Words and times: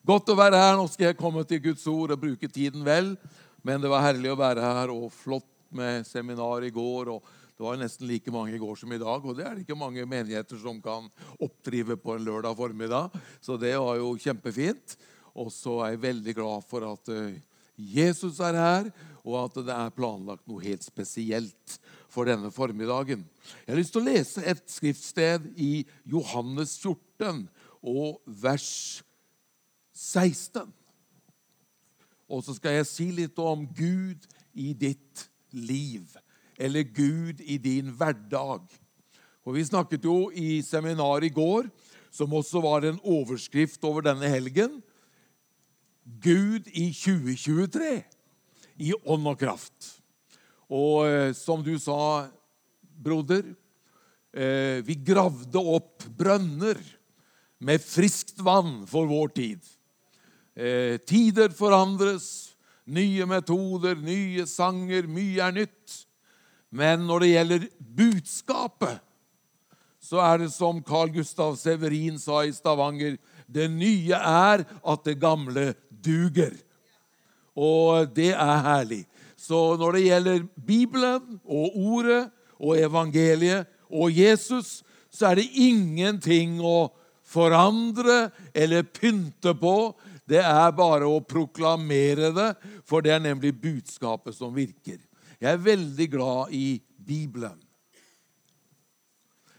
Godt 0.00 0.30
å 0.32 0.34
være 0.38 0.56
her. 0.56 0.78
Nå 0.78 0.86
skal 0.88 1.10
jeg 1.10 1.18
komme 1.18 1.42
til 1.44 1.60
Guds 1.60 1.82
ord 1.90 2.14
og 2.14 2.22
bruke 2.22 2.48
tiden 2.48 2.80
vel. 2.86 3.12
Men 3.60 3.82
det 3.82 3.90
var 3.92 4.06
herlig 4.06 4.30
å 4.32 4.38
være 4.40 4.62
her, 4.64 4.92
og 4.94 5.10
flott 5.12 5.48
med 5.76 6.06
seminar 6.08 6.64
i 6.64 6.70
går. 6.72 7.10
og 7.12 7.26
Det 7.52 7.66
var 7.66 7.76
nesten 7.76 8.08
like 8.08 8.32
mange 8.32 8.54
i 8.56 8.60
går 8.62 8.78
som 8.80 8.94
i 8.96 9.00
dag, 9.00 9.20
og 9.20 9.36
det 9.36 9.44
er 9.44 9.58
det 9.58 9.66
ikke 9.66 9.76
mange 9.76 10.06
menigheter 10.08 10.56
som 10.62 10.78
kan 10.80 11.10
oppdrive 11.36 11.98
på 12.00 12.14
en 12.16 12.24
lørdag 12.24 12.56
formiddag. 12.56 13.18
Så 13.44 13.58
det 13.60 13.74
var 13.76 14.00
jo 14.00 14.14
kjempefint. 14.16 14.96
Og 15.36 15.52
så 15.52 15.76
er 15.84 15.92
jeg 15.92 16.04
veldig 16.06 16.34
glad 16.40 16.64
for 16.72 16.88
at 16.88 17.12
eh, 17.12 17.36
Jesus 17.76 18.40
er 18.40 18.56
her, 18.56 18.90
og 19.20 19.36
at 19.42 19.60
det 19.68 19.76
er 19.76 19.94
planlagt 20.00 20.48
noe 20.48 20.64
helt 20.64 20.82
spesielt 20.82 21.76
for 22.08 22.24
denne 22.24 22.48
formiddagen. 22.50 23.28
Jeg 23.66 23.74
har 23.74 23.78
lyst 23.82 23.92
til 23.92 24.00
å 24.00 24.08
lese 24.08 24.48
et 24.48 24.64
skriftsted 24.64 25.52
i 25.60 25.84
Johannes 26.08 26.78
14 26.80 27.44
og 27.84 28.24
vers 28.40 29.04
16. 30.00 30.70
Og 32.30 32.44
så 32.46 32.54
skal 32.56 32.78
jeg 32.78 32.88
si 32.88 33.08
litt 33.12 33.38
om 33.42 33.66
Gud 33.76 34.24
i 34.56 34.72
ditt 34.72 35.26
liv, 35.52 36.06
eller 36.60 36.86
Gud 36.86 37.42
i 37.42 37.58
din 37.60 37.90
hverdag. 37.98 38.64
Og 39.44 39.56
Vi 39.56 39.66
snakket 39.66 40.04
jo 40.04 40.30
i 40.30 40.60
seminar 40.62 41.24
i 41.26 41.32
går, 41.32 41.68
som 42.10 42.32
også 42.32 42.62
var 42.62 42.86
en 42.86 43.00
overskrift 43.06 43.82
over 43.86 44.04
denne 44.06 44.28
helgen. 44.30 44.80
Gud 46.04 46.68
i 46.72 46.90
2023, 46.94 48.02
i 48.80 48.92
ånd 49.04 49.26
og 49.30 49.38
kraft. 49.40 49.96
Og 50.70 51.06
eh, 51.06 51.32
som 51.36 51.64
du 51.66 51.74
sa, 51.82 52.30
broder, 53.00 53.52
eh, 54.32 54.80
vi 54.86 54.96
gravde 55.02 55.60
opp 55.60 56.06
brønner 56.18 56.78
med 57.60 57.82
friskt 57.84 58.40
vann 58.42 58.86
for 58.88 59.10
vår 59.10 59.34
tid. 59.36 59.60
Eh, 60.60 60.98
tider 61.08 61.54
forandres, 61.56 62.52
nye 62.84 63.24
metoder, 63.24 63.94
nye 63.96 64.44
sanger, 64.44 65.06
mye 65.08 65.40
er 65.40 65.54
nytt. 65.56 65.94
Men 66.68 67.06
når 67.08 67.24
det 67.24 67.30
gjelder 67.30 67.68
budskapet, 67.80 68.98
så 70.04 70.20
er 70.20 70.42
det 70.42 70.50
som 70.52 70.82
Carl 70.84 71.08
Gustav 71.14 71.56
Severin 71.56 72.18
sa 72.20 72.42
i 72.44 72.52
Stavanger 72.52 73.16
det 73.48 73.70
nye 73.72 74.16
er 74.16 74.66
at 74.68 75.06
det 75.06 75.16
gamle 75.22 75.70
duger. 75.88 76.52
Og 77.56 78.12
det 78.12 78.32
er 78.34 78.62
herlig. 78.66 79.04
Så 79.40 79.78
når 79.80 79.96
det 79.96 80.04
gjelder 80.04 80.46
Bibelen 80.66 81.40
og 81.44 81.76
Ordet 81.80 82.22
og 82.60 82.76
evangeliet 82.76 83.64
og 83.88 84.12
Jesus, 84.12 84.82
så 85.10 85.32
er 85.32 85.40
det 85.40 85.50
ingenting 85.56 86.60
å 86.60 86.90
forandre 87.30 88.28
eller 88.54 88.86
pynte 88.86 89.54
på. 89.58 89.92
Det 90.30 90.38
er 90.38 90.70
bare 90.76 91.08
å 91.10 91.18
proklamere 91.26 92.30
det, 92.34 92.50
for 92.86 93.02
det 93.02 93.16
er 93.16 93.22
nemlig 93.24 93.50
budskapet 93.58 94.36
som 94.36 94.54
virker. 94.54 95.00
Jeg 95.40 95.50
er 95.50 95.64
veldig 95.64 96.06
glad 96.12 96.54
i 96.54 96.78
Bibelen. 96.94 97.58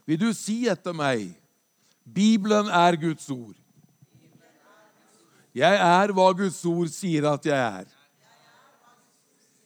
Vil 0.07 0.19
du 0.21 0.29
si 0.35 0.63
etter 0.71 0.95
meg 0.95 1.33
Bibelen 2.01 2.71
er 2.71 2.97
Guds 2.99 3.27
ord. 3.31 3.57
Jeg 5.55 5.75
er 5.75 6.13
hva 6.15 6.29
Guds 6.35 6.59
ord 6.65 6.89
sier 6.91 7.27
at 7.27 7.45
jeg 7.45 7.59
er. 7.59 7.87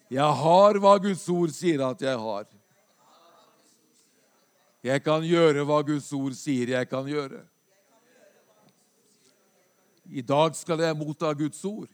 Jeg 0.09 0.37
har 0.41 0.79
hva 0.81 0.95
Guds 1.01 1.25
ord 1.29 1.53
sier 1.53 1.81
at 1.85 2.01
jeg 2.01 2.17
har. 2.17 2.45
Jeg 4.85 5.01
kan 5.05 5.25
gjøre 5.25 5.65
hva 5.65 5.79
Guds 5.85 6.11
ord 6.13 6.33
sier 6.37 6.73
jeg 6.75 6.89
kan 6.89 7.07
gjøre. 7.09 7.41
I 10.09 10.21
dag 10.21 10.55
skal 10.57 10.83
jeg 10.83 10.97
motta 10.97 11.31
Guds 11.37 11.61
ord. 11.65 11.89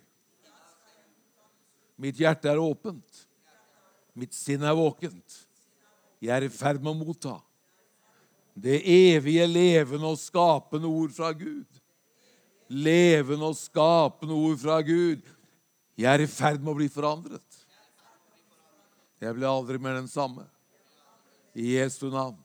Mitt 2.02 2.18
hjerte 2.20 2.50
er 2.50 2.60
åpent. 2.60 3.24
Mitt 4.18 4.36
sinn 4.36 4.64
er 4.66 4.76
våkent. 4.76 5.38
Jeg 6.22 6.34
er 6.36 6.46
i 6.46 6.52
ferd 6.54 6.82
med 6.84 6.94
å 6.94 7.00
motta 7.00 7.38
det 8.62 8.82
evige, 8.84 9.46
levende 9.48 10.12
og 10.12 10.20
skapende 10.20 10.90
ord 10.90 11.14
fra 11.16 11.32
Gud. 11.34 11.68
Levende 12.72 13.48
og 13.48 13.58
skapende 13.58 14.36
ord 14.36 14.58
fra 14.60 14.82
Gud. 14.82 15.24
Jeg 15.98 16.14
er 16.14 16.24
i 16.24 16.30
ferd 16.30 16.62
med 16.62 16.74
å 16.74 16.78
bli 16.78 16.90
forandret. 16.92 17.60
Jeg 19.22 19.38
blir 19.38 19.48
aldri 19.48 19.80
mer 19.80 20.00
den 20.00 20.10
samme. 20.10 20.48
I 21.54 21.76
Jesu 21.76 22.10
navn. 22.10 22.40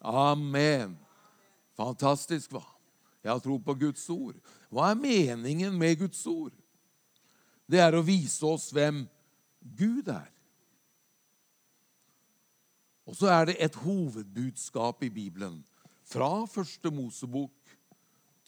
Amen. 0.00 0.94
Fantastisk, 1.78 2.52
hva? 2.52 2.64
Jeg 3.24 3.32
har 3.32 3.40
tro 3.40 3.56
på 3.58 3.74
Guds 3.80 4.04
ord. 4.12 4.36
Hva 4.74 4.90
er 4.90 4.98
meningen 4.98 5.76
med 5.78 6.00
Guds 6.00 6.24
ord? 6.26 6.54
Det 7.70 7.78
er 7.78 7.94
å 7.94 8.02
vise 8.04 8.42
oss 8.48 8.72
hvem 8.74 9.04
Gud 9.78 10.08
er. 10.10 10.30
Og 13.06 13.14
så 13.14 13.30
er 13.30 13.50
det 13.50 13.60
et 13.62 13.76
hovedbudskap 13.84 15.04
i 15.06 15.12
Bibelen. 15.12 15.60
Fra 16.04 16.42
første 16.50 16.90
Mosebok 16.90 17.54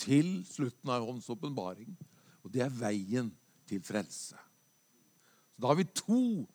til 0.00 0.41
slutten 0.48 0.91
av 0.92 1.06
Hånds 1.06 1.28
åpenbaring. 1.32 1.94
Og 2.42 2.50
det 2.53 2.65
er 2.65 2.75
veien 2.75 3.31
til 3.69 3.84
frelse. 3.84 4.36
Så 5.54 5.62
da 5.62 5.70
har 5.70 5.78
vi 5.78 5.86
to 5.94 6.47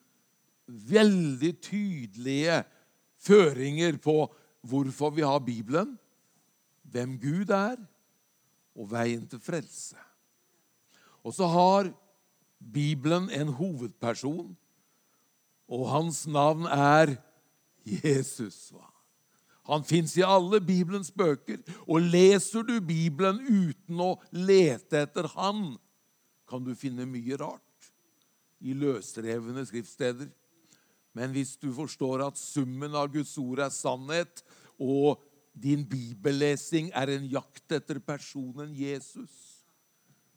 veldig 0.68 1.54
tydelige 1.64 2.62
føringer 3.22 3.98
på 4.04 4.26
hvorfor 4.68 5.16
vi 5.16 5.24
har 5.26 5.42
Bibelen, 5.42 5.96
hvem 6.92 7.16
Gud 7.22 7.50
er, 7.56 7.80
og 8.76 8.92
veien 8.92 9.26
til 9.30 9.42
frelse. 9.44 9.98
Og 11.22 11.36
så 11.36 11.48
har 11.48 11.92
Bibelen 12.62 13.30
en 13.34 13.54
hovedperson, 13.58 14.56
og 15.72 15.90
hans 15.90 16.26
navn 16.28 16.66
er 16.66 17.16
Jesus. 17.86 18.72
Han 19.70 19.86
fins 19.88 20.18
i 20.18 20.26
alle 20.26 20.60
Bibelens 20.62 21.12
bøker, 21.12 21.62
og 21.88 22.02
leser 22.02 22.66
du 22.68 22.80
Bibelen 22.84 23.40
uten 23.46 24.02
å 24.02 24.16
lete 24.34 25.06
etter 25.06 25.30
han, 25.36 25.76
kan 26.50 26.66
du 26.66 26.74
finne 26.76 27.08
mye 27.08 27.38
rart 27.40 27.92
i 28.62 28.76
løsrevne 28.78 29.64
skriftsteder. 29.66 30.28
Men 31.16 31.32
hvis 31.36 31.56
du 31.60 31.70
forstår 31.76 32.26
at 32.26 32.40
summen 32.40 32.96
av 32.96 33.10
Guds 33.14 33.34
ord 33.40 33.64
er 33.64 33.74
sannhet, 33.74 34.44
og 34.82 35.22
din 35.54 35.84
bibellesing 35.88 36.92
er 36.96 37.12
en 37.12 37.26
jakt 37.32 37.74
etter 37.76 38.00
personen 38.00 38.72
Jesus, 38.76 39.32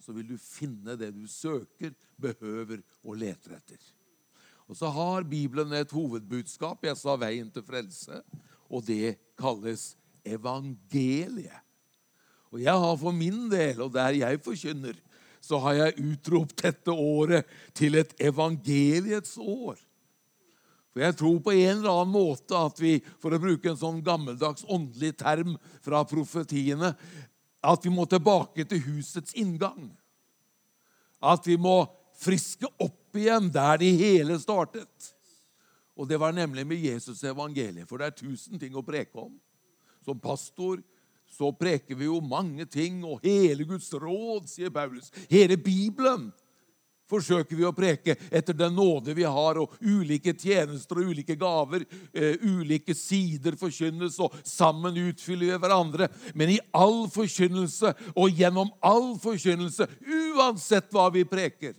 så 0.02 0.12
vil 0.12 0.34
du 0.34 0.38
finne 0.40 0.96
det 1.00 1.12
du 1.16 1.24
søker, 1.30 1.94
behøver 2.20 2.82
og 3.02 3.16
leter 3.22 3.56
etter. 3.56 3.80
Og 4.68 4.76
så 4.76 4.88
har 4.92 5.26
Bibelen 5.28 5.72
et 5.76 5.92
hovedbudskap. 5.92 6.84
Jeg 6.84 6.96
sa 6.96 7.16
'veien 7.16 7.50
til 7.52 7.62
frelse', 7.62 8.22
og 8.70 8.86
det 8.86 9.18
kalles 9.38 9.96
evangeliet. 10.24 11.60
Og 12.50 12.62
jeg 12.62 12.72
har 12.72 12.96
for 12.96 13.10
min 13.10 13.50
del, 13.50 13.80
og 13.80 13.92
der 13.92 14.08
jeg 14.08 14.40
forkynner, 14.40 14.94
så 15.40 15.58
har 15.58 15.72
jeg 15.72 15.98
utropt 16.00 16.62
dette 16.62 16.90
året 16.90 17.44
til 17.74 17.94
et 17.94 18.14
evangeliets 18.20 19.36
år. 19.36 19.76
For 20.94 21.02
jeg 21.02 21.16
tror 21.18 21.40
på 21.42 21.52
en 21.56 21.80
eller 21.80 21.90
annen 21.90 22.14
måte 22.14 22.54
at 22.54 22.78
vi, 22.78 23.00
for 23.18 23.34
å 23.34 23.40
bruke 23.42 23.66
en 23.72 23.80
sånn 23.80 23.98
gammeldags 24.06 24.62
åndelig 24.70 25.16
term 25.18 25.56
fra 25.82 26.04
profetiene, 26.06 26.92
at 27.64 27.82
vi 27.82 27.90
må 27.90 28.04
tilbake 28.06 28.62
til 28.70 28.82
husets 28.86 29.34
inngang. 29.40 29.88
At 31.18 31.48
vi 31.50 31.56
må 31.58 31.80
friske 32.22 32.70
opp 32.78 33.18
igjen 33.18 33.50
der 33.50 33.80
de 33.82 33.90
hele 33.98 34.38
startet. 34.38 35.10
Og 35.98 36.06
det 36.10 36.20
var 36.22 36.34
nemlig 36.34 36.62
med 36.66 36.86
Jesus' 36.86 37.24
evangeliet, 37.26 37.88
for 37.90 37.98
det 37.98 38.12
er 38.12 38.18
tusen 38.20 38.62
ting 38.62 38.78
å 38.78 38.86
preke 38.86 39.18
om. 39.18 39.34
Som 40.06 40.22
pastor 40.22 40.78
så 41.34 41.50
preker 41.56 41.98
vi 41.98 42.06
jo 42.06 42.20
mange 42.22 42.66
ting, 42.70 43.00
og 43.02 43.24
hele 43.26 43.66
Guds 43.66 43.90
råd, 43.98 44.46
sier 44.50 44.70
Paulus. 44.70 45.10
Hele 45.26 45.58
Bibelen 45.58 46.28
forsøker 47.10 47.58
vi 47.58 47.66
å 47.68 47.74
preke 47.76 48.16
etter 48.30 48.56
den 48.56 48.74
nåde 48.76 49.14
vi 49.16 49.26
har, 49.28 49.60
og 49.60 49.74
ulike 49.80 50.34
tjenester 50.38 51.00
og 51.00 51.12
ulike 51.12 51.36
gaver. 51.38 51.84
Uh, 52.16 52.34
ulike 52.42 52.96
sider 52.96 53.58
forkynnes, 53.60 54.18
og 54.22 54.34
sammen 54.48 54.98
utfyller 55.06 55.52
vi 55.52 55.60
hverandre. 55.64 56.08
Men 56.34 56.54
i 56.56 56.60
all 56.74 57.04
forkynnelse 57.12 57.94
og 58.14 58.40
gjennom 58.40 58.72
all 58.84 59.14
forkynnelse, 59.22 59.88
uansett 60.34 60.90
hva 60.94 61.10
vi 61.14 61.26
preker, 61.28 61.76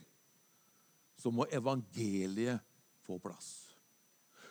så 1.20 1.32
må 1.34 1.48
evangeliet 1.50 2.62
få 3.06 3.18
plass. 3.22 3.54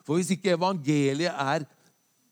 For 0.05 0.19
hvis 0.19 0.35
ikke 0.35 0.57
evangeliet 0.57 1.33
er 1.33 1.65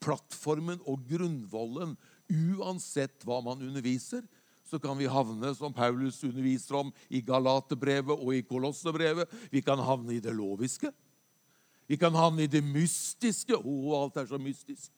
plattformen 0.02 0.80
og 0.88 1.04
grunnvollen, 1.08 1.94
uansett 2.32 3.22
hva 3.26 3.40
man 3.44 3.62
underviser, 3.62 4.24
så 4.72 4.80
kan 4.80 4.96
vi 4.96 5.10
havne, 5.10 5.52
som 5.54 5.74
Paulus 5.74 6.22
underviser 6.24 6.78
om 6.78 6.92
i 7.12 7.20
Galaterbrevet 7.20 8.16
og 8.16 8.32
i 8.32 8.44
Kolossebrevet, 8.46 9.28
vi 9.52 9.60
kan 9.60 9.80
havne 9.84 10.16
i 10.16 10.22
det 10.24 10.32
loviske. 10.32 10.88
Vi 11.90 11.98
kan 12.00 12.14
havne 12.16 12.46
i 12.46 12.50
det 12.50 12.62
mystiske. 12.64 13.58
Å, 13.58 13.74
alt 13.98 14.16
er 14.22 14.30
så 14.30 14.40
mystisk. 14.40 14.88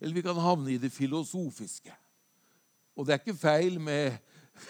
Eller 0.00 0.18
vi 0.18 0.24
kan 0.26 0.40
havne 0.42 0.72
i 0.74 0.80
det 0.82 0.90
filosofiske. 0.90 1.94
Og 2.98 3.06
det 3.06 3.14
er 3.14 3.22
ikke 3.22 3.38
feil 3.38 3.78
med 3.82 4.18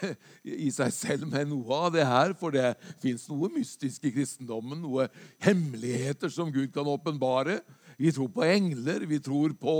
i 0.66 0.68
seg 0.72 0.92
selv 0.92 1.28
med 1.30 1.48
noe 1.48 1.78
av 1.86 1.94
det 1.94 2.04
her, 2.08 2.34
for 2.36 2.52
det 2.52 2.74
fins 3.00 3.24
noe 3.30 3.48
mystisk 3.52 4.04
i 4.04 4.12
kristendommen, 4.12 4.80
noe 4.80 5.08
hemmeligheter 5.44 6.32
som 6.32 6.52
Gud 6.52 6.68
kan 6.74 6.88
åpenbare. 6.88 7.62
Vi 7.98 8.12
tror 8.14 8.30
på 8.34 8.44
engler, 8.46 9.04
vi 9.08 9.20
tror 9.22 9.54
på 9.58 9.76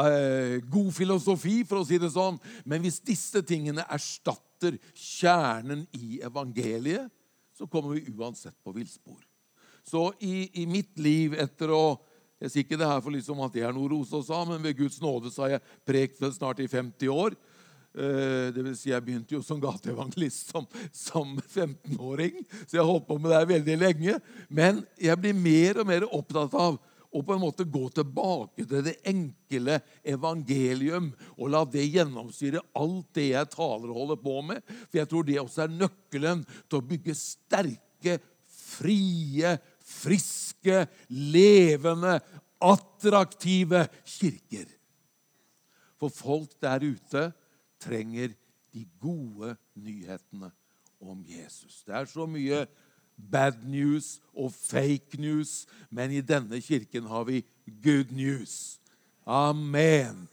eh, 0.00 0.58
god 0.70 0.90
filosofi, 0.94 1.60
for 1.68 1.82
å 1.82 1.86
si 1.88 1.98
det 2.02 2.12
sånn. 2.14 2.38
Men 2.64 2.84
hvis 2.84 3.00
disse 3.04 3.42
tingene 3.46 3.86
erstatter 3.92 4.78
kjernen 4.94 5.84
i 5.98 6.20
evangeliet, 6.24 7.10
så 7.54 7.68
kommer 7.70 7.94
vi 7.94 8.10
uansett 8.14 8.56
på 8.64 8.74
villspor. 8.74 9.20
Så 9.84 10.08
i, 10.24 10.62
i, 10.62 10.66
mitt 10.66 10.98
liv 10.98 11.36
etter 11.38 11.70
å 11.74 11.84
Jeg 12.42 12.50
sier 12.50 12.64
ikke 12.64 12.76
det 12.76 12.88
her 12.88 13.00
for 13.00 13.14
liksom 13.14 13.38
at 13.44 13.52
det 13.54 13.62
er 13.64 13.72
noe 13.72 13.88
Rose 13.88 14.18
sa, 14.26 14.40
men 14.44 14.60
ved 14.60 14.74
Guds 14.76 14.98
nåde 15.00 15.30
så 15.32 15.44
har 15.44 15.52
jeg 15.54 15.62
prekt 15.86 16.18
vel 16.20 16.32
snart 16.34 16.58
i 16.60 16.66
50 16.68 17.08
år. 17.08 17.36
Eh, 17.94 18.50
det 18.52 18.64
vil 18.66 18.74
si, 18.74 18.90
jeg 18.90 19.04
begynte 19.06 19.36
jo 19.36 19.40
som 19.46 19.60
gateevangelist 19.62 20.50
som, 20.50 20.66
som 20.90 21.36
15-åring, 21.38 22.40
så 22.66 22.80
jeg 22.80 22.86
holdt 22.88 23.06
på 23.06 23.16
med 23.22 23.30
det 23.30 23.44
veldig 23.52 23.76
lenge. 23.78 24.16
Men 24.50 24.82
jeg 24.98 25.14
blir 25.22 25.38
mer 25.38 25.80
og 25.80 25.88
mer 25.88 26.08
opptatt 26.10 26.58
av 26.58 26.80
å 27.14 27.22
på 27.22 27.34
en 27.36 27.42
måte 27.44 27.66
gå 27.70 27.86
tilbake 27.94 28.66
til 28.66 28.82
det 28.86 28.96
enkle 29.06 29.78
evangelium 30.14 31.12
og 31.36 31.50
la 31.54 31.62
det 31.70 31.86
gjennomsyre 31.86 32.62
alt 32.80 33.12
det 33.14 33.28
jeg 33.30 33.50
taler 33.52 33.92
og 33.92 34.00
holder 34.00 34.20
på 34.24 34.36
med. 34.50 34.62
For 34.88 34.98
jeg 34.98 35.10
tror 35.10 35.28
det 35.28 35.40
også 35.42 35.64
er 35.64 35.76
nøkkelen 35.78 36.42
til 36.66 36.80
å 36.80 36.86
bygge 36.90 37.14
sterke, 37.18 38.18
frie, 38.50 39.54
friske, 39.84 40.84
levende, 41.08 42.18
attraktive 42.64 43.84
kirker. 44.02 44.66
For 46.00 46.10
folk 46.10 46.56
der 46.62 46.82
ute 46.82 47.28
trenger 47.84 48.34
de 48.74 48.82
gode 48.98 49.54
nyhetene 49.78 50.50
om 51.04 51.20
Jesus. 51.28 51.82
Det 51.86 51.94
er 51.94 52.08
så 52.10 52.26
mye 52.26 52.64
bad 53.16 53.64
news 53.66 54.20
og 54.34 54.52
fake 54.52 55.18
news, 55.18 55.66
men 55.90 56.12
i 56.12 56.22
denne 56.24 56.60
kirken 56.60 57.06
har 57.10 57.24
vi 57.28 57.44
good 57.84 58.12
news. 58.12 58.78
Amen. 59.26 60.28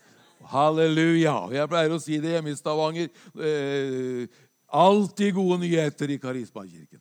Halleluja. 0.51 1.35
Jeg 1.53 1.69
pleier 1.71 1.93
å 1.93 2.01
si 2.01 2.17
det 2.21 2.33
hjemme 2.35 2.51
i 2.51 2.57
Stavanger. 2.57 3.11
Eh, 3.37 4.25
alltid 4.67 5.35
gode 5.37 5.61
nyheter 5.63 6.11
i 6.11 6.19
Karismakirken. 6.19 6.99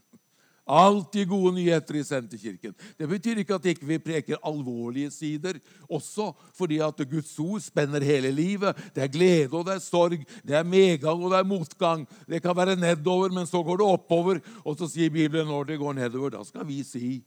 Alltid 0.70 1.26
gode 1.28 1.50
nyheter 1.56 1.96
i 1.98 2.04
Senterkirken. 2.06 2.74
Det 2.94 3.08
betyr 3.10 3.40
ikke 3.42 3.56
at 3.58 3.64
ikke 3.72 3.86
vi 3.88 3.96
ikke 3.98 4.06
preker 4.06 4.42
alvorlige 4.46 5.10
sider 5.10 5.56
også, 5.90 6.28
fordi 6.54 6.78
at 6.84 7.00
Guds 7.10 7.32
ord 7.42 7.62
spenner 7.64 8.04
hele 8.06 8.30
livet. 8.30 8.78
Det 8.94 9.02
er 9.02 9.10
glede 9.10 9.50
og 9.50 9.66
det 9.66 9.74
er 9.74 9.82
sorg, 9.82 10.20
det 10.46 10.54
er 10.54 10.68
medgang 10.68 11.18
og 11.18 11.32
det 11.32 11.40
er 11.40 11.48
motgang. 11.48 12.04
Det 12.28 12.38
kan 12.44 12.54
være 12.56 12.76
nedover, 12.78 13.34
men 13.34 13.48
så 13.50 13.64
går 13.66 13.80
det 13.80 13.88
oppover. 13.96 14.38
Og 14.62 14.78
så 14.78 14.86
sier 14.92 15.10
Bibelen 15.10 15.50
når 15.50 15.72
det 15.72 15.78
går 15.80 15.96
nedover, 15.98 16.36
da 16.36 16.44
skal 16.46 16.68
vi 16.68 16.84
si 16.86 17.18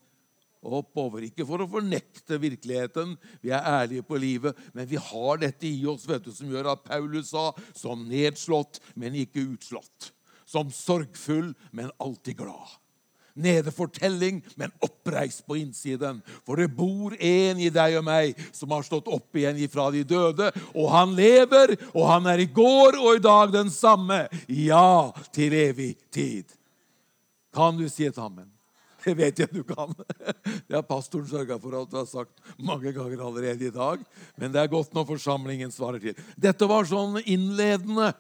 oppover. 0.64 1.26
Ikke 1.28 1.44
for 1.48 1.66
å 1.66 1.68
fornekte 1.68 2.40
virkeligheten, 2.40 3.18
vi 3.44 3.52
er 3.52 3.68
ærlige 3.68 4.06
på 4.08 4.22
livet, 4.24 4.56
men 4.72 4.88
vi 4.88 5.02
har 5.02 5.42
dette 5.42 5.68
i 5.68 5.84
oss 5.90 6.08
vet 6.08 6.24
du, 6.24 6.32
som 6.32 6.48
gjør 6.48 6.72
at 6.78 6.86
Paulus 6.88 7.34
sa 7.34 7.50
som 7.76 8.08
nedslått, 8.08 8.80
men 8.96 9.20
ikke 9.20 9.44
utslått. 9.50 10.14
Som 10.48 10.72
sorgfull, 10.72 11.52
men 11.76 11.92
alltid 12.00 12.40
glad 12.40 12.80
nedefortelling, 13.34 14.42
men 14.56 14.72
oppreist 14.84 15.46
på 15.48 15.58
innsiden. 15.58 16.22
For 16.46 16.60
det 16.60 16.70
bor 16.76 17.16
en 17.18 17.62
i 17.62 17.72
deg 17.74 17.98
og 18.00 18.08
meg 18.08 18.40
som 18.54 18.74
har 18.76 18.86
stått 18.86 19.10
opp 19.12 19.38
igjen 19.38 19.60
ifra 19.62 19.90
de 19.94 20.04
døde. 20.08 20.52
Og 20.74 20.90
han 20.94 21.16
lever, 21.18 21.76
og 21.94 22.10
han 22.10 22.30
er 22.34 22.44
i 22.44 22.50
går 22.50 23.00
og 23.02 23.18
i 23.18 23.24
dag 23.24 23.54
den 23.54 23.72
samme. 23.74 24.26
Ja, 24.48 25.12
til 25.34 25.56
evig 25.58 25.96
tid. 26.14 26.46
Kan 27.54 27.78
du 27.78 27.88
si 27.90 28.08
et 28.10 28.18
amen? 28.18 28.50
Det 29.04 29.14
vet 29.20 29.40
jeg 29.42 29.52
du 29.52 29.64
kan. 29.68 29.92
Det 30.68 30.78
har 30.78 30.86
pastoren 30.88 31.28
sørga 31.28 31.58
for 31.60 31.76
at 31.76 31.92
du 31.92 31.98
har 32.00 32.08
sagt 32.08 32.40
mange 32.56 32.94
ganger 32.96 33.20
allerede 33.26 33.68
i 33.68 33.74
dag. 33.74 34.00
Men 34.40 34.54
det 34.54 34.62
er 34.62 34.72
godt 34.72 34.94
når 34.96 35.10
forsamlingen 35.12 35.74
svarer 35.76 36.00
til. 36.00 36.16
Dette 36.40 36.70
var 36.70 36.88
sånn 36.88 37.20
innledende, 37.26 38.14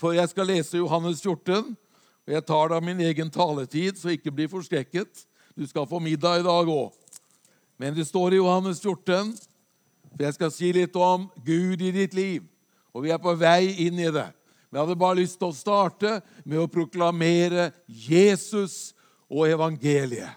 for 0.00 0.16
jeg 0.16 0.30
skal 0.32 0.48
lese 0.48 0.80
Johannes 0.80 1.20
14. 1.20 1.76
Og 2.26 2.34
Jeg 2.34 2.46
tar 2.46 2.68
da 2.68 2.80
min 2.80 3.00
egen 3.00 3.30
taletid, 3.30 3.98
så 3.98 4.12
ikke 4.12 4.32
bli 4.32 4.48
forskrekket. 4.50 5.26
Du 5.56 5.66
skal 5.66 5.88
få 5.88 6.00
middag 6.00 6.40
i 6.40 6.46
dag 6.46 6.68
òg. 6.68 6.92
Men 7.80 7.94
det 7.96 8.06
står 8.06 8.34
i 8.34 8.40
Johannes 8.42 8.80
14, 8.80 9.32
for 10.12 10.24
jeg 10.26 10.36
skal 10.36 10.50
si 10.52 10.72
litt 10.76 10.96
om 10.96 11.30
Gud 11.46 11.80
i 11.80 11.92
ditt 11.94 12.14
liv. 12.14 12.44
Og 12.92 13.06
vi 13.06 13.12
er 13.14 13.22
på 13.22 13.32
vei 13.38 13.86
inn 13.86 13.98
i 13.98 14.10
det. 14.12 14.28
Men 14.68 14.78
jeg 14.78 14.84
hadde 14.84 15.00
bare 15.00 15.18
lyst 15.18 15.38
til 15.40 15.48
å 15.48 15.56
starte 15.56 16.18
med 16.44 16.60
å 16.60 16.70
proklamere 16.70 17.70
Jesus 17.86 18.92
og 19.30 19.48
evangeliet. 19.48 20.36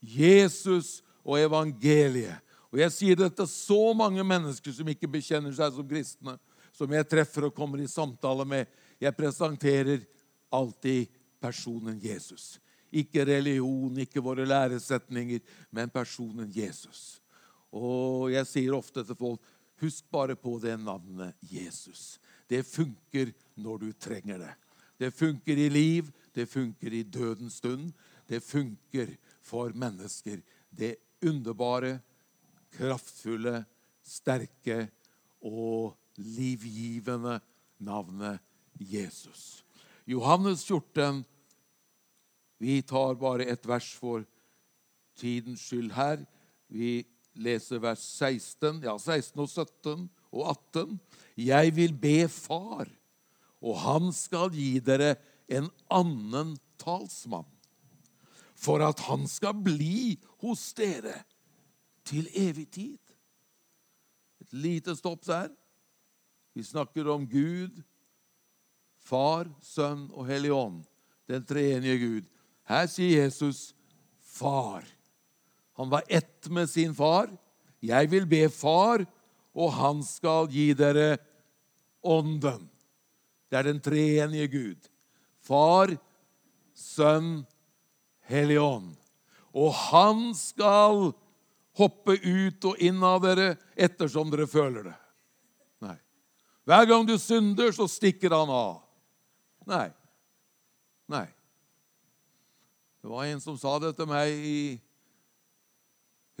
Jesus 0.00 1.00
og 1.26 1.38
evangeliet. 1.42 2.40
Og 2.72 2.80
Jeg 2.82 2.92
sier 2.92 3.16
det 3.16 3.30
til 3.36 3.48
så 3.48 3.92
mange 3.96 4.24
mennesker 4.24 4.74
som 4.76 4.88
ikke 4.88 5.08
bekjenner 5.10 5.54
seg 5.56 5.72
som 5.72 5.86
kristne, 5.88 6.34
som 6.72 6.90
jeg 6.92 7.08
treffer 7.08 7.48
og 7.48 7.54
kommer 7.56 7.80
i 7.80 7.88
samtale 7.88 8.44
med. 8.48 8.66
Jeg 9.00 9.16
presenterer 9.16 10.02
alltid 10.52 11.08
personen 11.40 11.98
Jesus. 12.02 12.58
Ikke 12.92 13.24
religion, 13.28 13.98
ikke 14.00 14.22
våre 14.24 14.46
læresetninger, 14.48 15.40
men 15.70 15.92
personen 15.92 16.50
Jesus. 16.54 17.20
Og 17.72 18.32
jeg 18.32 18.48
sier 18.48 18.76
ofte 18.76 19.04
til 19.04 19.18
folk 19.18 19.54
husk 19.78 20.06
bare 20.10 20.36
på 20.36 20.56
det 20.62 20.74
navnet 20.80 21.36
Jesus. 21.44 22.18
Det 22.48 22.64
funker 22.66 23.32
når 23.60 23.84
du 23.84 23.92
trenger 23.92 24.40
det. 24.40 24.54
Det 24.98 25.12
funker 25.14 25.58
i 25.58 25.68
liv, 25.70 26.08
det 26.34 26.48
funker 26.48 26.92
i 26.92 27.02
dødens 27.02 27.60
stund. 27.60 27.92
Det 28.28 28.42
funker 28.42 29.14
for 29.42 29.72
mennesker. 29.74 30.40
Det 30.70 30.96
underbare, 31.24 32.00
kraftfulle, 32.74 33.64
sterke 34.04 34.88
og 35.44 35.94
livgivende 36.16 37.38
navnet 37.78 38.40
Jesus. 38.78 39.64
Johannes 40.08 40.64
14. 40.64 41.24
Vi 42.58 42.80
tar 42.82 43.18
bare 43.20 43.44
et 43.44 43.66
vers 43.68 43.88
for 43.92 44.24
tidens 45.18 45.66
skyld 45.68 45.92
her. 45.92 46.22
Vi 46.72 47.02
leser 47.36 47.82
vers 47.82 48.00
16, 48.16 48.80
ja, 48.86 48.94
16 48.96 49.42
og 49.44 49.50
17 49.52 50.06
og 50.32 50.46
18. 50.54 50.96
Jeg 51.36 51.74
vil 51.76 51.92
be 51.92 52.22
Far, 52.32 52.88
og 53.60 53.76
han 53.84 54.08
skal 54.16 54.48
gi 54.56 54.78
dere 54.80 55.18
en 55.48 55.68
annen 55.92 56.56
talsmann, 56.80 57.46
for 58.56 58.80
at 58.84 59.04
han 59.10 59.28
skal 59.28 59.60
bli 59.60 60.16
hos 60.40 60.70
dere 60.78 61.20
til 62.08 62.30
evig 62.32 62.70
tid. 62.72 62.98
Et 64.40 64.56
lite 64.56 64.96
stopp 64.96 65.26
der. 65.28 65.52
Vi 66.56 66.64
snakker 66.64 67.12
om 67.12 67.28
Gud 67.28 67.76
Far, 69.08 69.48
Sønn 69.64 70.08
og 70.12 70.26
Hellig 70.28 70.52
Ånd, 70.52 70.82
den 71.30 71.44
treenige 71.48 71.98
Gud. 72.02 72.24
Her 72.68 72.88
sier 72.90 73.24
Jesus 73.24 73.70
far. 74.20 74.84
Han 75.78 75.88
var 75.88 76.04
ett 76.08 76.48
med 76.52 76.68
sin 76.68 76.92
far. 76.94 77.30
Jeg 77.80 78.10
vil 78.10 78.26
be 78.28 78.48
Far, 78.50 79.04
og 79.54 79.72
han 79.72 80.02
skal 80.04 80.50
gi 80.52 80.72
dere 80.76 81.16
Ånden. 82.02 82.66
Det 83.48 83.58
er 83.58 83.68
den 83.70 83.80
treenige 83.80 84.48
Gud. 84.52 84.88
Far, 85.40 85.94
Sønn, 86.74 87.46
Hellig 88.28 88.58
Ånd. 88.60 88.92
Og 89.56 89.72
han 89.88 90.34
skal 90.36 91.12
hoppe 91.78 92.18
ut 92.18 92.66
og 92.68 92.82
inn 92.82 93.00
av 93.06 93.22
dere 93.24 93.54
ettersom 93.78 94.28
dere 94.34 94.48
føler 94.50 94.90
det. 94.90 94.98
Nei. 95.86 95.96
Hver 96.68 96.90
gang 96.90 97.08
du 97.08 97.16
synder, 97.22 97.72
så 97.72 97.88
stikker 97.88 98.34
han 98.34 98.52
av. 98.52 98.84
Nei. 99.68 99.88
Nei. 101.12 101.26
Det 103.02 103.10
var 103.12 103.28
en 103.28 103.40
som 103.42 103.56
sa 103.60 103.76
det 103.82 103.94
til 103.96 104.08
meg 104.10 104.32
i, 104.32 104.60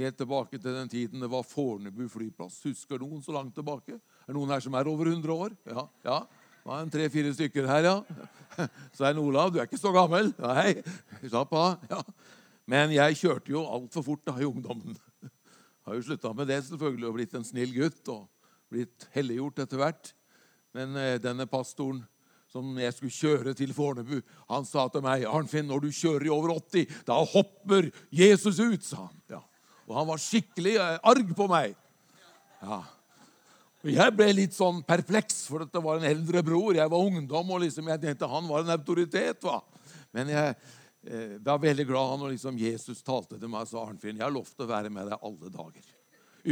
helt 0.00 0.18
tilbake 0.18 0.58
til 0.58 0.74
den 0.74 0.90
tiden 0.90 1.22
det 1.22 1.30
var 1.30 1.46
Fornebu 1.46 2.06
flyplass. 2.12 2.60
Husker 2.66 3.00
noen 3.02 3.22
så 3.24 3.34
langt 3.36 3.54
tilbake? 3.56 3.98
Er 3.98 4.30
det 4.30 4.36
noen 4.36 4.52
her 4.54 4.64
som 4.64 4.76
er 4.78 4.90
over 4.90 5.10
100 5.10 5.34
år? 5.34 5.54
Ja. 5.68 5.86
ja. 6.06 6.18
Det 6.58 6.72
var 6.72 6.82
en 6.84 6.92
tre-fire 6.92 7.32
stykker 7.36 7.68
her, 7.68 7.86
ja. 7.88 8.66
Svein 8.96 9.20
Olav, 9.22 9.52
du 9.52 9.60
er 9.60 9.68
ikke 9.68 9.80
så 9.80 9.92
gammel. 9.94 10.32
Nei, 10.40 10.82
slapp 11.24 11.54
av. 11.56 11.86
Ja. 11.90 12.02
Men 12.68 12.92
jeg 12.92 13.16
kjørte 13.22 13.54
jo 13.54 13.64
altfor 13.64 14.04
fort 14.04 14.26
da 14.28 14.36
i 14.36 14.48
ungdommen. 14.48 14.96
Har 15.88 15.96
jo 15.96 16.04
slutta 16.04 16.34
med 16.36 16.50
det 16.50 16.60
selvfølgelig 16.66 17.08
og 17.08 17.16
blitt 17.16 17.36
en 17.38 17.46
snill 17.48 17.72
gutt 17.72 18.12
og 18.12 18.26
blitt 18.72 19.08
helliggjort 19.14 19.64
etter 19.64 19.80
hvert. 19.80 20.12
Men 20.76 20.96
eh, 21.00 21.16
denne 21.22 21.48
pastoren 21.48 22.02
som 22.52 22.70
jeg 22.80 22.94
skulle 22.96 23.14
kjøre 23.14 23.54
til 23.56 23.74
Fornebu. 23.76 24.20
Han 24.48 24.64
sa 24.64 24.86
til 24.88 25.04
meg, 25.04 25.26
'Arnfinn, 25.28 25.68
når 25.68 25.84
du 25.84 25.90
kjører 25.92 26.26
i 26.26 26.32
over 26.32 26.54
80, 26.56 26.86
da 27.06 27.18
hopper 27.20 27.90
Jesus 28.10 28.58
ut', 28.58 28.84
sa 28.84 29.04
han. 29.04 29.18
Ja. 29.28 29.42
Og 29.88 29.96
han 29.96 30.08
var 30.08 30.22
skikkelig 30.22 30.76
eh, 30.76 30.98
arg 31.02 31.34
på 31.36 31.48
meg. 31.48 31.76
Ja. 32.62 32.82
Jeg 33.86 34.14
ble 34.16 34.26
litt 34.34 34.56
sånn 34.56 34.80
perpleks, 34.82 35.44
for 35.46 35.62
det 35.62 35.82
var 35.84 36.00
en 36.00 36.08
eldre 36.08 36.42
bror. 36.42 36.74
Jeg 36.74 36.90
var 36.90 37.04
ungdom, 37.04 37.52
og 37.54 37.62
liksom 37.62 37.86
jeg 37.92 38.02
tenkte 38.02 38.28
han 38.28 38.48
var 38.48 38.64
en 38.64 38.74
autoritet. 38.74 39.44
va? 39.44 39.60
Men 40.16 40.32
jeg 40.32 40.56
eh, 41.06 41.36
var 41.44 41.62
veldig 41.62 41.86
glad 41.86 42.18
når 42.18 42.34
liksom 42.34 42.58
Jesus 42.58 43.04
talte 43.06 43.38
til 43.38 43.48
meg 43.48 43.68
og 43.68 43.70
sa 43.70 43.84
Arnfinn, 43.84 44.18
jeg 44.18 44.26
har 44.26 44.34
lovt 44.34 44.64
å 44.64 44.68
være 44.68 44.90
med 44.90 45.12
deg 45.12 45.22
alle 45.22 45.52
dager. 45.54 45.94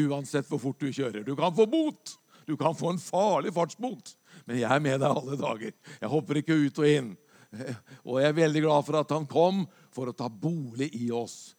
Uansett 0.07 0.49
hvor 0.51 0.61
fort 0.63 0.81
du 0.81 0.93
kjører. 0.93 1.25
Du 1.27 1.35
kan 1.39 1.55
få 1.57 1.67
bot. 1.71 2.15
Du 2.47 2.55
kan 2.57 2.77
få 2.79 2.93
en 2.95 3.03
farlig 3.03 3.51
fartsbot. 3.55 4.15
Men 4.47 4.61
jeg 4.63 4.71
er 4.71 4.83
med 4.83 5.01
deg 5.03 5.11
alle 5.11 5.39
dager. 5.41 5.77
Jeg 6.01 6.13
hopper 6.13 6.41
ikke 6.41 6.59
ut 6.67 6.83
og 6.83 6.91
inn. 6.91 7.15
Og 8.05 8.21
jeg 8.21 8.31
er 8.31 8.41
veldig 8.43 8.63
glad 8.67 8.87
for 8.87 9.01
at 9.01 9.15
han 9.15 9.27
kom 9.31 9.65
for 9.95 10.11
å 10.11 10.17
ta 10.17 10.29
bolig 10.31 10.91
i 10.99 11.09
oss 11.15 11.57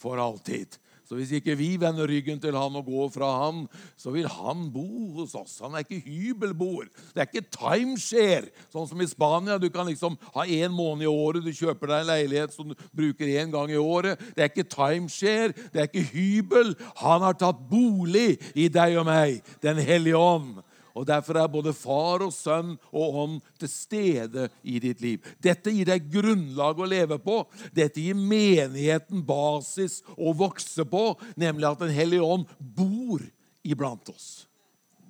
for 0.00 0.20
alltid. 0.20 0.76
Så 1.06 1.14
hvis 1.14 1.30
ikke 1.38 1.54
vi 1.54 1.76
vender 1.78 2.08
ryggen 2.10 2.40
til 2.42 2.56
han 2.58 2.74
og 2.80 2.88
går 2.88 3.10
fra 3.14 3.28
han, 3.44 3.60
så 3.94 4.10
vil 4.10 4.26
han 4.26 4.64
bo 4.74 5.12
hos 5.20 5.36
oss. 5.38 5.60
Han 5.62 5.76
er 5.78 5.84
ikke 5.84 6.00
hybelboer. 6.02 6.88
Det 7.14 7.22
er 7.22 7.28
ikke 7.30 7.46
timeshare, 7.54 8.50
sånn 8.74 8.88
som 8.90 9.02
i 9.02 9.06
Spania. 9.06 9.60
Du 9.62 9.68
kan 9.70 9.86
liksom 9.86 10.18
ha 10.34 10.46
én 10.50 10.74
måned 10.74 11.06
i 11.06 11.10
året, 11.10 11.46
du 11.46 11.54
kjøper 11.54 11.92
deg 11.92 12.02
en 12.02 12.10
leilighet 12.10 12.56
som 12.56 12.72
du 12.72 12.74
bruker 12.90 13.30
én 13.38 13.54
gang 13.54 13.70
i 13.70 13.78
året. 13.78 14.18
Det 14.34 14.42
er 14.42 14.50
ikke 14.50 14.66
timeshare, 14.74 15.54
det 15.70 15.84
er 15.84 15.86
ikke 15.92 16.08
hybel. 16.10 16.74
Han 17.04 17.22
har 17.22 17.38
tatt 17.38 17.62
bolig 17.70 18.32
i 18.58 18.66
deg 18.66 18.98
og 18.98 19.06
meg, 19.06 19.44
Den 19.62 19.78
hellige 19.78 20.18
ånd. 20.18 20.58
Og 20.96 21.04
Derfor 21.04 21.36
er 21.36 21.50
både 21.52 21.74
far 21.76 22.22
og 22.24 22.32
sønn 22.32 22.72
og 22.88 23.16
ånd 23.20 23.40
til 23.60 23.68
stede 23.68 24.46
i 24.64 24.78
ditt 24.80 25.02
liv. 25.04 25.24
Dette 25.44 25.72
gir 25.74 25.88
deg 25.90 26.06
grunnlag 26.12 26.78
å 26.80 26.88
leve 26.88 27.18
på. 27.20 27.42
Dette 27.76 28.00
gir 28.00 28.16
menigheten 28.16 29.20
basis 29.26 30.00
å 30.16 30.32
vokse 30.36 30.86
på, 30.88 31.10
nemlig 31.36 31.68
at 31.68 31.82
Den 31.84 31.92
hellige 31.92 32.24
ånd 32.24 32.48
bor 32.58 33.20
iblant 33.66 34.08
oss. 34.08 34.46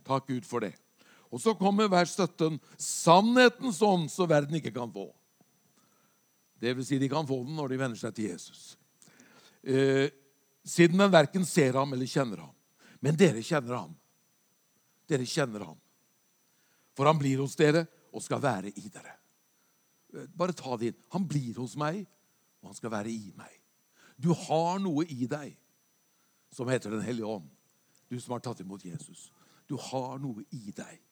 Takk 0.07 0.27
Gud 0.27 0.47
for 0.47 0.67
det. 0.67 0.75
Og 1.31 1.43
så 1.43 1.55
kommer 1.59 1.91
vers 1.91 2.15
17. 2.17 2.59
Sannhetens 2.79 3.79
ånd 3.83 4.11
så 4.11 4.27
verden 4.27 4.59
ikke 4.59 4.75
kan 4.75 4.91
få. 4.91 5.07
Det 6.59 6.73
vil 6.75 6.87
si, 6.89 6.99
de 6.99 7.11
kan 7.13 7.27
få 7.29 7.43
den 7.45 7.55
når 7.59 7.71
de 7.71 7.79
venner 7.79 8.01
seg 8.01 8.15
til 8.17 8.33
Jesus. 8.33 8.75
Eh, 9.63 10.09
siden 10.67 10.99
den 10.99 11.15
verken 11.15 11.47
ser 11.47 11.79
ham 11.79 11.95
eller 11.95 12.11
kjenner 12.11 12.43
ham. 12.43 12.55
Men 13.05 13.19
dere 13.19 13.45
kjenner 13.45 13.77
ham 13.77 13.95
dere 15.11 15.27
kjenner 15.29 15.67
ham. 15.69 15.79
For 16.97 17.09
han 17.09 17.19
blir 17.21 17.43
hos 17.43 17.57
dere 17.59 17.85
og 18.13 18.25
skal 18.25 18.41
være 18.43 18.73
i 18.73 18.89
dere. 18.89 19.15
Bare 20.37 20.57
ta 20.57 20.77
det 20.81 20.93
inn. 20.93 21.01
Han 21.13 21.27
blir 21.29 21.59
hos 21.61 21.77
meg, 21.79 22.05
og 22.63 22.71
han 22.71 22.79
skal 22.79 22.93
være 22.95 23.13
i 23.13 23.33
meg. 23.37 23.53
Du 24.17 24.31
har 24.33 24.81
noe 24.81 25.05
i 25.13 25.29
deg 25.29 25.57
som 26.55 26.69
heter 26.73 26.95
Den 26.95 27.05
hellige 27.05 27.29
ånd. 27.29 27.51
Du 28.09 28.17
som 28.21 28.33
har 28.33 28.41
tatt 28.41 28.63
imot 28.63 28.85
Jesus. 28.87 29.29
Du 29.69 29.77
har 29.91 30.17
noe 30.23 30.47
i 30.55 30.71
deg. 30.71 31.03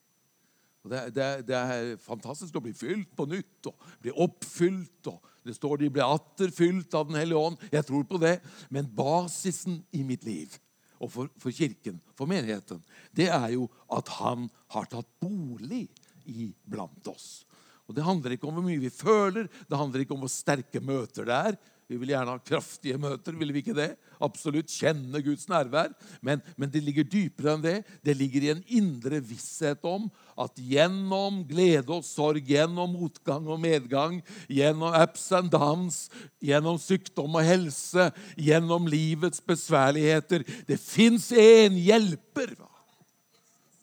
Det, 0.85 1.01
det, 1.17 1.27
det, 1.49 1.57
er 1.57 1.95
fantastisk 2.01 2.59
å 2.59 2.63
bli 2.65 2.75
fylt 2.77 3.15
på 3.17 3.25
nytt 3.29 3.71
og 3.71 3.87
bli 4.05 4.13
oppfylt. 4.25 5.09
og 5.09 5.25
Det 5.45 5.57
står 5.57 5.81
de 5.81 5.93
ble 5.93 6.05
atter 6.05 6.53
fylt 6.53 6.95
av 6.97 7.09
Den 7.09 7.19
hellige 7.23 7.41
ånd. 7.41 7.61
Jeg 7.73 7.89
tror 7.89 8.05
på 8.09 8.21
det. 8.21 8.37
Men 8.69 8.89
basisen 8.89 9.81
i 9.97 10.05
mitt 10.07 10.25
liv 10.29 10.59
og 11.03 11.11
for, 11.11 11.31
for, 11.41 11.55
kirken, 11.55 11.99
for 12.17 12.31
menigheten, 12.31 12.83
det 13.17 13.29
er 13.33 13.49
jo 13.57 13.67
at 13.93 14.11
han 14.21 14.49
har 14.75 14.89
tatt 14.91 15.11
bolig 15.23 15.87
iblant 16.25 17.11
oss. 17.11 17.45
Og 17.85 17.97
Det 17.97 18.05
handler 18.07 18.35
ikke 18.35 18.49
om 18.49 18.57
hvor 18.57 18.65
mye 18.65 18.81
vi 18.81 18.93
føler, 18.93 19.49
det 19.69 19.79
handler 19.79 20.05
ikke 20.05 20.17
om 20.17 20.23
hvor 20.25 20.33
sterke 20.33 20.81
møter 20.81 21.29
det 21.29 21.41
er. 21.51 21.59
Vi 21.95 22.01
vil 22.01 22.11
gjerne 22.11 22.33
ha 22.35 22.41
kraftige 22.43 22.99
møter, 22.99 23.37
vil 23.39 23.53
vi 23.55 23.61
ikke 23.63 23.77
det? 23.77 23.93
Absolutt 24.25 24.73
kjenne 24.73 25.21
Guds 25.23 25.47
nærvær. 25.47 25.93
Men, 26.27 26.41
men, 26.59 26.73
det 26.75 26.83
ligger 26.83 27.07
dypere 27.07 27.53
enn 27.55 27.63
det. 27.63 27.75
Det 28.03 28.17
ligger 28.19 28.43
i 28.43 28.51
en 28.51 28.65
indre 28.81 29.21
visshet 29.23 29.87
om 29.87 30.09
at 30.35 30.59
gjennom 30.59 31.45
glede 31.47 31.95
og 31.95 32.03
sorg, 32.03 32.43
gjennom 32.51 32.97
motgang 32.97 33.47
og 33.47 33.63
medgang, 33.63 34.19
gjennom 34.51 34.99
ups 35.05 35.29
and 35.39 35.55
downs, 35.55 36.01
gjennom 36.43 36.83
sykdom 36.83 37.39
og 37.39 37.47
helse, 37.47 38.11
gjennom 38.35 38.91
livets 38.91 39.39
besværligheter 39.47 40.43
Det 40.67 40.81
fins 40.83 41.31
en 41.31 41.79
hjelper, 41.79 42.57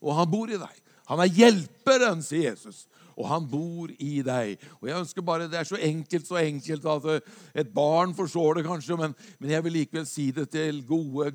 og 0.04 0.18
han 0.20 0.28
bor 0.28 0.52
i 0.52 0.60
deg. 0.60 0.80
Han 1.08 1.24
er 1.24 1.32
hjelperen, 1.32 2.20
sier 2.26 2.52
Jesus 2.52 2.90
og 3.18 3.28
han 3.30 3.48
bor 3.50 3.92
i 4.00 4.22
deg. 4.26 4.62
Og 4.80 4.90
jeg 4.90 5.00
ønsker 5.00 5.26
bare, 5.26 5.50
Det 5.52 5.60
er 5.60 5.68
så 5.68 5.78
enkelt 5.78 6.28
så 6.28 6.40
enkelt 6.42 6.86
at 6.86 7.06
eh, 7.06 7.22
et 7.62 7.74
barn 7.74 8.16
forstår 8.16 8.60
det 8.60 8.66
kanskje, 8.66 8.98
men, 8.98 9.16
men 9.40 9.50
jeg 9.50 9.64
vil 9.64 9.78
likevel 9.82 10.06
si 10.06 10.32
det 10.32 10.50
til 10.50 10.84
gode, 10.88 11.34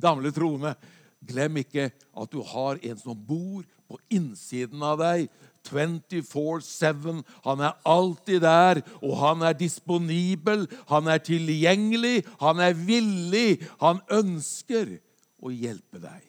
gamle 0.00 0.32
troende. 0.32 0.74
Glem 1.22 1.56
ikke 1.62 1.90
at 1.92 2.32
du 2.32 2.42
har 2.42 2.80
en 2.82 2.98
som 2.98 3.16
bor 3.16 3.62
på 3.88 3.98
innsiden 4.10 4.82
av 4.82 4.98
deg. 4.98 5.28
24-7. 5.68 7.22
Han 7.44 7.60
er 7.62 7.78
alltid 7.86 8.40
der, 8.42 8.82
og 9.02 9.16
han 9.20 9.44
er 9.46 9.54
disponibel, 9.54 10.66
han 10.88 11.06
er 11.06 11.22
tilgjengelig, 11.22 12.24
han 12.40 12.60
er 12.60 12.74
villig. 12.74 13.62
Han 13.80 14.02
ønsker 14.10 14.96
å 15.42 15.52
hjelpe 15.54 16.02
deg. 16.02 16.22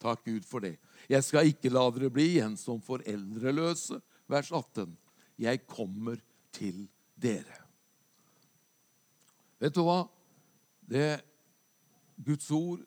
Takk 0.00 0.24
Gud 0.24 0.46
for 0.48 0.64
det. 0.64 0.78
Jeg 1.10 1.26
skal 1.26 1.48
ikke 1.50 1.72
la 1.72 1.82
dere 1.90 2.10
bli 2.12 2.28
igjen 2.36 2.54
som 2.58 2.78
foreldreløse. 2.84 3.98
Vers 4.30 4.50
18. 4.54 4.92
Jeg 5.42 5.64
kommer 5.66 6.20
til 6.54 6.84
dere. 7.18 7.56
Vet 9.60 9.74
du 9.74 9.82
hva? 9.84 10.04
Det 10.86 11.18
Guds 12.20 12.46
ord 12.54 12.84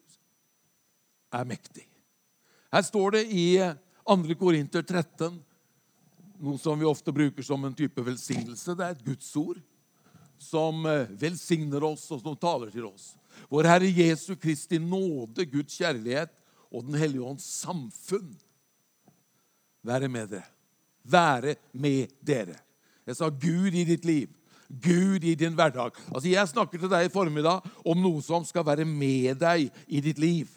er 1.33 1.49
mektig. 1.49 1.83
Her 2.73 2.85
står 2.85 3.17
det 3.17 3.23
i 3.33 3.47
2. 4.07 4.37
Korinter 4.39 4.85
13, 4.85 5.35
noe 6.43 6.59
som 6.61 6.79
vi 6.79 6.87
ofte 6.87 7.13
bruker 7.15 7.45
som 7.45 7.61
en 7.65 7.75
type 7.75 8.01
velsignelse. 8.03 8.75
Det 8.77 8.85
er 8.85 8.95
et 8.95 9.03
Guds 9.05 9.29
ord 9.39 9.59
som 10.43 10.85
eh, 10.89 11.11
velsigner 11.19 11.83
oss, 11.87 12.05
og 12.11 12.23
som 12.23 12.39
taler 12.39 12.71
til 12.73 12.87
oss. 12.87 13.13
Vår 13.51 13.69
Herre 13.69 13.89
Jesu 13.89 14.33
Kristi 14.39 14.79
nåde, 14.81 15.45
Guds 15.49 15.77
kjærlighet 15.77 16.33
og 16.73 16.87
Den 16.87 16.97
hellige 16.97 17.23
ånds 17.23 17.45
samfunn 17.45 18.33
være 19.85 20.09
med 20.09 20.31
dere. 20.31 20.49
Være 21.03 21.55
med 21.73 22.07
dere. 22.25 22.57
Jeg 23.05 23.19
sa 23.19 23.29
Gud 23.29 23.75
i 23.75 23.83
ditt 23.87 24.05
liv. 24.07 24.29
Gud 24.81 25.23
i 25.23 25.35
din 25.35 25.53
hverdag. 25.53 25.91
Altså, 26.15 26.29
Jeg 26.29 26.47
snakker 26.47 26.79
til 26.79 26.89
deg 26.89 27.05
i 27.05 27.13
formiddag 27.13 27.61
om 27.85 27.99
noe 27.99 28.21
som 28.23 28.45
skal 28.47 28.65
være 28.65 28.85
med 28.85 29.35
deg 29.41 29.69
i 29.87 30.01
ditt 30.01 30.19
liv. 30.19 30.47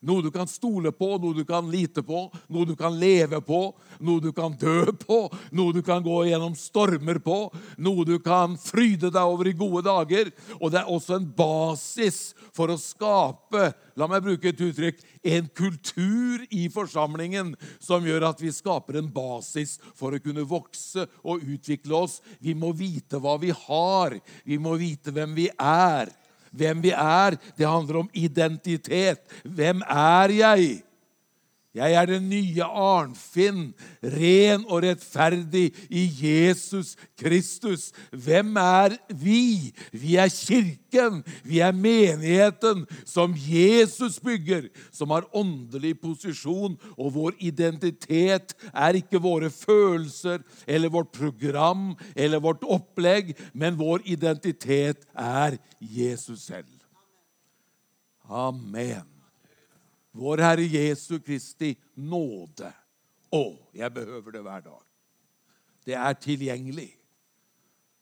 Noe 0.00 0.24
du 0.24 0.30
kan 0.32 0.48
stole 0.48 0.92
på, 0.96 1.10
noe 1.20 1.36
du 1.36 1.42
kan 1.44 1.66
lite 1.70 2.02
på, 2.06 2.22
noe 2.48 2.68
du 2.68 2.72
kan 2.78 2.94
leve 2.96 3.42
på, 3.44 3.60
noe 4.00 4.22
du 4.24 4.30
kan 4.32 4.54
dø 4.56 4.94
på, 4.96 5.18
noe 5.52 5.76
du 5.76 5.82
kan 5.84 6.00
gå 6.04 6.22
gjennom 6.30 6.56
stormer 6.56 7.20
på, 7.20 7.42
noe 7.76 8.06
du 8.08 8.16
kan 8.24 8.56
fryde 8.60 9.12
deg 9.12 9.20
over 9.20 9.50
i 9.50 9.56
gode 9.56 9.84
dager. 9.84 10.32
Og 10.60 10.72
det 10.72 10.80
er 10.80 10.88
også 10.88 11.18
en 11.18 11.28
basis 11.36 12.30
for 12.56 12.72
å 12.72 12.80
skape 12.80 13.68
la 14.00 14.08
meg 14.08 14.24
bruke 14.24 14.48
et 14.50 14.62
uttrykk, 14.64 15.02
en 15.28 15.48
kultur 15.56 16.44
i 16.56 16.66
forsamlingen 16.72 17.52
som 17.82 18.06
gjør 18.06 18.30
at 18.30 18.40
vi 18.40 18.52
skaper 18.54 19.00
en 19.00 19.10
basis 19.12 19.76
for 19.98 20.16
å 20.16 20.22
kunne 20.22 20.46
vokse 20.48 21.04
og 21.20 21.44
utvikle 21.44 21.98
oss. 22.06 22.20
Vi 22.40 22.54
må 22.56 22.72
vite 22.76 23.20
hva 23.20 23.36
vi 23.42 23.52
har. 23.66 24.16
Vi 24.48 24.56
må 24.62 24.76
vite 24.80 25.12
hvem 25.12 25.36
vi 25.36 25.50
er. 25.52 26.12
Hvem 26.50 26.82
vi 26.82 26.90
er, 26.96 27.36
det 27.58 27.66
handler 27.68 28.02
om 28.04 28.10
identitet. 28.12 29.20
Hvem 29.44 29.82
er 29.86 30.34
jeg? 30.34 30.82
Jeg 31.70 31.94
er 31.94 32.08
den 32.10 32.24
nye 32.26 32.66
Arnfinn, 32.66 33.68
ren 34.02 34.64
og 34.66 34.82
rettferdig 34.82 35.68
i 35.86 36.02
Jesus 36.18 36.96
Kristus. 37.20 37.92
Hvem 38.10 38.56
er 38.58 38.96
vi? 39.14 39.70
Vi 39.94 40.16
er 40.18 40.32
kirken. 40.34 41.20
Vi 41.46 41.60
er 41.62 41.70
menigheten 41.70 42.82
som 43.06 43.36
Jesus 43.38 44.18
bygger, 44.18 44.66
som 44.90 45.14
har 45.14 45.28
åndelig 45.30 45.94
posisjon. 46.02 46.74
Og 46.98 47.14
vår 47.14 47.38
identitet 47.38 48.56
er 48.74 48.98
ikke 48.98 49.22
våre 49.22 49.52
følelser 49.54 50.42
eller 50.66 50.90
vårt 50.90 51.14
program 51.14 51.94
eller 52.16 52.42
vårt 52.42 52.66
opplegg, 52.66 53.36
men 53.54 53.78
vår 53.78 54.02
identitet 54.10 55.06
er 55.14 55.54
Jesus 55.78 56.50
selv. 56.50 56.74
Amen. 58.26 59.19
Vår 60.10 60.42
Herre 60.42 60.66
Jesu 60.66 61.18
Kristi 61.22 61.74
nåde. 61.94 62.72
Å, 63.30 63.44
jeg 63.76 63.94
behøver 63.94 64.34
det 64.34 64.42
hver 64.42 64.64
dag. 64.64 64.80
Det 65.86 65.94
er 65.94 66.16
tilgjengelig. 66.18 66.90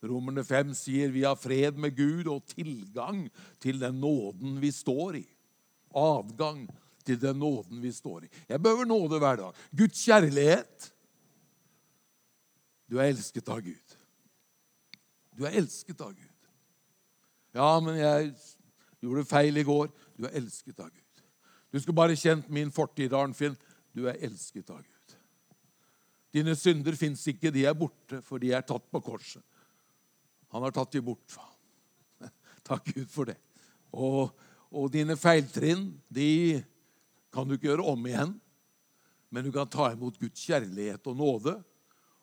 Romerne 0.08 0.44
5 0.46 0.74
sier 0.78 1.10
vi 1.12 1.24
har 1.26 1.36
fred 1.38 1.78
med 1.80 1.96
Gud 1.98 2.28
og 2.30 2.46
tilgang 2.48 3.26
til 3.60 3.80
den 3.82 3.98
nåden 4.00 4.60
vi 4.62 4.70
står 4.72 5.18
i. 5.20 5.24
Adgang 5.98 6.66
til 7.04 7.18
den 7.20 7.40
nåden 7.40 7.82
vi 7.82 7.92
står 7.92 8.26
i. 8.26 8.30
Jeg 8.48 8.62
behøver 8.62 8.88
nåde 8.88 9.18
hver 9.18 9.40
dag. 9.40 9.64
Guds 9.76 10.04
kjærlighet. 10.04 10.92
Du 12.88 12.98
er 12.98 13.10
elsket 13.10 13.48
av 13.52 13.60
Gud. 13.64 13.96
Du 15.36 15.44
er 15.44 15.58
elsket 15.60 16.00
av 16.00 16.14
Gud. 16.14 16.48
Ja, 17.56 17.68
men 17.80 17.98
jeg 17.98 18.32
gjorde 19.02 19.28
feil 19.28 19.60
i 19.60 19.66
går. 19.66 19.90
Du 20.16 20.24
er 20.28 20.38
elsket 20.40 20.78
av 20.80 20.88
Gud. 20.92 21.07
Du 21.72 21.80
skulle 21.80 21.96
bare 21.96 22.16
kjent 22.16 22.48
min 22.52 22.70
fortid, 22.72 23.12
Arnfinn. 23.12 23.56
Du 23.92 24.06
er 24.08 24.20
elsket 24.24 24.70
av 24.72 24.80
Gud. 24.80 25.16
Dine 26.32 26.54
synder 26.56 26.96
fins 26.96 27.24
ikke, 27.30 27.52
de 27.52 27.64
er 27.68 27.76
borte, 27.76 28.20
for 28.24 28.40
de 28.40 28.52
er 28.56 28.64
tatt 28.66 28.84
på 28.92 29.00
korset. 29.04 29.42
Han 30.52 30.64
har 30.64 30.72
tatt 30.76 30.92
de 30.96 31.02
bort. 31.04 31.36
Takk 32.68 32.92
Gud 32.92 33.08
for 33.12 33.28
det. 33.28 33.36
Og, 33.92 34.32
og 34.72 34.90
dine 34.92 35.16
feiltrinn, 35.16 35.90
de 36.08 36.60
kan 37.32 37.48
du 37.48 37.56
ikke 37.56 37.70
gjøre 37.70 37.88
om 37.92 38.06
igjen. 38.08 38.36
Men 39.28 39.44
du 39.44 39.52
kan 39.52 39.68
ta 39.68 39.90
imot 39.92 40.16
Guds 40.20 40.40
kjærlighet 40.40 41.04
og 41.10 41.18
nåde, 41.18 41.54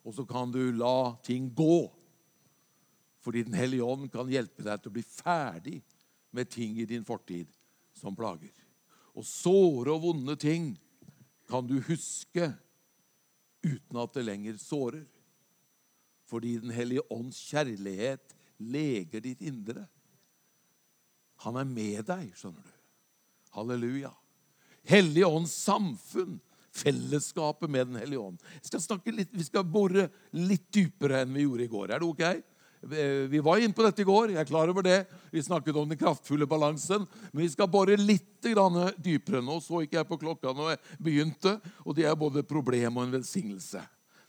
og 0.05 0.13
så 0.13 0.25
kan 0.25 0.53
du 0.53 0.71
la 0.73 1.13
ting 1.25 1.51
gå. 1.53 1.85
Fordi 3.25 3.43
Den 3.45 3.57
hellige 3.57 3.85
ånd 3.85 4.09
kan 4.13 4.29
hjelpe 4.29 4.65
deg 4.65 4.81
til 4.81 4.93
å 4.93 4.97
bli 4.97 5.05
ferdig 5.05 5.79
med 6.33 6.49
ting 6.49 6.77
i 6.81 6.89
din 6.89 7.05
fortid 7.05 7.49
som 7.97 8.17
plager. 8.17 8.64
Og 9.15 9.25
såre 9.27 9.95
og 9.95 10.03
vonde 10.03 10.35
ting 10.39 10.73
kan 11.49 11.67
du 11.67 11.77
huske 11.87 12.49
uten 13.65 13.99
at 14.01 14.15
det 14.15 14.25
lenger 14.25 14.57
sårer. 14.61 15.05
Fordi 16.25 16.57
Den 16.59 16.73
hellige 16.73 17.05
ånds 17.13 17.37
kjærlighet 17.51 18.33
leger 18.57 19.21
ditt 19.21 19.41
indre. 19.45 19.85
Han 21.45 21.59
er 21.59 21.67
med 21.67 22.05
deg, 22.07 22.31
skjønner 22.37 22.63
du. 22.65 22.73
Halleluja. 23.55 24.11
Hellige 24.85 25.27
ånds 25.27 25.53
samfunn, 25.53 26.39
fellesskapet 26.75 27.71
med 27.71 27.87
Den 27.91 28.01
hellige 28.01 28.19
ånd. 28.19 28.41
Skal 28.61 29.01
litt, 29.15 29.31
vi 29.31 29.45
skal 29.45 29.63
bore 29.63 30.09
litt 30.35 30.67
dypere 30.73 31.23
enn 31.23 31.33
vi 31.35 31.45
gjorde 31.45 31.65
i 31.65 31.71
går. 31.71 31.93
Er 31.93 32.03
det 32.03 32.09
ok? 32.09 32.25
Eh, 32.91 33.27
vi 33.29 33.39
var 33.39 33.57
inne 33.57 33.73
på 33.73 33.83
dette 33.83 34.01
i 34.01 34.05
går. 34.05 34.29
jeg 34.29 34.37
er 34.37 34.45
klar 34.45 34.69
over 34.69 34.83
det. 34.83 35.05
Vi 35.31 35.41
snakket 35.41 35.75
om 35.75 35.89
den 35.89 35.97
kraftfulle 35.97 36.45
balansen. 36.45 37.07
Men 37.31 37.41
vi 37.43 37.49
skal 37.49 37.67
bore 37.67 37.97
litt 37.97 38.41
dypere. 38.45 39.41
Nå 39.41 39.59
så 39.59 39.81
ikke 39.81 39.97
jeg 39.97 40.07
på 40.07 40.19
klokka 40.21 40.53
når 40.53 40.75
jeg 40.75 40.79
begynte, 41.01 41.59
og 41.83 41.95
det 41.95 42.05
er 42.05 42.15
både 42.15 42.39
et 42.39 42.47
problem 42.47 42.97
og 42.97 43.07
en 43.07 43.15
velsignelse. 43.17 43.81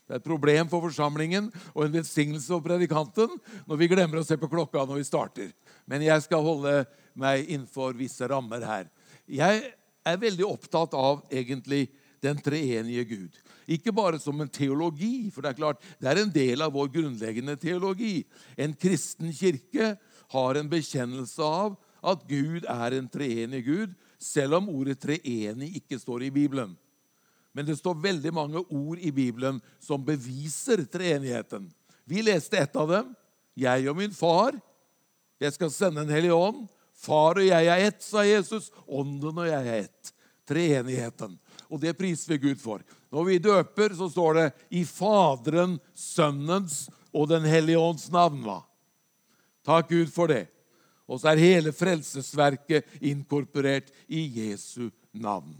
Det 0.07 0.15
er 0.15 0.21
et 0.21 0.25
problem 0.25 0.69
for 0.71 0.81
forsamlingen 0.81 1.51
og 1.75 1.83
en 1.83 1.97
velsignelse 1.99 2.47
for 2.47 2.63
predikanten 2.63 3.29
når 3.67 3.77
vi 3.77 3.89
glemmer 3.91 4.21
å 4.21 4.25
se 4.25 4.37
på 4.39 4.49
klokka 4.49 4.85
når 4.87 5.01
vi 5.01 5.05
starter. 5.05 5.51
Men 5.85 6.01
jeg 6.01 6.23
skal 6.23 6.41
holde 6.41 6.85
meg 7.13 7.45
innenfor 7.45 7.93
visse 7.99 8.25
rammer 8.25 8.63
her. 8.65 8.87
Jeg 9.27 9.73
er 10.07 10.21
veldig 10.21 10.47
opptatt 10.47 10.95
av 10.97 11.25
egentlig 11.29 11.89
den 12.23 12.39
treenige 12.41 13.03
Gud. 13.05 13.37
Ikke 13.67 13.91
bare 13.91 14.19
som 14.19 14.39
en 14.39 14.49
teologi, 14.49 15.27
for 15.33 15.43
det 15.43 15.51
er 15.51 15.59
klart, 15.59 15.83
det 15.99 16.07
er 16.07 16.21
en 16.21 16.31
del 16.31 16.63
av 16.63 16.71
vår 16.75 16.87
grunnleggende 16.93 17.57
teologi. 17.59 18.21
En 18.55 18.71
kristen 18.71 19.33
kirke 19.35 19.97
har 20.31 20.59
en 20.59 20.69
bekjennelse 20.71 21.43
av 21.43 21.75
at 22.07 22.23
Gud 22.29 22.63
er 22.63 22.95
en 22.95 23.09
treenig 23.11 23.65
Gud, 23.65 23.95
selv 24.17 24.61
om 24.61 24.69
ordet 24.71 25.01
'treenig' 25.03 25.75
ikke 25.81 25.99
står 25.99 26.23
i 26.23 26.31
Bibelen. 26.31 26.77
Men 27.53 27.65
det 27.65 27.77
står 27.77 27.99
veldig 28.01 28.33
mange 28.33 28.63
ord 28.69 28.99
i 28.99 29.11
Bibelen 29.11 29.59
som 29.79 30.05
beviser 30.05 30.85
treenigheten. 30.85 31.67
Vi 32.05 32.21
leste 32.21 32.57
et 32.57 32.75
av 32.75 32.87
dem. 32.87 33.15
Jeg 33.57 33.89
og 33.89 33.97
min 33.97 34.13
far. 34.13 34.55
Jeg 35.41 35.53
skal 35.53 35.71
sende 35.71 36.01
en 36.01 36.13
hellig 36.13 36.31
ånd. 36.33 36.67
Far 36.93 37.37
og 37.37 37.45
jeg 37.45 37.67
er 37.67 37.87
ett, 37.89 38.01
sa 38.01 38.23
Jesus. 38.23 38.71
Ånden 38.87 39.37
og 39.37 39.47
jeg 39.49 39.67
er 39.67 39.83
ett. 39.83 40.13
Treenigheten 40.47 41.35
og 41.67 41.81
det 41.81 41.93
priser 41.97 42.35
vi 42.35 42.49
Gud 42.49 42.61
for. 42.61 42.83
Når 43.11 43.27
vi 43.27 43.37
døper, 43.39 43.95
så 43.95 44.09
står 44.11 44.33
det 44.33 44.47
'i 44.71 44.83
Faderen, 44.83 45.79
Sønnens 45.93 46.89
og 47.13 47.29
Den 47.29 47.43
hellige 47.43 47.79
ånds 47.79 48.09
navn'. 48.09 48.43
Va? 48.43 48.61
Takk 49.65 49.89
Gud 49.89 50.11
for 50.11 50.27
det. 50.27 50.47
Og 51.07 51.19
så 51.19 51.31
er 51.31 51.39
hele 51.39 51.71
frelsesverket 51.71 52.83
inkorporert 53.01 53.91
i 54.07 54.27
Jesu 54.27 54.89
navn. 55.13 55.55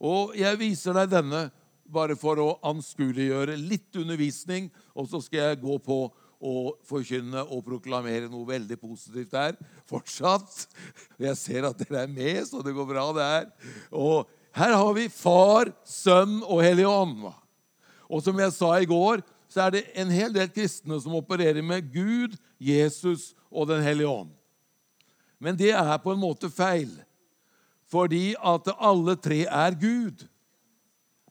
Og 0.00 0.34
jeg 0.38 0.58
viser 0.58 0.92
deg 0.92 1.10
denne 1.10 1.50
bare 1.88 2.16
for 2.18 2.38
å 2.42 2.58
anskueliggjøre 2.66 3.56
litt 3.56 3.96
undervisning, 3.96 4.68
og 4.94 5.08
så 5.08 5.22
skal 5.24 5.38
jeg 5.38 5.62
gå 5.62 5.78
på 5.78 6.00
og 6.38 6.76
forkynne 6.86 7.42
og 7.50 7.64
proklamere 7.66 8.28
noe 8.30 8.46
veldig 8.46 8.76
positivt 8.78 9.32
der 9.32 9.56
fortsatt. 9.88 10.68
Jeg 11.18 11.34
ser 11.40 11.66
at 11.66 11.80
dere 11.80 12.04
er 12.04 12.12
med, 12.12 12.44
så 12.46 12.62
det 12.62 12.76
går 12.76 12.86
bra, 12.86 13.08
det 13.16 13.26
her. 13.26 13.48
Og 13.90 14.28
her 14.58 14.74
har 14.74 14.94
vi 14.96 15.08
Far, 15.12 15.70
Sønn 15.86 16.40
og 16.42 16.62
Hellig 16.64 16.86
Ånd. 16.88 17.28
Og 18.08 18.22
som 18.24 18.38
jeg 18.40 18.54
sa 18.56 18.72
i 18.80 18.88
går, 18.88 19.22
så 19.48 19.66
er 19.66 19.76
det 19.76 19.84
en 19.98 20.10
hel 20.12 20.32
del 20.34 20.50
kristne 20.52 20.98
som 21.00 21.16
opererer 21.18 21.64
med 21.64 21.88
Gud, 21.92 22.36
Jesus 22.58 23.32
og 23.48 23.68
Den 23.70 23.84
hellige 23.84 24.10
ånd. 24.10 24.32
Men 25.38 25.56
det 25.56 25.70
er 25.70 25.98
på 26.02 26.12
en 26.12 26.20
måte 26.20 26.50
feil, 26.50 26.90
fordi 27.88 28.34
at 28.36 28.68
alle 28.74 29.14
tre 29.16 29.44
er 29.46 29.76
Gud. 29.78 30.26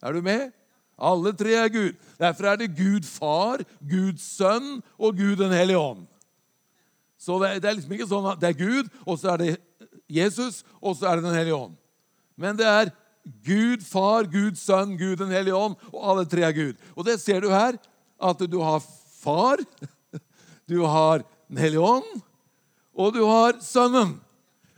Er 0.02 0.16
du 0.16 0.22
med? 0.26 0.50
Alle 0.98 1.34
tre 1.38 1.54
er 1.60 1.70
Gud. 1.70 1.98
Derfor 2.18 2.48
er 2.50 2.62
det 2.62 2.76
Gud 2.78 3.06
Far, 3.06 3.62
Guds 3.82 4.24
Sønn 4.38 4.80
og 4.98 5.18
Gud 5.18 5.36
Den 5.38 5.54
hellige 5.54 5.78
ånd. 5.78 6.08
Så 7.18 7.38
det 7.42 7.66
er 7.66 7.76
liksom 7.76 7.94
ikke 7.94 8.10
sånn 8.10 8.30
at 8.32 8.40
det 8.42 8.54
er 8.54 8.62
Gud, 8.62 8.90
og 9.06 9.20
så 9.20 9.34
er 9.36 9.44
det 9.44 9.52
Jesus, 10.08 10.64
og 10.80 10.96
så 10.96 11.12
er 11.12 11.20
det 11.20 11.28
Den 11.28 11.38
hellige 11.38 11.60
ånd. 11.60 11.76
Men 12.38 12.58
det 12.58 12.66
er 12.66 12.94
Gud 13.46 13.84
far, 13.84 14.28
Gud 14.32 14.58
sønn, 14.60 14.96
Gud 15.00 15.18
den 15.20 15.34
hellige 15.34 15.58
ånd, 15.58 15.76
og 15.92 16.04
alle 16.12 16.26
tre 16.30 16.46
er 16.48 16.56
Gud. 16.56 16.78
Og 16.96 17.08
det 17.08 17.18
ser 17.22 17.44
du 17.44 17.50
her, 17.52 17.78
at 18.18 18.46
du 18.50 18.60
har 18.64 18.84
far, 19.22 19.62
du 20.68 20.82
har 20.86 21.26
Den 21.48 21.62
hellige 21.64 21.80
ånd, 21.80 22.08
og 22.92 23.14
du 23.16 23.22
har 23.24 23.56
Sønnen. 23.64 24.18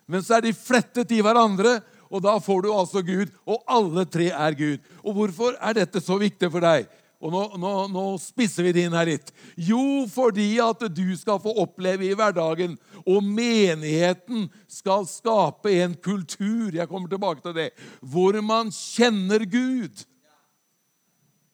Men 0.05 0.21
så 0.21 0.35
er 0.37 0.43
de 0.45 0.51
flettet 0.53 1.09
i 1.17 1.21
hverandre, 1.25 1.79
og 2.13 2.21
da 2.21 2.35
får 2.37 2.61
du 2.61 2.69
altså 2.69 3.01
Gud. 3.05 3.31
Og 3.49 3.63
alle 3.65 4.03
tre 4.05 4.27
er 4.29 4.57
Gud. 4.57 4.77
Og 5.01 5.15
hvorfor 5.17 5.57
er 5.57 5.79
dette 5.79 6.01
så 6.01 6.19
viktig 6.21 6.49
for 6.53 6.61
deg? 6.61 6.85
Og 7.19 7.33
nå, 7.33 7.41
nå, 7.59 7.71
nå, 7.91 8.03
spisser 8.23 8.63
vi 8.63 8.71
det 8.75 8.85
inn 8.87 8.95
her 8.95 9.09
litt. 9.09 9.33
Jo, 9.59 10.05
fordi 10.07 10.53
at 10.63 10.85
du 10.95 11.07
skal 11.19 11.41
få 11.43 11.51
oppleve 11.59 12.07
i 12.07 12.15
hverdagen, 12.15 12.77
og 13.03 13.25
menigheten 13.25 14.47
skal 14.71 15.03
skape 15.09 15.73
en 15.81 15.97
kultur 15.99 16.77
jeg 16.77 16.87
kommer 16.87 17.11
tilbake 17.11 17.43
til 17.43 17.57
det, 17.57 17.69
hvor 17.99 18.39
man 18.45 18.71
kjenner 18.71 19.43
Gud. 19.43 20.05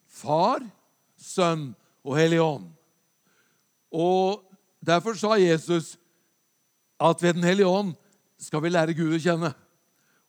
Far, 0.06 0.62
Sønn 1.18 1.72
og 2.06 2.20
Hellig 2.20 2.44
Ånd. 2.46 2.70
Og 3.96 4.46
Derfor 4.86 5.18
sa 5.18 5.36
Jesus 5.40 5.96
at 7.02 7.22
ved 7.24 7.34
Den 7.34 7.44
hellige 7.44 7.68
ånd 7.68 7.96
skal 8.40 8.62
vi 8.64 8.70
lære 8.70 8.94
Gud 8.94 9.16
å 9.16 9.22
kjenne. 9.22 9.52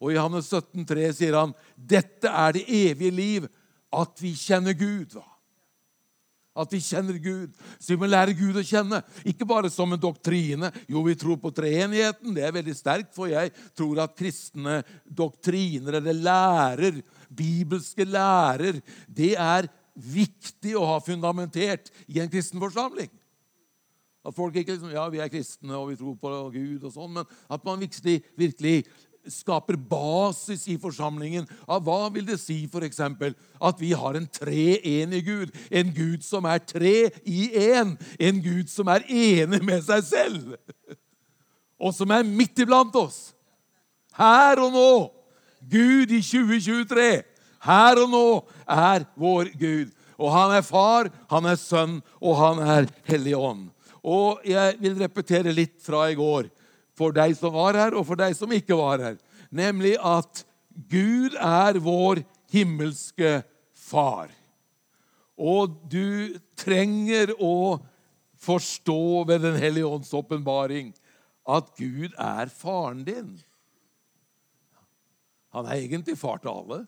Og 0.00 0.12
I 0.12 0.16
Johannes 0.16 0.48
17, 0.48 0.84
3 0.88 1.10
sier 1.16 1.36
han 1.36 1.52
dette 1.76 2.30
er 2.30 2.56
det 2.56 2.64
evige 2.68 3.12
liv, 3.12 3.46
at 3.94 4.22
vi 4.22 4.32
kjenner 4.38 4.76
Gud. 4.76 5.16
Va? 5.16 5.24
At 6.56 6.72
vi 6.72 6.80
kjenner 6.80 7.18
Gud. 7.20 7.52
Så 7.76 7.92
vi 7.92 7.98
må 8.00 8.08
lære 8.08 8.36
Gud 8.36 8.56
å 8.56 8.64
kjenne. 8.64 9.02
Ikke 9.28 9.48
bare 9.48 9.68
som 9.72 9.92
en 9.92 10.00
doktrine. 10.00 10.70
Jo, 10.88 11.02
vi 11.04 11.16
tror 11.18 11.36
på 11.40 11.52
treenigheten. 11.54 12.32
Det 12.36 12.46
er 12.46 12.54
veldig 12.56 12.76
sterkt, 12.76 13.12
for 13.16 13.28
jeg 13.28 13.52
tror 13.76 14.00
at 14.06 14.16
kristne 14.16 14.80
doktriner 15.04 16.00
eller 16.00 16.16
lærer, 16.16 17.02
bibelske 17.28 18.06
lærer, 18.08 18.80
det 19.08 19.34
er 19.36 19.68
viktig 19.96 20.74
å 20.76 20.86
ha 20.94 20.96
fundamentert 21.04 21.92
i 22.08 22.20
en 22.22 22.32
kristen 22.32 22.60
forsamling. 22.62 23.12
At 24.26 24.34
folk 24.34 24.56
ikke 24.58 24.74
liksom, 24.74 24.90
ja, 24.90 25.04
vi 25.12 25.20
er 25.22 25.30
kristne 25.30 25.76
og 25.78 25.92
vi 25.92 25.98
tror 26.00 26.16
på 26.18 26.30
Gud, 26.50 26.82
og 26.82 26.90
sånn, 26.90 27.12
men 27.18 27.28
at 27.52 27.66
man 27.66 27.78
virkelig, 27.84 28.16
virkelig 28.34 28.80
skaper 29.32 29.76
basis 29.76 30.66
i 30.70 30.76
forsamlingen 30.80 31.46
av 31.68 31.84
hva 31.86 32.08
vil 32.14 32.26
det 32.28 32.38
si 32.40 32.58
eksempel, 32.66 33.34
at 33.60 33.80
vi 33.80 33.92
har 33.92 34.16
en 34.16 34.26
treenig 34.26 35.24
Gud. 35.26 35.54
En 35.70 35.92
Gud 35.92 36.24
som 36.24 36.44
er 36.44 36.58
tre 36.58 37.10
i 37.24 37.50
én. 37.52 37.96
En 38.18 38.42
Gud 38.42 38.68
som 38.68 38.88
er 38.88 39.04
enig 39.08 39.62
med 39.62 39.82
seg 39.84 40.04
selv. 40.04 40.56
Og 41.78 41.94
som 41.94 42.10
er 42.10 42.24
midt 42.24 42.58
iblant 42.58 42.94
oss. 42.96 43.34
Her 44.16 44.60
og 44.64 44.72
nå. 44.72 45.12
Gud 45.60 46.12
i 46.12 46.22
2023. 46.22 47.22
Her 47.66 48.02
og 48.02 48.10
nå 48.10 48.26
er 48.68 49.06
vår 49.16 49.52
Gud. 49.58 49.92
Og 50.16 50.32
han 50.32 50.54
er 50.56 50.64
far, 50.64 51.10
han 51.28 51.44
er 51.44 51.58
sønn, 51.60 51.98
og 52.24 52.38
han 52.40 52.60
er 52.64 52.86
Hellig 53.08 53.34
ånd. 53.36 53.66
Og 54.06 54.44
jeg 54.46 54.76
vil 54.80 54.94
repetere 55.00 55.52
litt 55.52 55.80
fra 55.82 56.06
i 56.08 56.16
går 56.16 56.48
for 56.96 57.14
deg 57.16 57.36
som 57.36 57.54
var 57.54 57.76
her, 57.76 57.96
og 57.96 58.06
for 58.08 58.18
deg 58.18 58.36
som 58.36 58.52
ikke 58.54 58.78
var 58.78 59.02
her. 59.04 59.18
Nemlig 59.54 59.94
at 60.00 60.44
Gud 60.90 61.36
er 61.40 61.78
vår 61.82 62.22
himmelske 62.52 63.40
far. 63.76 64.32
Og 65.36 65.76
du 65.92 66.36
trenger 66.56 67.34
å 67.36 67.78
forstå 68.40 69.24
ved 69.28 69.44
Den 69.44 69.58
hellige 69.60 69.88
ånds 69.88 70.12
åpenbaring 70.16 70.94
at 71.46 71.68
Gud 71.78 72.14
er 72.18 72.50
faren 72.50 73.04
din. 73.06 73.36
Han 75.54 75.68
er 75.68 75.80
egentlig 75.80 76.18
far 76.18 76.40
til 76.42 76.52
alle, 76.52 76.80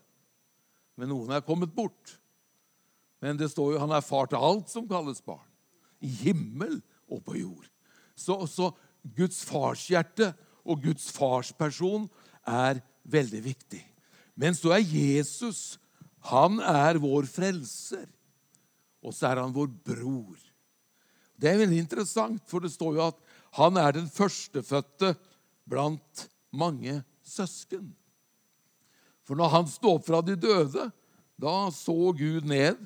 men 0.99 1.09
noen 1.09 1.31
er 1.33 1.45
kommet 1.45 1.71
bort. 1.73 2.17
Men 3.23 3.39
det 3.39 3.49
står 3.51 3.73
jo 3.73 3.81
han 3.81 3.95
er 3.95 4.05
far 4.05 4.29
til 4.29 4.43
alt 4.43 4.69
som 4.71 4.87
kalles 4.87 5.23
barn. 5.25 5.47
I 5.99 6.11
himmel 6.21 6.79
og 7.09 7.23
på 7.25 7.39
jord. 7.39 7.65
Så, 8.15 8.35
så 8.47 8.69
Guds 9.17 9.41
farshjerte 9.47 10.33
og 10.65 10.83
Guds 10.83 11.09
fars 11.13 11.51
person 11.55 12.07
er 12.47 12.81
veldig 13.09 13.43
viktig. 13.43 13.81
Men 14.39 14.55
så 14.55 14.75
er 14.77 14.85
Jesus 14.85 15.79
han 16.27 16.59
er 16.59 16.99
vår 16.99 17.27
frelser. 17.31 18.07
Og 18.99 19.15
så 19.15 19.29
er 19.29 19.39
han 19.39 19.55
vår 19.55 19.69
bror. 19.87 20.35
Det 21.39 21.47
er 21.47 21.61
veldig 21.61 21.79
interessant, 21.79 22.43
for 22.51 22.59
det 22.59 22.73
står 22.73 22.97
jo 22.97 23.05
at 23.07 23.19
han 23.55 23.79
er 23.79 23.95
den 23.95 24.09
førstefødte 24.11 25.13
blant 25.69 26.25
mange 26.51 26.99
søsken. 27.23 27.93
For 29.23 29.39
når 29.39 29.53
han 29.53 29.69
sto 29.71 29.93
opp 29.95 30.07
fra 30.09 30.19
de 30.25 30.35
døde, 30.35 30.89
da 31.39 31.55
så 31.71 32.11
Gud 32.17 32.47
ned 32.49 32.81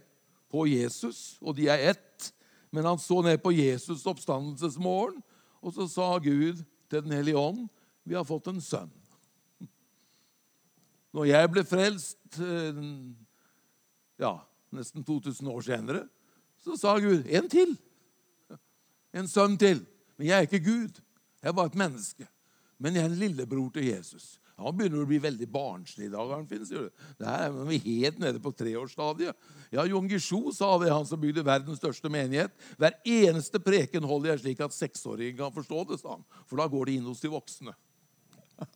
på 0.54 0.68
Jesus, 0.70 1.40
og 1.42 1.58
de 1.58 1.70
er 1.72 1.96
ett. 1.96 2.30
Men 2.70 2.86
han 2.86 3.02
så 3.02 3.24
ned 3.26 3.40
på 3.42 3.54
Jesus' 3.56 4.06
oppstandelsesmorgen, 4.10 5.24
og 5.64 5.72
så 5.76 5.88
sa 5.88 6.10
Gud 6.20 6.60
til 6.92 7.04
Den 7.04 7.16
hellige 7.16 7.40
ånd, 7.40 7.68
vi 8.04 8.18
har 8.18 8.28
fått 8.28 8.52
en 8.52 8.60
sønn. 8.62 8.92
Når 11.14 11.30
jeg 11.30 11.50
ble 11.54 11.64
frelst 11.66 12.40
eh, 12.42 12.82
ja, 14.22 14.34
nesten 14.74 15.06
2000 15.06 15.50
år 15.50 15.66
senere, 15.66 16.04
så 16.62 16.76
sa 16.80 16.98
Gud 17.02 17.26
en 17.30 17.50
til. 17.50 17.76
En 19.14 19.30
sønn 19.30 19.58
til. 19.62 19.84
Men 20.18 20.28
jeg 20.30 20.38
er 20.38 20.48
ikke 20.50 20.66
Gud. 20.66 21.02
Jeg 21.42 21.52
er 21.52 21.56
bare 21.56 21.72
et 21.72 21.80
menneske. 21.80 22.28
Men 22.82 22.98
jeg 22.98 23.06
er 23.06 23.12
en 23.12 23.20
lillebror 23.22 23.70
til 23.76 23.88
Jesus. 23.92 24.40
Han 24.62 24.76
begynner 24.78 25.02
å 25.02 25.10
bli 25.10 25.18
veldig 25.22 25.48
barnslig 25.50 26.08
i 26.08 26.12
dag. 26.14 26.30
han 26.30 26.46
finnes, 26.48 26.70
jo. 26.72 26.86
Det 27.18 27.26
her 27.26 27.48
er 27.48 27.70
vi 27.70 27.80
helt 27.88 28.20
nede 28.22 28.42
på 28.42 28.54
treårsstadiet. 28.54 29.48
Ja, 29.74 29.86
Jon 29.90 30.10
Gisho 30.10 30.52
sa 30.54 30.76
det, 30.78 30.92
han 30.94 31.08
som 31.10 31.22
bygde 31.22 31.46
verdens 31.46 31.82
største 31.82 32.12
menighet. 32.14 32.54
Hver 32.78 33.00
eneste 33.02 33.62
preken 33.64 34.06
holder 34.06 34.34
jeg 34.34 34.44
slik 34.44 34.62
at 34.62 34.76
seksåringen 34.76 35.40
kan 35.40 35.56
forstå 35.56 35.88
det, 35.90 36.00
sa 36.04 36.20
han. 36.20 36.28
For 36.46 36.62
da 36.62 36.70
går 36.70 36.86
det 36.86 37.00
inn 37.00 37.10
hos 37.10 37.24
de 37.24 37.34
voksne. 37.34 37.74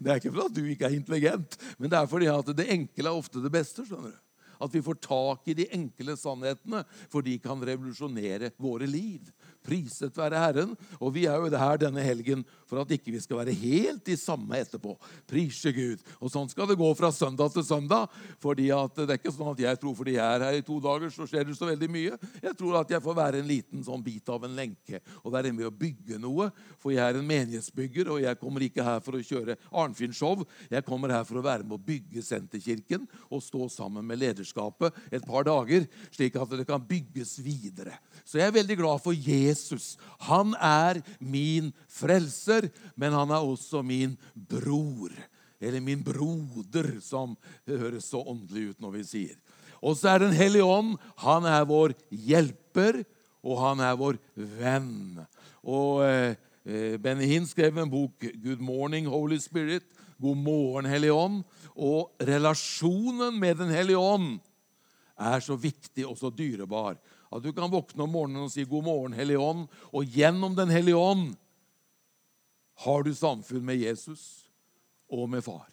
Det 0.00 0.08
er 0.08 0.22
ikke 0.22 0.32
fordi 0.32 0.62
du 0.62 0.70
ikke 0.72 0.88
er 0.88 0.94
intelligent, 0.96 1.58
men 1.76 1.90
det 1.92 1.98
er 1.98 2.06
fordi 2.08 2.30
at 2.32 2.48
det 2.56 2.64
enkle 2.72 3.10
er 3.10 3.18
ofte 3.18 3.42
det 3.44 3.50
beste. 3.52 3.84
skjønner 3.84 4.14
du. 4.14 4.22
At 4.64 4.72
vi 4.72 4.80
får 4.80 4.96
tak 5.04 5.50
i 5.52 5.56
de 5.58 5.66
enkle 5.76 6.14
sannhetene, 6.16 6.80
for 7.12 7.20
de 7.20 7.34
kan 7.42 7.60
revolusjonere 7.60 8.54
våre 8.56 8.88
liv. 8.88 9.28
Priset 9.66 10.16
være 10.16 10.40
Herren. 10.40 10.74
Og 11.00 11.12
vi 11.14 11.26
er 11.26 11.36
jo 11.40 11.50
her 11.50 11.80
denne 11.80 12.04
helgen 12.04 12.44
for 12.66 12.80
at 12.82 12.92
ikke 12.94 13.12
vi 13.14 13.20
skal 13.22 13.40
være 13.40 13.54
helt 13.56 14.04
de 14.06 14.16
samme 14.18 14.58
etterpå. 14.58 14.94
Prise 15.28 15.72
Gud. 15.74 16.02
Og 16.20 16.30
sånn 16.32 16.50
skal 16.50 16.70
det 16.70 16.78
gå 16.78 16.88
fra 16.98 17.12
søndag 17.14 17.52
til 17.54 17.66
søndag. 17.66 18.08
fordi 18.40 18.70
at 18.74 18.94
det 18.96 19.10
er 19.10 19.20
ikke 19.20 19.34
sånn 19.34 19.52
at 19.52 19.62
jeg 19.62 19.80
tror 19.80 19.94
fordi 19.96 20.16
jeg 20.16 20.36
er 20.36 20.44
her 20.44 20.58
i 20.58 20.64
to 20.66 20.78
dager, 20.80 21.10
så 21.10 21.26
skjer 21.26 21.46
det 21.46 21.56
så 21.56 21.66
veldig 21.66 21.88
mye. 21.90 22.18
Jeg 22.42 22.54
tror 22.58 22.80
at 22.80 22.90
jeg 22.90 23.02
får 23.02 23.16
være 23.16 23.40
en 23.40 23.48
liten 23.48 23.84
sånn 23.84 24.02
bit 24.04 24.28
av 24.28 24.44
en 24.44 24.56
lenke 24.56 25.00
og 25.22 25.32
være 25.34 25.52
med 25.52 25.68
å 25.68 25.74
bygge 25.74 26.20
noe. 26.22 26.50
For 26.82 26.94
jeg 26.94 27.02
er 27.02 27.18
en 27.18 27.26
menighetsbygger, 27.26 28.10
og 28.12 28.22
jeg 28.22 28.40
kommer 28.40 28.66
ikke 28.66 28.86
her 28.86 29.02
for 29.04 29.18
å 29.18 29.22
kjøre 29.22 29.58
Arnfinn-show. 29.72 30.44
Jeg 30.70 30.86
kommer 30.86 31.14
her 31.14 31.24
for 31.26 31.40
å 31.40 31.44
være 31.46 31.66
med 31.66 31.78
å 31.78 31.82
bygge 31.82 32.24
Senterkirken 32.24 33.06
og 33.30 33.44
stå 33.44 33.68
sammen 33.72 34.06
med 34.06 34.20
lederskapet 34.22 34.94
et 35.10 35.26
par 35.26 35.46
dager, 35.46 35.86
slik 36.14 36.36
at 36.38 36.56
det 36.56 36.66
kan 36.68 36.82
bygges 36.82 37.38
videre. 37.44 37.96
Så 38.24 38.40
jeg 38.40 38.48
er 38.48 38.58
veldig 38.58 38.78
glad 38.80 39.02
for 39.04 39.14
Jesus. 39.16 39.55
Han 40.28 40.54
er 40.60 41.00
min 41.20 41.72
frelser, 41.88 42.68
men 42.96 43.16
han 43.16 43.32
er 43.34 43.42
også 43.44 43.82
min 43.86 44.16
bror. 44.34 45.14
Eller 45.60 45.80
min 45.80 46.02
broder, 46.04 46.98
som 47.00 47.36
høres 47.66 48.10
så 48.12 48.20
åndelig 48.20 48.72
ut 48.72 48.82
når 48.84 48.96
vi 48.98 49.04
sier. 49.08 49.36
Og 49.82 49.96
så 49.96 50.14
er 50.14 50.24
Den 50.26 50.36
hellige 50.36 50.64
ånd. 50.64 50.96
Han 51.24 51.44
er 51.44 51.64
vår 51.68 51.94
hjelper, 52.10 53.04
og 53.44 53.60
han 53.62 53.80
er 53.80 53.96
vår 53.96 54.18
venn. 54.34 55.20
Og 55.62 56.04
eh, 56.06 56.34
eh 56.66 56.96
Benny 56.98 57.26
Hinn 57.30 57.46
skrev 57.46 57.78
en 57.78 57.90
bok, 57.90 58.12
'Good 58.20 58.60
Morning, 58.60 59.06
Holy 59.06 59.38
Spirit'. 59.38 59.96
God 60.20 60.36
morgen, 60.36 60.88
Hellige 60.88 61.12
Ånd. 61.12 61.42
Og 61.76 62.12
relasjonen 62.24 63.36
med 63.40 63.58
Den 63.60 63.72
hellige 63.72 64.00
ånd 64.00 64.38
er 65.16 65.40
så 65.44 65.56
viktig 65.56 66.06
og 66.08 66.16
så 66.20 66.30
dyrebar. 66.32 66.96
At 67.36 67.44
du 67.44 67.52
kan 67.52 67.70
våkne 67.72 68.04
om 68.06 68.12
morgenen 68.12 68.46
og 68.46 68.52
si 68.52 68.64
'God 68.64 68.84
morgen, 68.84 69.16
Hellige 69.16 69.38
Ånd', 69.38 69.68
og 69.92 70.04
gjennom 70.04 70.56
Den 70.56 70.72
hellige 70.72 70.96
ånd 70.96 71.36
har 72.84 73.02
du 73.02 73.14
samfunn 73.14 73.64
med 73.64 73.80
Jesus 73.80 74.48
og 75.08 75.28
med 75.30 75.44
Far. 75.44 75.68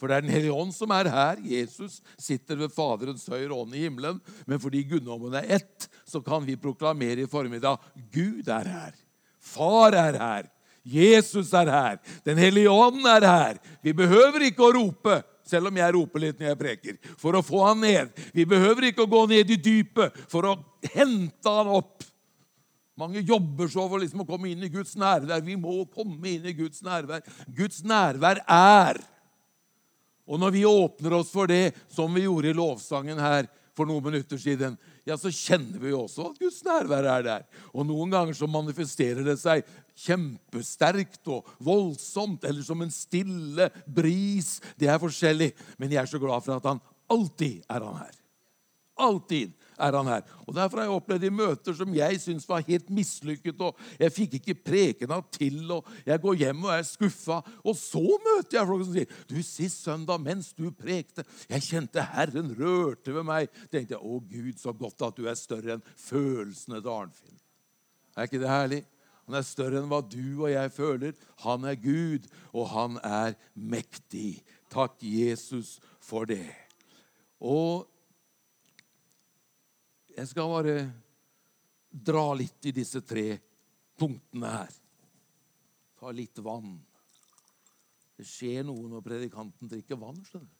For 0.00 0.08
det 0.08 0.16
er 0.16 0.24
Den 0.24 0.32
hellige 0.32 0.56
ånd 0.56 0.72
som 0.72 0.90
er 0.96 1.10
her. 1.12 1.40
Jesus 1.44 2.00
sitter 2.16 2.56
ved 2.56 2.72
Faderens 2.72 3.26
høyre 3.28 3.52
ånd 3.52 3.74
i 3.76 3.84
himmelen. 3.84 4.20
Men 4.46 4.60
fordi 4.62 4.82
guddommen 4.88 5.34
er 5.36 5.44
ett, 5.60 5.88
så 6.08 6.22
kan 6.24 6.46
vi 6.46 6.56
proklamere 6.56 7.26
i 7.26 7.28
formiddag 7.28 7.76
Gud 8.12 8.48
er 8.48 8.64
her. 8.64 8.94
Far 9.38 9.92
er 9.92 10.16
her. 10.16 10.48
Jesus 10.84 11.52
er 11.52 11.68
her. 11.68 11.98
Den 12.24 12.38
hellige 12.40 12.70
ånd 12.72 13.04
er 13.04 13.26
her. 13.28 13.60
Vi 13.84 13.92
behøver 13.92 14.46
ikke 14.48 14.64
å 14.64 14.72
rope 14.78 15.20
selv 15.50 15.70
om 15.70 15.80
jeg 15.80 15.94
roper 15.96 16.24
litt 16.24 16.40
når 16.40 16.52
jeg 16.52 16.60
preker, 16.60 17.00
for 17.20 17.36
å 17.36 17.44
få 17.44 17.64
han 17.66 17.82
ned. 17.82 18.14
Vi 18.36 18.46
behøver 18.48 18.90
ikke 18.90 19.04
å 19.04 19.10
gå 19.10 19.24
ned 19.30 19.50
i 19.50 19.58
dypet 19.60 20.16
for 20.30 20.48
å 20.48 20.56
hente 20.94 21.56
han 21.58 21.74
opp. 21.80 22.06
Mange 23.00 23.22
jobber 23.24 23.70
så 23.72 23.86
for 23.88 24.02
liksom 24.02 24.24
å 24.24 24.28
komme 24.28 24.50
inn 24.50 24.66
i 24.66 24.72
Guds 24.72 24.92
nærvær. 25.00 25.40
Vi 25.44 25.56
må 25.56 25.82
komme 25.88 26.34
inn 26.34 26.44
i 26.46 26.56
Guds 26.56 26.82
nærvær. 26.84 27.24
Guds 27.56 27.80
nærvær 27.86 28.42
er. 28.44 29.00
Og 30.30 30.38
når 30.38 30.52
vi 30.54 30.66
åpner 30.68 31.16
oss 31.16 31.30
for 31.32 31.50
det, 31.50 31.72
som 31.90 32.12
vi 32.14 32.26
gjorde 32.26 32.52
i 32.52 32.56
lovsangen 32.56 33.18
her 33.18 33.48
for 33.80 33.88
noen 33.88 34.04
minutter 34.04 34.36
siden, 34.40 34.74
ja, 35.08 35.16
så 35.16 35.32
kjenner 35.32 35.80
vi 35.80 35.94
jo 35.94 36.02
også 36.04 36.26
at 36.28 36.40
Guds 36.42 36.60
nærvær 36.66 37.06
er 37.14 37.24
der. 37.24 37.46
Og 37.72 37.86
noen 37.88 38.12
ganger 38.12 38.36
så 38.36 38.48
manifesterer 38.50 39.24
det 39.24 39.38
seg 39.40 39.64
kjempesterkt 40.00 41.30
og 41.32 41.48
voldsomt, 41.64 42.44
eller 42.44 42.64
som 42.66 42.84
en 42.84 42.92
stille 42.92 43.70
bris. 43.88 44.58
Det 44.76 44.90
er 44.90 45.00
forskjellig, 45.00 45.52
men 45.80 45.96
jeg 45.96 46.02
er 46.02 46.12
så 46.12 46.20
glad 46.20 46.44
for 46.44 46.58
at 46.58 46.68
han 46.68 46.82
alltid 47.10 47.64
er 47.72 47.86
han 47.88 48.02
her. 48.02 48.20
Alltid 49.00 49.56
er 49.80 49.96
han 49.96 50.10
her. 50.10 50.22
Og 50.46 50.54
Derfor 50.54 50.80
har 50.80 50.88
jeg 50.88 50.96
opplevd 50.98 51.26
i 51.26 51.32
møter 51.32 51.76
som 51.76 51.94
jeg 51.94 52.20
syns 52.22 52.46
var 52.48 52.64
helt 52.66 52.90
mislykket. 52.92 53.60
og 53.60 53.78
Jeg 54.00 54.14
fikk 54.14 54.36
ikke 54.40 54.56
prekena 54.70 55.20
til, 55.32 55.58
og 55.70 55.88
jeg 56.06 56.20
går 56.20 56.38
hjem 56.44 56.64
og 56.68 56.74
er 56.74 56.86
skuffa. 56.86 57.40
Og 57.64 57.76
så 57.78 58.02
møter 58.02 58.58
jeg 58.58 58.70
folk 58.70 58.86
som 58.86 58.94
sier 58.96 59.18
du, 59.30 59.36
sist 59.46 59.84
søndag 59.84 60.22
mens 60.22 60.52
du 60.56 60.70
prekte, 60.70 61.24
jeg 61.48 61.66
kjente 61.66 62.06
Herren 62.12 62.54
rørte 62.58 63.14
ved 63.14 63.26
meg. 63.26 63.50
tenkte 63.70 63.96
jeg, 63.96 64.00
Å 64.00 64.20
Gud, 64.20 64.56
så 64.58 64.72
godt 64.76 65.02
at 65.08 65.18
du 65.18 65.28
er 65.28 65.38
større 65.38 65.76
enn 65.76 65.84
følelsene 65.96 66.80
til 66.80 66.94
Arnfinn. 66.94 67.38
Er 68.16 68.26
ikke 68.28 68.42
det 68.42 68.50
herlig? 68.50 68.82
Han 69.30 69.38
er 69.38 69.46
større 69.46 69.78
enn 69.78 69.86
hva 69.86 70.00
du 70.02 70.42
og 70.42 70.48
jeg 70.50 70.72
føler. 70.74 71.12
Han 71.44 71.64
er 71.68 71.76
Gud, 71.78 72.26
og 72.50 72.66
han 72.72 72.96
er 73.06 73.36
mektig. 73.54 74.40
Takk, 74.72 74.96
Jesus, 75.06 75.78
for 76.02 76.26
det. 76.26 76.50
Og 77.38 77.86
jeg 80.16 80.28
skal 80.30 80.50
bare 80.50 80.76
dra 81.90 82.30
litt 82.38 82.70
i 82.70 82.74
disse 82.74 83.02
tre 83.02 83.34
punktene 83.98 84.52
her. 84.52 84.78
Ta 86.00 86.12
litt 86.14 86.38
vann. 86.44 86.78
Det 88.16 88.26
skjer 88.28 88.64
noe 88.68 88.88
når 88.88 89.04
predikanten 89.04 89.68
drikker 89.70 89.98
vann. 90.00 90.20
skjønner 90.24 90.48
du. 90.48 90.56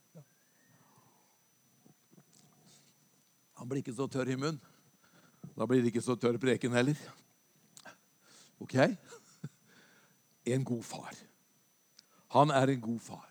Han 3.60 3.68
blir 3.68 3.82
ikke 3.82 3.96
så 3.96 4.06
tørr 4.08 4.30
i 4.32 4.38
munnen. 4.40 4.60
Da 5.56 5.66
blir 5.68 5.82
det 5.82 5.90
ikke 5.90 6.04
så 6.04 6.16
tørr 6.16 6.38
preken 6.40 6.72
heller. 6.72 6.96
Ok? 8.60 8.76
En 10.48 10.64
god 10.64 10.84
far. 10.84 11.16
Han 12.32 12.52
er 12.54 12.72
en 12.72 12.80
god 12.80 13.00
far. 13.04 13.28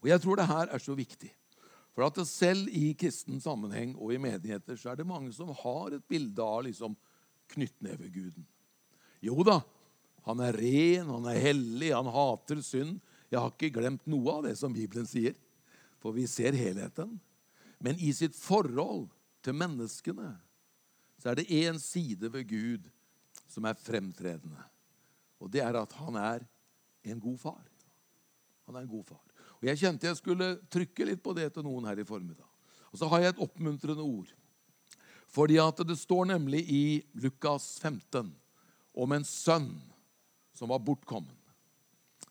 Og 0.00 0.08
jeg 0.08 0.20
tror 0.22 0.40
det 0.40 0.48
her 0.48 0.72
er 0.72 0.80
så 0.80 0.96
viktig. 0.96 1.28
For 2.00 2.06
at 2.08 2.18
selv 2.24 2.70
i 2.72 2.94
kristen 2.96 3.42
sammenheng 3.44 3.90
og 4.00 4.14
i 4.14 4.20
menigheter 4.24 4.78
så 4.80 4.94
er 4.94 5.02
det 5.02 5.04
mange 5.04 5.34
som 5.36 5.50
har 5.52 5.92
et 5.92 6.06
bilde 6.08 6.40
av 6.40 6.62
liksom 6.64 6.94
knyttneveguden. 7.52 8.46
Jo 9.20 9.44
da, 9.44 9.58
han 10.24 10.40
er 10.40 10.56
ren, 10.56 11.10
han 11.10 11.28
er 11.28 11.42
hellig, 11.44 11.90
han 11.92 12.08
hater 12.08 12.62
synd. 12.64 13.02
Jeg 13.28 13.36
har 13.36 13.52
ikke 13.52 13.74
glemt 13.76 14.08
noe 14.08 14.32
av 14.32 14.48
det 14.48 14.54
som 14.56 14.72
Bibelen 14.72 15.04
sier, 15.04 15.36
for 16.00 16.16
vi 16.16 16.24
ser 16.24 16.56
helheten. 16.56 17.18
Men 17.84 18.00
i 18.00 18.14
sitt 18.16 18.38
forhold 18.38 19.10
til 19.44 19.60
menneskene 19.60 20.32
så 21.20 21.34
er 21.34 21.42
det 21.42 21.50
én 21.52 21.76
side 21.84 22.32
ved 22.32 22.48
Gud 22.48 22.88
som 23.44 23.68
er 23.68 23.76
fremtredende. 23.76 24.70
Og 25.36 25.52
det 25.52 25.60
er 25.68 25.76
at 25.76 26.00
han 26.00 26.16
er 26.16 26.48
en 27.12 27.20
god 27.20 27.42
far. 27.44 27.66
Han 28.64 28.80
er 28.80 28.88
en 28.88 28.94
god 28.96 29.12
far. 29.12 29.29
Og 29.60 29.68
Jeg 29.68 29.80
kjente 29.82 30.08
jeg 30.08 30.18
skulle 30.18 30.54
trykke 30.72 31.06
litt 31.06 31.22
på 31.22 31.34
det 31.36 31.50
til 31.54 31.66
noen 31.66 31.88
her 31.90 32.00
i 32.00 32.06
formiddag. 32.08 32.46
Og 32.90 32.98
så 32.98 33.08
har 33.12 33.22
jeg 33.22 33.34
et 33.34 33.42
oppmuntrende 33.44 34.04
ord. 34.04 34.30
Fordi 35.30 35.60
at 35.62 35.82
det 35.86 35.98
står 36.00 36.32
nemlig 36.32 36.64
i 36.66 36.84
Lukas 37.22 37.76
15 37.78 38.32
om 38.98 39.12
en 39.14 39.26
sønn 39.26 39.68
som 40.56 40.72
var 40.72 40.82
bortkommen. 40.82 41.36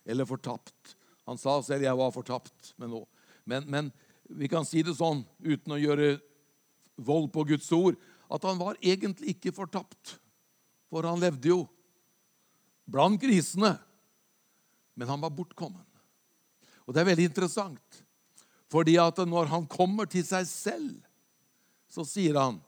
Eller 0.03 0.27
fortapt. 0.27 0.95
Han 1.25 1.37
sa 1.37 1.61
selv 1.61 1.83
'jeg 1.83 1.97
var 1.97 2.11
fortapt', 2.11 2.73
men, 2.77 2.89
nå. 2.89 3.07
men, 3.45 3.63
men 3.69 3.91
vi 4.29 4.47
kan 4.47 4.65
si 4.65 4.81
det 4.81 4.97
sånn 4.97 5.25
uten 5.41 5.73
å 5.73 5.79
gjøre 5.79 6.19
vold 6.97 7.31
på 7.31 7.45
Guds 7.47 7.71
ord, 7.71 7.95
at 8.29 8.43
han 8.43 8.57
var 8.57 8.77
egentlig 8.81 9.35
ikke 9.35 9.53
fortapt. 9.55 10.19
For 10.89 11.05
han 11.05 11.21
levde 11.21 11.49
jo 11.49 11.69
blant 12.89 13.21
grisene. 13.21 13.77
Men 14.95 15.07
han 15.07 15.21
var 15.21 15.33
bortkommen. 15.33 15.85
Og 16.89 16.95
det 16.95 17.03
er 17.03 17.11
veldig 17.11 17.27
interessant. 17.29 17.99
Fordi 18.73 18.95
at 18.97 19.21
når 19.29 19.51
han 19.51 19.67
kommer 19.69 20.09
til 20.09 20.23
seg 20.25 20.47
selv, 20.49 20.95
så 21.89 22.01
sier 22.05 22.37
han 22.37 22.61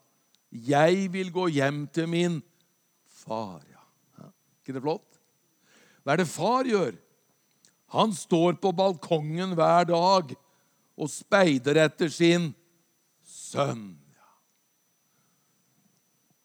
'Jeg 0.51 1.13
vil 1.13 1.31
gå 1.31 1.47
hjem 1.47 1.87
til 1.87 2.07
min 2.07 2.43
far'. 3.07 3.65
Ja. 3.71 4.29
Ikke 4.61 4.73
det 4.73 4.81
flott? 4.81 5.17
Hva 6.03 6.13
er 6.13 6.17
det 6.17 6.27
far 6.27 6.63
gjør? 6.65 6.93
Han 7.93 8.13
står 8.13 8.53
på 8.61 8.71
balkongen 8.71 9.55
hver 9.55 9.83
dag 9.89 10.35
og 10.97 11.09
speider 11.09 11.77
etter 11.85 12.09
sin 12.09 12.53
sønn. 13.25 13.97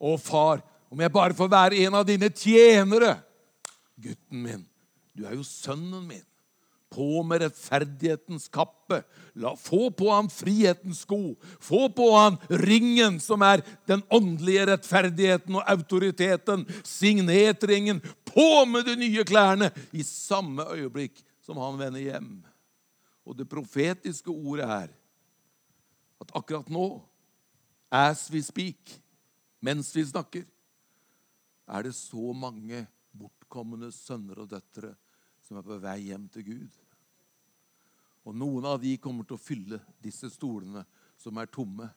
Å, 0.00 0.16
far, 0.20 0.62
om 0.90 1.00
jeg 1.00 1.12
bare 1.12 1.34
får 1.34 1.48
være 1.48 1.84
en 1.86 1.94
av 1.94 2.06
dine 2.06 2.28
tjenere 2.28 3.22
Gutten 3.96 4.42
min, 4.42 4.66
du 5.16 5.24
er 5.24 5.32
jo 5.38 5.42
sønnen 5.42 6.04
min. 6.04 6.24
På 6.96 7.20
med 7.28 7.42
rettferdighetens 7.44 8.48
kappe. 8.48 9.02
La, 9.36 9.52
få 9.60 9.90
på 9.92 10.08
ham 10.08 10.30
frihetens 10.32 11.02
sko. 11.04 11.36
Få 11.60 11.90
på 11.92 12.08
ham 12.16 12.38
ringen, 12.48 13.20
som 13.20 13.44
er 13.44 13.60
den 13.88 14.00
åndelige 14.08 14.64
rettferdigheten 14.72 15.58
og 15.60 15.68
autoriteten. 15.68 16.64
Signetringen. 16.88 18.00
På 18.24 18.64
med 18.64 18.88
de 18.88 18.96
nye 19.04 19.24
klærne 19.28 19.68
i 19.92 20.04
samme 20.06 20.64
øyeblikk 20.72 21.20
som 21.44 21.60
han 21.60 21.76
vender 21.78 22.00
hjem. 22.00 22.30
Og 23.26 23.36
det 23.36 23.48
profetiske 23.50 24.32
ordet 24.32 24.66
er 24.66 24.90
at 26.22 26.32
akkurat 26.34 26.68
nå, 26.72 27.02
as 27.92 28.26
we 28.32 28.40
speak, 28.42 28.96
mens 29.60 29.92
vi 29.94 30.04
snakker, 30.06 30.46
er 31.66 31.82
det 31.82 31.94
så 31.98 32.32
mange 32.32 32.86
bortkomne 33.16 33.90
sønner 33.94 34.42
og 34.44 34.50
døtre 34.50 34.94
som 35.46 35.58
er 35.58 35.66
på 35.66 35.78
vei 35.82 35.98
hjem 36.08 36.26
til 36.32 36.46
Gud. 36.46 36.82
Og 38.26 38.34
noen 38.34 38.66
av 38.66 38.80
de 38.82 38.96
kommer 38.98 39.26
til 39.26 39.38
å 39.38 39.42
fylle 39.42 39.80
disse 40.02 40.30
stolene 40.32 40.82
som 41.20 41.38
er 41.38 41.50
tomme 41.52 41.88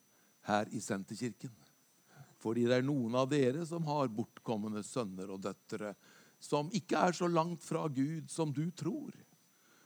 her 0.47 0.69
i 0.71 0.81
Senterkirken. 0.81 1.51
Fordi 2.39 2.67
det 2.69 2.79
er 2.79 2.85
noen 2.85 3.17
av 3.19 3.27
dere 3.31 3.65
som 3.67 3.87
har 3.89 4.11
bortkomne 4.13 4.83
sønner 4.85 5.33
og 5.33 5.41
døtre 5.43 5.95
som 6.39 6.69
ikke 6.71 7.01
er 7.09 7.17
så 7.17 7.27
langt 7.27 7.65
fra 7.65 7.87
Gud 7.91 8.29
som 8.31 8.53
du 8.55 8.69
tror 8.71 9.11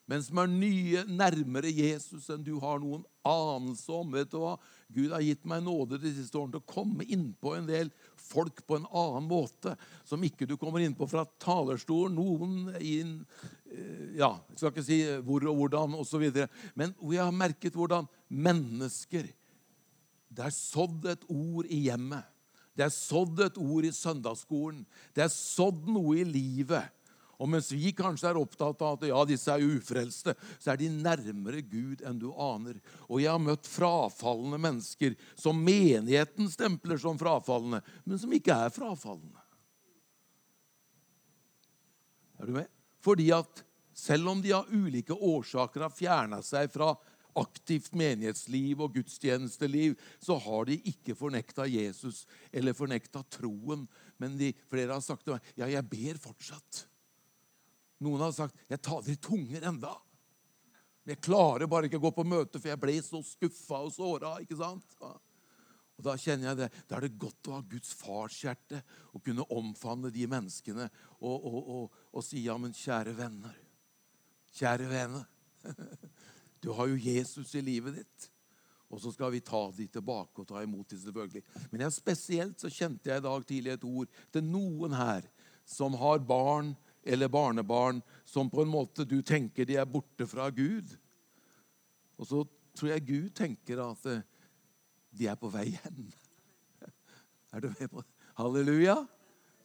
men 0.09 0.23
som 0.23 0.41
er 0.41 0.51
nye, 0.51 1.03
nærmere 1.07 1.71
Jesus 1.71 2.27
enn 2.33 2.43
du 2.43 2.57
har 2.63 2.81
noen 2.83 3.05
anelse 3.27 3.91
om. 3.91 4.11
Vet 4.13 4.31
du 4.31 4.39
hva? 4.41 4.55
Gud 4.93 5.13
har 5.13 5.23
gitt 5.25 5.45
meg 5.49 5.63
nåde 5.65 5.99
de 6.01 6.11
siste 6.13 6.37
årene 6.37 6.55
til 6.55 6.63
å 6.63 6.73
komme 6.73 7.07
innpå 7.07 7.55
en 7.57 7.69
del 7.69 7.91
folk 8.19 8.61
på 8.67 8.77
en 8.77 8.87
annen 8.89 9.27
måte, 9.29 9.75
som 10.07 10.23
ikke 10.23 10.47
du 10.49 10.55
kommer 10.59 10.83
innpå 10.83 11.07
fra 11.09 11.25
talerstolen. 11.43 12.17
Noen 12.17 12.75
inn 12.79 13.15
eh, 13.71 14.19
Ja, 14.19 14.35
jeg 14.51 14.59
skal 14.59 14.73
ikke 14.73 14.85
si 14.85 14.99
hvor 15.25 15.47
og 15.49 15.61
hvordan 15.61 15.97
osv. 15.97 16.27
Men 16.79 16.93
vi 17.01 17.21
har 17.21 17.33
merket 17.33 17.77
hvordan 17.77 18.09
mennesker 18.29 19.31
Det 20.33 20.47
er 20.47 20.53
sådd 20.53 21.05
et 21.11 21.25
ord 21.29 21.67
i 21.69 21.83
hjemmet. 21.87 22.25
Det 22.73 22.87
er 22.87 22.93
sådd 22.93 23.41
et 23.45 23.57
ord 23.61 23.85
i 23.85 23.93
søndagsskolen. 23.93 24.81
Det 25.13 25.21
er 25.21 25.29
sådd 25.29 25.85
noe 25.85 26.15
i 26.21 26.25
livet 26.25 26.89
og 27.41 27.49
mens 27.49 27.71
vi 27.73 27.91
kanskje 27.95 28.29
er 28.29 28.39
opptatt 28.39 28.81
av 28.85 28.97
at 28.97 29.05
ja, 29.09 29.21
disse 29.27 29.51
er 29.51 29.63
ufrelste, 29.65 30.35
så 30.61 30.73
er 30.73 30.79
de 30.79 30.89
nærmere 30.93 31.63
Gud 31.65 32.03
enn 32.05 32.19
du 32.21 32.29
aner. 32.31 32.77
Og 33.09 33.23
jeg 33.23 33.31
har 33.33 33.41
møtt 33.41 33.69
frafalne 33.69 34.59
mennesker 34.61 35.17
som 35.39 35.59
menigheten 35.59 36.51
stempler 36.51 37.01
som 37.01 37.19
frafalne, 37.19 37.81
men 38.05 38.21
som 38.21 38.33
ikke 38.35 38.55
er 38.67 38.73
frafalne. 38.73 39.41
Er 42.39 42.49
du 42.49 42.57
med? 42.59 42.69
Fordi 43.03 43.31
at 43.35 43.63
selv 43.93 44.29
om 44.31 44.41
de 44.41 44.53
av 44.55 44.69
ulike 44.73 45.13
årsaker 45.13 45.85
har 45.85 45.93
fjerna 45.93 46.39
seg 46.45 46.71
fra 46.73 46.93
aktivt 47.39 47.95
menighetsliv 47.97 48.81
og 48.85 48.93
gudstjenesteliv, 48.97 49.97
så 50.21 50.37
har 50.41 50.67
de 50.69 50.77
ikke 50.89 51.15
fornekta 51.17 51.65
Jesus 51.69 52.23
eller 52.53 52.77
fornekta 52.77 53.23
troen. 53.33 53.87
Men 54.21 54.37
de, 54.37 54.51
flere 54.69 54.93
har 54.93 55.03
sagt 55.03 55.25
til 55.25 55.35
meg 55.35 55.53
ja, 55.57 55.69
jeg 55.71 55.89
ber 55.89 56.19
fortsatt. 56.21 56.85
Noen 58.03 58.25
har 58.25 58.33
sagt 58.35 58.55
'Jeg 58.69 58.81
taler 58.81 59.11
i 59.11 59.15
tunger 59.15 59.61
enda'. 59.61 59.99
Men 61.03 61.15
jeg 61.15 61.23
klarer 61.25 61.67
bare 61.67 61.89
ikke 61.89 61.99
å 61.99 62.07
gå 62.07 62.11
på 62.15 62.23
møte, 62.27 62.59
for 62.59 62.69
jeg 62.71 62.79
ble 62.79 62.95
så 63.03 63.19
skuffa 63.23 63.81
og 63.83 63.91
såra. 63.91 64.37
ikke 64.39 64.57
sant? 64.59 64.97
Og 65.01 66.03
Da 66.03 66.15
kjenner 66.17 66.49
jeg 66.49 66.57
det, 66.57 66.69
da 66.87 66.95
er 66.97 67.01
det 67.01 67.19
godt 67.19 67.47
å 67.47 67.57
ha 67.57 67.61
Guds 67.61 67.93
farshjerte 67.93 68.81
og 69.13 69.23
kunne 69.23 69.45
omfavne 69.51 70.11
de 70.11 70.25
menneskene 70.27 70.89
og, 71.19 71.45
og, 71.45 71.59
og, 71.75 71.97
og 72.11 72.23
si 72.25 72.43
ja, 72.47 72.57
men 72.57 72.73
kjære 72.73 73.13
venner, 73.17 73.55
kjære 74.57 74.89
venner 74.89 75.27
Du 76.63 76.71
har 76.71 76.87
jo 76.87 76.95
Jesus 76.95 77.51
i 77.59 77.61
livet 77.61 77.97
ditt. 77.99 78.29
Og 78.87 79.01
så 79.01 79.11
skal 79.11 79.33
vi 79.33 79.41
ta 79.43 79.59
de 79.75 79.87
tilbake 79.91 80.39
og 80.39 80.47
ta 80.47 80.61
imot 80.63 80.93
de 80.93 80.99
selvfølgelig. 81.01 81.43
Men 81.71 81.83
jeg, 81.83 81.95
spesielt 81.97 82.61
så 82.61 82.69
kjente 82.71 83.09
jeg 83.09 83.19
i 83.19 83.25
dag 83.25 83.47
tidlig 83.49 83.73
et 83.73 83.83
ord 83.83 84.19
til 84.31 84.45
noen 84.47 84.95
her 84.95 85.27
som 85.67 85.97
har 85.99 86.21
barn 86.23 86.71
eller 87.03 87.31
barnebarn 87.31 88.01
som 88.25 88.49
på 88.49 88.63
en 88.63 88.71
måte 88.71 89.05
du 89.07 89.21
tenker 89.21 89.67
de 89.67 89.77
er 89.79 89.89
borte 89.89 90.27
fra 90.29 90.49
Gud. 90.53 90.91
Og 92.17 92.29
så 92.29 92.43
tror 92.77 92.93
jeg 92.93 93.07
Gud 93.07 93.33
tenker 93.37 93.81
at 93.83 94.05
eh, 94.09 94.23
de 95.13 95.27
er 95.29 95.39
på 95.39 95.51
vei 95.53 95.69
hjem. 95.75 96.07
Er 97.53 97.61
du 97.61 97.69
med 97.69 97.89
på 97.91 98.01
det? 98.01 98.09
Halleluja? 98.39 98.95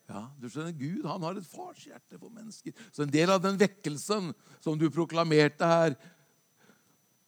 Ja, 0.08 0.22
du 0.40 0.48
skjønner, 0.48 0.72
Gud 0.76 1.04
han 1.08 1.24
har 1.24 1.36
et 1.36 1.48
farshjerte 1.48 2.16
for 2.16 2.32
mennesker. 2.32 2.72
Så 2.92 3.04
en 3.04 3.12
del 3.12 3.32
av 3.32 3.42
den 3.44 3.58
vekkelsen 3.60 4.30
som 4.64 4.78
du 4.80 4.86
proklamerte 4.92 5.68
her, 5.68 5.96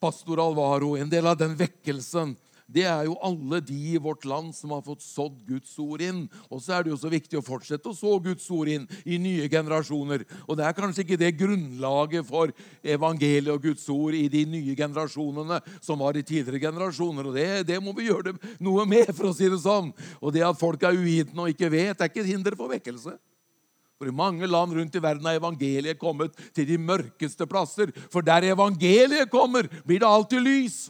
pastor 0.01 0.40
Alvaro, 0.40 0.94
en 0.96 1.12
del 1.12 1.29
av 1.29 1.37
den 1.40 1.57
vekkelsen 1.61 2.33
det 2.70 2.85
er 2.87 3.06
jo 3.09 3.16
alle 3.26 3.59
de 3.66 3.76
i 3.94 4.00
vårt 4.00 4.24
land 4.28 4.54
som 4.54 4.70
har 4.74 4.85
fått 4.87 5.02
sådd 5.02 5.40
Guds 5.48 5.72
ord 5.83 6.02
inn. 6.04 6.22
Og 6.48 6.62
så 6.62 6.76
er 6.76 6.87
det 6.87 6.92
jo 6.92 6.98
så 7.00 7.11
viktig 7.11 7.40
å 7.40 7.44
fortsette 7.44 7.90
å 7.90 7.96
så 7.96 8.14
Guds 8.22 8.46
ord 8.54 8.70
inn 8.70 8.87
i 9.02 9.18
nye 9.22 9.48
generasjoner. 9.50 10.24
Og 10.46 10.59
det 10.59 10.66
er 10.68 10.76
kanskje 10.76 11.04
ikke 11.04 11.18
det 11.20 11.33
grunnlaget 11.40 12.28
for 12.28 12.54
evangeliet 12.83 13.52
og 13.54 13.64
Guds 13.64 13.88
ord 13.90 14.14
i 14.14 14.28
de 14.30 14.44
nye 14.48 14.76
generasjonene 14.78 15.61
som 15.83 16.00
var 16.02 16.18
i 16.18 16.26
tidligere 16.26 16.62
generasjoner. 16.68 17.30
Og 17.30 17.37
det, 17.37 17.48
det 17.72 17.80
må 17.83 17.94
vi 17.96 18.06
gjøre 18.11 18.37
noe 18.62 18.87
med, 18.88 19.11
for 19.16 19.30
å 19.30 19.35
si 19.35 19.50
det 19.50 19.62
sånn. 19.64 19.90
Og 20.20 20.35
det 20.37 20.46
at 20.46 20.61
folk 20.61 20.87
er 20.87 20.98
uvitende 20.98 21.46
og 21.46 21.52
ikke 21.54 21.72
vet, 21.72 21.98
er 21.98 22.12
ikke 22.12 22.22
et 22.22 22.33
hinder 22.33 22.59
for 22.59 22.70
vekkelse. 22.70 23.18
For 24.00 24.09
i 24.09 24.16
mange 24.16 24.46
land 24.48 24.72
rundt 24.72 24.94
i 24.96 25.02
verden 25.02 25.26
har 25.28 25.37
evangeliet 25.37 25.98
kommet 26.00 26.38
til 26.56 26.64
de 26.70 26.78
mørkeste 26.80 27.44
plasser. 27.44 27.90
For 28.09 28.24
der 28.24 28.46
evangeliet 28.54 29.28
kommer, 29.28 29.68
blir 29.85 30.00
det 30.00 30.09
alltid 30.09 30.46
lys. 30.46 30.87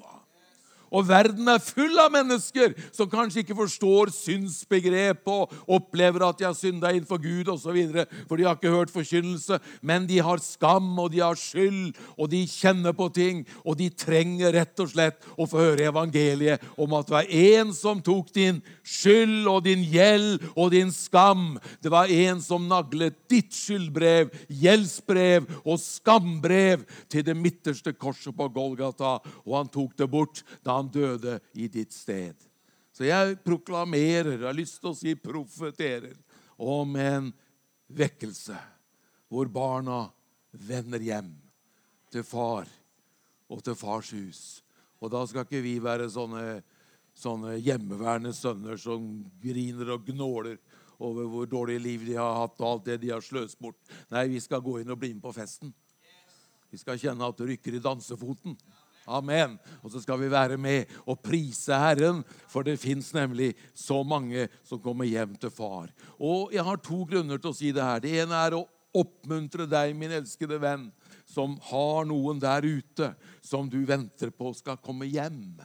Og 0.90 1.06
verden 1.06 1.48
er 1.50 1.62
full 1.62 1.94
av 2.02 2.10
mennesker 2.14 2.74
som 2.90 3.10
kanskje 3.10 3.44
ikke 3.44 3.56
forstår 3.58 4.10
synsbegrepet 4.14 5.30
og 5.30 5.52
opplever 5.70 6.24
at 6.26 6.40
de 6.40 6.48
har 6.48 6.56
synda 6.58 6.90
innenfor 6.90 7.20
Gud 7.22 7.50
osv., 7.52 7.78
for 8.26 8.38
de 8.38 8.46
har 8.46 8.58
ikke 8.58 8.72
hørt 8.74 8.92
forkynnelse. 8.92 9.60
Men 9.86 10.08
de 10.08 10.18
har 10.22 10.42
skam, 10.42 10.88
og 10.98 11.12
de 11.14 11.22
har 11.22 11.38
skyld, 11.38 11.94
og 12.18 12.30
de 12.32 12.42
kjenner 12.50 12.94
på 12.96 13.06
ting. 13.14 13.44
Og 13.64 13.78
de 13.78 13.90
trenger 13.94 14.54
rett 14.56 14.82
og 14.82 14.90
slett 14.90 15.30
å 15.38 15.46
få 15.50 15.62
høre 15.62 15.90
evangeliet 15.90 16.64
om 16.80 16.94
at 16.98 17.06
det 17.06 17.16
var 17.16 17.34
en 17.40 17.72
som 17.76 18.02
tok 18.04 18.32
din 18.34 18.60
skyld 18.82 19.46
og 19.50 19.62
din 19.68 19.84
gjeld 19.86 20.42
og 20.56 20.72
din 20.74 20.90
skam. 20.94 21.54
Det 21.82 21.92
var 21.92 22.10
en 22.10 22.42
som 22.42 22.66
naglet 22.70 23.16
ditt 23.30 23.54
skyldbrev, 23.54 24.32
gjeldsbrev 24.48 25.46
og 25.62 25.78
skambrev 25.82 26.84
til 27.10 27.24
det 27.26 27.36
midterste 27.38 27.94
korset 27.94 28.34
på 28.36 28.50
Golgata, 28.54 29.18
og 29.46 29.56
han 29.56 29.70
tok 29.70 29.94
det 29.98 30.10
bort 30.10 30.42
da 30.66 30.79
han 30.80 30.90
døde 30.92 31.38
i 31.54 31.68
ditt 31.70 31.94
sted. 31.94 32.34
Så 32.92 33.06
jeg 33.06 33.38
proklamerer, 33.44 34.34
jeg 34.34 34.48
har 34.48 34.56
lyst 34.56 34.80
til 34.80 34.90
å 34.90 34.98
si 34.98 35.14
profeterer, 35.16 36.16
om 36.60 36.96
en 37.00 37.30
vekkelse 37.88 38.58
hvor 39.30 39.48
barna 39.48 40.02
vender 40.50 41.00
hjem 41.00 41.30
til 42.12 42.26
far 42.26 42.68
og 43.50 43.62
til 43.64 43.78
fars 43.78 44.10
hus. 44.12 44.42
Og 45.00 45.12
da 45.12 45.22
skal 45.28 45.46
ikke 45.46 45.62
vi 45.64 45.78
være 45.80 46.10
sånne, 46.12 46.60
sånne 47.16 47.56
hjemmeværende 47.62 48.34
sønner 48.36 48.76
som 48.80 49.06
griner 49.40 49.94
og 49.94 50.10
gnåler 50.10 50.58
over 51.00 51.28
hvor 51.32 51.48
dårlig 51.48 51.78
liv 51.80 52.04
de 52.10 52.18
har 52.18 52.42
hatt, 52.42 52.58
og 52.60 52.66
alt 52.66 52.90
det 52.90 52.98
de 53.06 53.14
har 53.14 53.24
sløst 53.24 53.56
bort. 53.62 53.78
Nei, 54.12 54.26
vi 54.28 54.42
skal 54.44 54.60
gå 54.60 54.80
inn 54.82 54.92
og 54.92 55.00
bli 55.00 55.14
med 55.14 55.24
på 55.24 55.32
festen. 55.32 55.72
Vi 56.70 56.78
skal 56.78 57.00
kjenne 57.00 57.26
at 57.26 57.38
det 57.40 57.48
rykker 57.48 57.78
i 57.78 57.82
dansefoten. 57.82 58.58
Amen. 59.08 59.56
Og 59.80 59.92
så 59.92 60.02
skal 60.02 60.20
vi 60.20 60.30
være 60.32 60.58
med 60.60 60.90
og 61.06 61.20
prise 61.24 61.76
Herren, 61.78 62.22
for 62.50 62.66
det 62.66 62.80
fins 62.82 63.12
nemlig 63.16 63.54
så 63.74 64.02
mange 64.06 64.48
som 64.66 64.82
kommer 64.82 65.08
hjem 65.08 65.34
til 65.40 65.52
far. 65.54 65.88
Og 66.18 66.52
jeg 66.54 66.66
har 66.66 66.82
to 66.84 67.02
grunner 67.08 67.40
til 67.40 67.52
å 67.52 67.56
si 67.56 67.72
det 67.74 67.86
her. 67.86 68.02
Det 68.04 68.14
ene 68.22 68.44
er 68.44 68.58
å 68.58 68.66
oppmuntre 68.96 69.68
deg, 69.70 69.94
min 69.96 70.12
elskede 70.14 70.58
venn, 70.62 70.88
som 71.30 71.56
har 71.70 72.08
noen 72.10 72.40
der 72.42 72.66
ute 72.66 73.12
som 73.42 73.68
du 73.70 73.78
venter 73.86 74.32
på 74.34 74.50
skal 74.58 74.80
komme 74.82 75.06
hjem. 75.06 75.60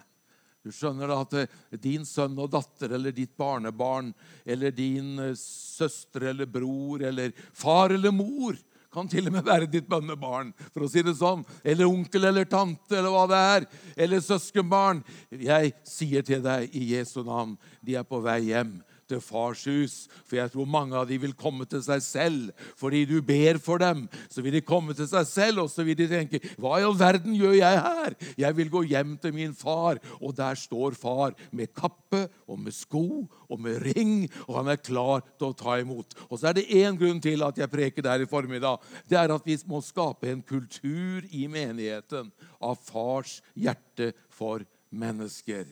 Du 0.65 0.71
skjønner 0.73 1.09
da 1.09 1.19
at 1.21 1.33
eh, 1.37 1.77
din 1.77 2.05
sønn 2.09 2.37
og 2.41 2.49
datter 2.53 2.95
eller 2.97 3.13
ditt 3.13 3.35
barnebarn 3.37 4.09
eller 4.45 4.73
din 4.73 5.19
eh, 5.21 5.35
søster 5.37 6.31
eller 6.31 6.49
bror 6.49 7.03
eller 7.05 7.35
far 7.53 7.93
eller 7.93 8.13
mor 8.15 8.57
Kan 8.95 9.11
til 9.11 9.27
og 9.27 9.35
med 9.35 9.43
være 9.43 9.67
ditt 9.67 9.89
bønnebarn, 9.91 10.53
for 10.71 10.85
å 10.85 10.89
si 10.91 11.03
det 11.03 11.17
sånn. 11.19 11.43
Eller 11.67 11.89
onkel 11.89 12.29
eller 12.31 12.47
tante 12.47 12.95
eller 12.95 13.11
hva 13.11 13.25
det 13.27 13.43
er. 13.51 13.69
Eller 14.07 14.23
søskenbarn. 14.23 15.03
Jeg 15.35 15.75
sier 15.83 16.23
til 16.23 16.43
deg 16.45 16.71
i 16.71 16.93
Jesu 16.95 17.19
navn, 17.27 17.57
de 17.83 17.99
er 17.99 18.07
på 18.07 18.23
vei 18.23 18.39
hjem 18.53 18.77
til 19.09 19.21
fars 19.23 19.63
hus. 19.69 19.95
For 20.25 20.39
jeg 20.39 20.51
tror 20.53 20.69
mange 20.69 20.97
av 20.97 21.07
de 21.09 21.17
vil 21.21 21.35
komme 21.37 21.67
til 21.69 21.83
seg 21.85 22.03
selv. 22.03 22.65
Fordi 22.79 23.03
du 23.09 23.19
ber 23.25 23.59
for 23.61 23.81
dem, 23.81 24.05
så 24.31 24.43
vil 24.45 24.57
de 24.57 24.63
komme 24.65 24.95
til 24.97 25.07
seg 25.09 25.27
selv, 25.29 25.65
og 25.65 25.71
så 25.71 25.85
vil 25.87 25.97
de 25.99 26.09
tenke 26.11 26.41
Hva 26.61 26.79
i 26.79 26.85
all 26.87 26.97
verden 26.99 27.35
gjør 27.37 27.57
jeg 27.57 27.81
her? 27.87 28.17
Jeg 28.45 28.57
vil 28.57 28.71
gå 28.73 28.83
hjem 28.89 29.15
til 29.21 29.35
min 29.35 29.55
far. 29.57 30.01
Og 30.21 30.35
der 30.37 30.57
står 30.59 30.97
far 30.99 31.35
med 31.51 31.73
kappe 31.75 32.25
og 32.47 32.59
med 32.61 32.75
sko 32.75 33.25
og 33.49 33.61
med 33.61 33.81
ring, 33.85 34.25
og 34.47 34.59
han 34.61 34.73
er 34.73 34.81
klar 34.81 35.23
til 35.37 35.51
å 35.51 35.57
ta 35.57 35.77
imot. 35.81 36.15
Og 36.29 36.39
så 36.39 36.49
er 36.49 36.59
det 36.59 36.69
én 36.73 36.97
grunn 36.99 37.21
til 37.23 37.43
at 37.45 37.57
jeg 37.59 37.71
preker 37.71 38.05
der 38.05 38.23
i 38.23 38.29
formiddag. 38.29 38.81
Det 39.09 39.19
er 39.19 39.33
at 39.33 39.45
vi 39.45 39.57
må 39.69 39.81
skape 39.85 40.31
en 40.31 40.43
kultur 40.45 41.25
i 41.29 41.45
menigheten 41.51 42.31
av 42.63 42.79
fars 42.81 43.39
hjerte 43.53 44.13
for 44.33 44.65
mennesker. 44.89 45.67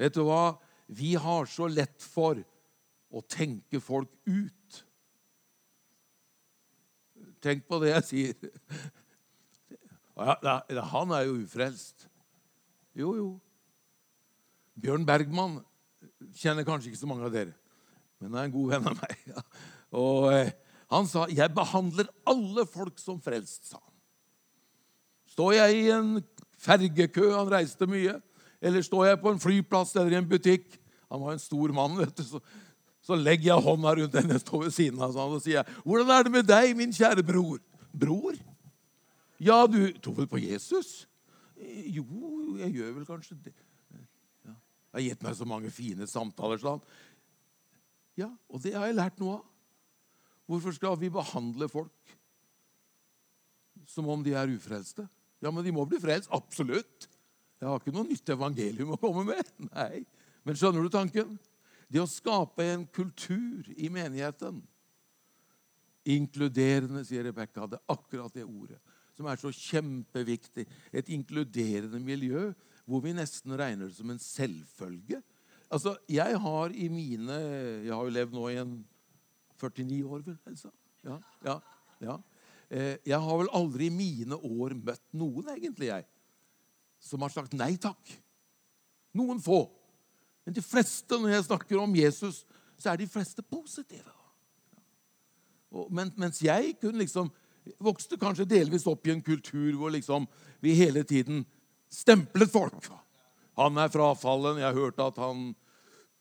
Vet 0.00 0.16
du 0.16 0.24
hva? 0.26 0.56
Vi 0.90 1.14
har 1.14 1.46
så 1.46 1.68
lett 1.70 2.02
for 2.02 2.40
å 3.10 3.22
tenke 3.26 3.80
folk 3.82 4.10
ut. 4.28 4.80
Tenk 7.42 7.66
på 7.68 7.80
det 7.82 7.94
jeg 7.94 8.06
sier. 8.08 8.50
Han 10.20 11.14
er 11.16 11.26
jo 11.26 11.38
ufrelst. 11.40 12.06
Jo, 12.96 13.14
jo. 13.16 13.28
Bjørn 14.80 15.06
Bergman 15.08 15.58
kjenner 16.36 16.66
kanskje 16.66 16.90
ikke 16.90 17.00
så 17.00 17.08
mange 17.10 17.26
av 17.26 17.34
dere, 17.34 17.54
men 18.20 18.34
er 18.34 18.48
en 18.48 18.54
god 18.54 18.74
venn 18.74 18.90
av 18.90 18.98
meg. 19.00 19.30
Og 20.02 20.30
eh, 20.32 20.52
Han 20.90 21.06
sa 21.06 21.26
'Jeg 21.30 21.54
behandler 21.54 22.08
alle 22.26 22.64
folk 22.66 22.98
som 22.98 23.20
frelst', 23.22 23.68
sa 23.70 23.78
han. 23.78 23.94
Står 25.30 25.52
jeg 25.54 25.76
i 25.84 25.90
en 25.94 26.24
fergekø, 26.58 27.30
han 27.30 27.52
reiste 27.52 27.86
mye, 27.86 28.16
eller 28.60 28.82
står 28.82 29.06
jeg 29.06 29.20
på 29.22 29.30
en 29.30 29.38
flyplass 29.38 29.94
eller 29.94 30.16
i 30.16 30.18
en 30.18 30.28
butikk, 30.28 30.66
han 31.10 31.22
var 31.22 31.32
en 31.32 31.42
stor 31.42 31.72
mann. 31.72 31.94
vet 31.98 32.16
du, 32.16 32.24
så, 32.24 32.40
så 33.00 33.16
legger 33.16 33.54
jeg 33.54 33.64
hånda 33.64 33.94
rundt 33.96 34.12
den 34.12 34.34
jeg 34.34 34.42
står 34.42 34.64
ved 34.66 34.74
siden 34.76 35.02
av 35.02 35.14
sånn, 35.14 35.36
og 35.36 35.42
sier 35.42 35.60
jeg, 35.60 35.76
'Hvordan 35.84 36.10
er 36.10 36.22
det 36.24 36.32
med 36.32 36.46
deg, 36.46 36.76
min 36.76 36.92
kjære 36.92 37.24
bror?' 37.24 37.62
'Bror?' 37.96 38.40
'Ja, 39.40 39.66
du 39.66 39.92
tror 39.98 40.14
vel 40.14 40.28
på 40.28 40.40
Jesus?' 40.40 41.06
'Jo, 41.56 42.04
jeg 42.58 42.74
gjør 42.74 42.92
vel 42.94 43.06
kanskje 43.06 43.38
det.' 43.44 43.64
Ja. 44.44 44.54
Jeg 44.92 44.92
har 44.92 45.08
gitt 45.08 45.22
meg 45.22 45.36
så 45.36 45.44
mange 45.44 45.70
fine 45.70 46.06
samtaler. 46.06 46.58
sånn. 46.58 46.80
Ja, 48.16 48.30
og 48.48 48.60
det 48.62 48.74
har 48.74 48.86
jeg 48.86 48.96
lært 48.96 49.20
noe 49.20 49.38
av. 49.38 49.46
Hvorfor 50.50 50.74
skal 50.74 50.96
vi 50.98 51.08
behandle 51.08 51.68
folk 51.68 52.16
som 53.86 54.08
om 54.08 54.22
de 54.22 54.34
er 54.34 54.50
ufrelste? 54.50 55.08
Ja, 55.40 55.50
men 55.50 55.64
de 55.64 55.72
må 55.72 55.86
bli 55.88 56.00
frelst. 56.02 56.28
Absolutt. 56.34 57.08
Jeg 57.60 57.68
har 57.68 57.78
ikke 57.78 57.94
noe 57.94 58.08
nytt 58.08 58.28
evangelium 58.28 58.94
å 58.96 59.00
komme 59.00 59.24
med. 59.24 59.46
Nei. 59.70 60.04
Men 60.44 60.58
skjønner 60.58 60.82
du 60.82 60.92
tanken? 60.92 61.38
Det 61.90 62.02
å 62.02 62.08
skape 62.08 62.66
en 62.70 62.86
kultur 62.86 63.66
i 63.76 63.90
menigheten 63.92 64.62
Inkluderende, 66.10 67.02
sier 67.04 67.26
Rebekka. 67.26 67.66
Det 67.68 67.76
er 67.76 67.92
akkurat 67.92 68.32
det 68.34 68.46
ordet 68.46 68.78
som 69.20 69.28
er 69.28 69.36
så 69.36 69.50
kjempeviktig. 69.52 70.64
Et 70.96 71.10
inkluderende 71.12 72.00
miljø 72.00 72.50
hvor 72.88 73.02
vi 73.04 73.12
nesten 73.14 73.52
regner 73.58 73.90
det 73.90 73.98
som 73.98 74.08
en 74.10 74.22
selvfølge. 74.22 75.20
Altså, 75.70 75.96
Jeg 76.08 76.38
har 76.40 76.72
i 76.72 76.88
mine 76.88 77.36
Jeg 77.84 77.92
har 77.92 78.04
jo 78.04 78.16
levd 78.16 78.32
nå 78.34 78.48
i 78.48 78.56
en 78.62 78.72
49 79.60 80.00
år, 80.08 80.22
vel, 80.24 80.38
Elsa? 80.48 80.70
Ja, 81.04 81.18
ja, 81.44 81.58
ja. 82.00 82.16
Eh, 82.70 82.96
jeg 83.04 83.20
har 83.20 83.38
vel 83.38 83.52
aldri 83.52 83.90
i 83.90 83.92
mine 83.92 84.36
år 84.36 84.72
møtt 84.74 85.04
noen, 85.12 85.50
egentlig, 85.52 85.90
jeg, 85.90 86.06
som 86.98 87.20
har 87.20 87.32
sagt 87.34 87.52
nei 87.52 87.74
takk. 87.76 88.00
Noen 89.12 89.40
få. 89.42 89.66
Men 90.46 90.56
de 90.56 90.62
fleste, 90.64 91.18
når 91.18 91.34
jeg 91.34 91.46
snakker 91.50 91.78
om 91.82 91.94
Jesus, 91.94 92.44
så 92.80 92.92
er 92.92 93.00
de 93.00 93.08
fleste 93.10 93.42
positive. 93.42 94.08
Og, 95.70 95.86
men, 95.92 96.10
mens 96.18 96.40
jeg 96.42 96.74
kunne 96.80 97.02
liksom 97.02 97.30
vokste 97.82 98.18
kanskje 98.18 98.48
delvis 98.48 98.86
opp 98.90 99.06
i 99.06 99.12
en 99.14 99.22
kultur 99.22 99.76
hvor 99.78 99.92
liksom 99.94 100.26
vi 100.64 100.74
hele 100.78 101.04
tiden 101.06 101.44
stemplet 101.92 102.50
folk. 102.50 102.88
Han 103.60 103.78
er 103.78 103.92
frafallen. 103.92 104.60
Jeg 104.62 104.76
hørte 104.76 105.06
at 105.10 105.18
han, 105.20 105.50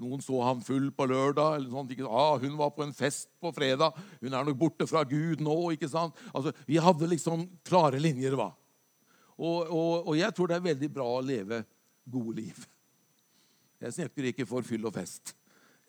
noen 0.02 0.24
så 0.24 0.42
han 0.44 0.64
full 0.66 0.90
på 0.96 1.08
lørdag. 1.10 1.56
eller 1.56 1.72
sånt, 1.72 1.94
ah, 2.10 2.38
Hun 2.38 2.58
var 2.60 2.74
på 2.76 2.84
en 2.84 2.94
fest 2.94 3.30
på 3.42 3.54
fredag. 3.56 3.96
Hun 4.22 4.34
er 4.34 4.44
nok 4.44 4.58
borte 4.60 4.88
fra 4.88 5.04
Gud 5.08 5.42
nå. 5.42 5.72
ikke 5.72 5.90
sant? 5.90 6.16
Altså, 6.34 6.54
Vi 6.68 6.78
hadde 6.78 7.08
liksom 7.08 7.48
klare 7.64 8.00
linjer. 8.00 8.36
hva? 8.36 8.52
Og, 9.40 9.72
og, 9.72 10.08
og 10.10 10.18
jeg 10.20 10.36
tror 10.36 10.48
det 10.48 10.58
er 10.58 10.68
veldig 10.68 10.92
bra 10.92 11.08
å 11.08 11.24
leve 11.24 11.64
gode 12.10 12.42
liv. 12.42 12.68
Jeg 13.90 14.04
snakker 14.04 14.30
ikke 14.30 14.46
for 14.46 14.66
fyll 14.66 14.86
og 14.86 14.94
fest. 14.94 15.34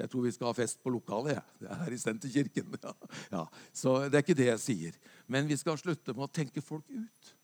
Jeg 0.00 0.08
tror 0.08 0.24
vi 0.24 0.32
skal 0.32 0.48
ha 0.48 0.56
fest 0.56 0.78
på 0.80 0.92
lokalet. 0.94 1.36
Er 1.60 1.82
her 1.82 1.92
i 1.92 1.98
Senterkirken. 2.00 2.72
Ja. 2.84 2.94
Ja. 3.34 3.42
Så 3.76 3.92
det 4.08 4.16
er 4.16 4.24
ikke 4.24 4.38
det 4.38 4.48
jeg 4.48 4.62
sier. 4.62 4.96
Men 5.28 5.48
vi 5.50 5.58
skal 5.60 5.76
slutte 5.78 6.14
med 6.16 6.24
å 6.24 6.32
tenke 6.32 6.62
folk 6.64 6.86
ut. 6.88 7.34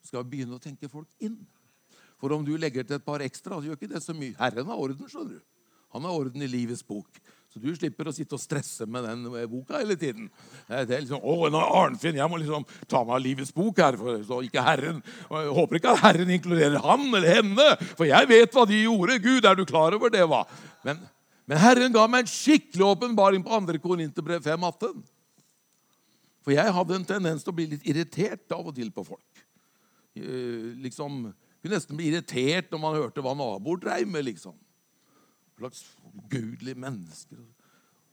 Vi 0.00 0.10
skal 0.10 0.26
begynne 0.28 0.58
å 0.58 0.62
tenke 0.62 0.90
folk 0.92 1.08
inn. 1.24 1.38
For 2.20 2.36
om 2.36 2.44
du 2.44 2.52
legger 2.60 2.84
til 2.84 2.98
et 2.98 3.06
par 3.06 3.24
ekstra, 3.24 3.56
så 3.56 3.70
gjør 3.70 3.80
ikke 3.80 3.94
det 3.94 4.02
så 4.04 4.12
mye. 4.16 4.36
Herren 4.36 4.68
har 4.68 4.84
orden. 4.84 5.08
skjønner 5.08 5.38
du. 5.38 5.46
Han 5.96 6.04
har 6.04 6.20
orden 6.20 6.44
i 6.44 6.50
livets 6.50 6.84
bok. 6.86 7.08
Så 7.50 7.58
du 7.58 7.70
slipper 7.74 8.06
å 8.06 8.12
sitte 8.14 8.36
og 8.36 8.42
stresse 8.42 8.86
med 8.86 9.02
den 9.08 9.24
boka 9.50 9.80
hele 9.80 9.96
tiden. 9.98 10.28
Det 10.68 10.94
er 10.94 11.00
liksom, 11.02 11.18
å, 11.18 11.48
Arnfinn, 11.50 12.20
Jeg 12.20 12.30
må 12.30 12.38
liksom 12.38 12.66
ta 12.86 13.00
meg 13.02 13.16
av 13.16 13.24
livets 13.24 13.50
bok 13.54 13.80
her, 13.82 13.98
for 13.98 14.20
så 14.28 14.38
ikke 14.46 14.62
Herren. 14.62 15.00
Jeg 15.26 15.56
håper 15.56 15.80
ikke 15.80 15.94
at 15.96 16.04
Herren 16.04 16.30
inkluderer 16.30 16.78
han 16.84 17.08
eller 17.08 17.40
henne, 17.40 17.66
for 17.98 18.06
jeg 18.06 18.30
vet 18.30 18.54
hva 18.54 18.66
de 18.70 18.84
gjorde. 18.84 19.18
Gud, 19.24 19.48
er 19.50 19.58
du 19.58 19.64
klar 19.66 19.98
over 19.98 20.14
det? 20.14 20.22
hva? 20.30 20.44
Men, 20.86 21.02
men 21.50 21.58
Herren 21.58 21.96
ga 21.96 22.06
meg 22.06 22.22
en 22.22 22.30
skikkelig 22.30 22.86
åpenbaring 22.92 23.42
på 23.42 23.60
2. 23.66 23.82
Korinterbrev 23.82 24.46
5,18. 24.46 25.02
For 26.46 26.54
jeg 26.54 26.78
hadde 26.78 27.00
en 27.00 27.10
tendens 27.10 27.42
til 27.42 27.50
å 27.50 27.58
bli 27.58 27.66
litt 27.74 27.90
irritert 27.90 28.54
av 28.54 28.70
og 28.70 28.78
til 28.78 28.94
på 28.94 29.08
folk. 29.10 29.46
Eh, 30.14 30.70
liksom, 30.86 31.24
Kunne 31.60 31.76
nesten 31.76 31.98
bli 31.98 32.12
irritert 32.14 32.70
når 32.70 32.86
man 32.86 33.00
hørte 33.02 33.26
hva 33.26 33.34
naboer 33.34 33.82
dreiv 33.82 34.06
med. 34.06 34.30
liksom 34.30 34.54
slags 35.60 35.84
gudelige 36.30 36.78
mennesker. 36.80 37.40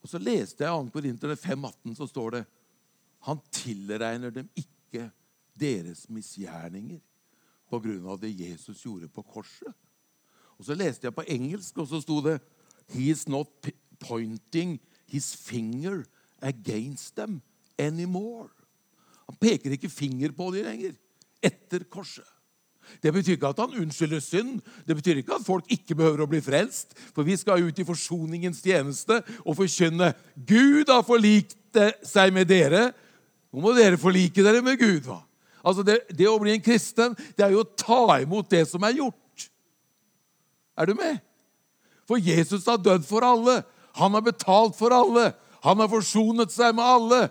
Og 0.04 0.12
så 0.12 0.20
leste 0.22 0.64
jeg 0.64 0.86
2. 0.86 0.92
Korinterne 0.94 1.38
5,18, 1.40 1.96
så 1.98 2.08
står 2.08 2.30
det 2.38 2.46
Han 3.28 3.40
tilregner 3.52 4.32
dem 4.32 4.50
ikke 4.56 5.10
deres 5.58 6.06
misgjerninger 6.10 7.02
på 7.68 7.80
grunn 7.84 8.06
av 8.08 8.20
det 8.22 8.32
Jesus 8.36 8.84
gjorde 8.86 9.10
på 9.12 9.24
korset. 9.26 9.74
Og 10.58 10.66
Så 10.66 10.78
leste 10.78 11.06
jeg 11.06 11.16
på 11.16 11.26
engelsk, 11.28 11.78
og 11.78 11.88
så 11.88 12.02
sto 12.02 12.22
det 12.22 12.40
He 12.94 13.10
is 13.12 13.28
not 13.28 13.50
pointing 14.00 14.80
his 15.08 15.36
finger 15.36 16.06
against 16.42 17.16
them 17.16 17.42
anymore. 17.78 18.50
Han 19.28 19.36
peker 19.36 19.76
ikke 19.76 19.90
finger 19.90 20.32
på 20.32 20.52
dem 20.56 20.66
lenger 20.66 20.96
etter 21.44 21.84
korset. 21.84 22.37
Det 23.04 23.14
betyr 23.14 23.36
ikke 23.38 23.52
at 23.52 23.62
han 23.64 23.76
unnskylder 23.82 24.22
synd. 24.24 24.62
Det 24.88 24.96
betyr 24.98 25.22
ikke 25.22 25.38
at 25.38 25.46
folk 25.46 25.68
ikke 25.74 25.98
behøver 25.98 26.24
å 26.24 26.30
bli 26.30 26.42
frelst. 26.44 26.96
For 27.16 27.28
vi 27.28 27.38
skal 27.40 27.66
ut 27.66 27.80
i 27.80 27.88
forsoningens 27.88 28.64
tjeneste 28.66 29.22
og 29.44 29.58
forkynne 29.60 30.14
Gud 30.48 30.90
har 30.92 31.06
forlikt 31.08 31.82
seg 32.08 32.34
med 32.36 32.50
dere. 32.50 32.90
Nå 33.54 33.64
må 33.64 33.74
dere 33.78 34.00
forlike 34.02 34.44
dere 34.46 34.64
med 34.66 34.80
Gud. 34.80 35.08
hva? 35.08 35.22
Altså 35.68 35.84
det, 35.84 36.00
det, 36.16 36.28
å 36.30 36.40
bli 36.40 36.54
en 36.56 36.64
kristen, 36.64 37.16
det 37.36 37.44
er 37.46 37.56
jo 37.56 37.64
å 37.66 37.72
ta 37.78 38.20
imot 38.24 38.50
det 38.52 38.64
som 38.70 38.84
er 38.88 39.00
gjort. 39.02 39.48
Er 40.78 40.88
du 40.88 40.94
med? 40.96 41.20
For 42.08 42.22
Jesus 42.22 42.68
har 42.70 42.80
dødd 42.80 43.04
for 43.08 43.26
alle. 43.26 43.62
Han 44.00 44.14
har 44.16 44.24
betalt 44.24 44.78
for 44.78 44.94
alle. 44.96 45.32
Han 45.66 45.82
har 45.82 45.92
forsonet 45.92 46.54
seg 46.54 46.76
med 46.78 46.86
alle. 46.86 47.22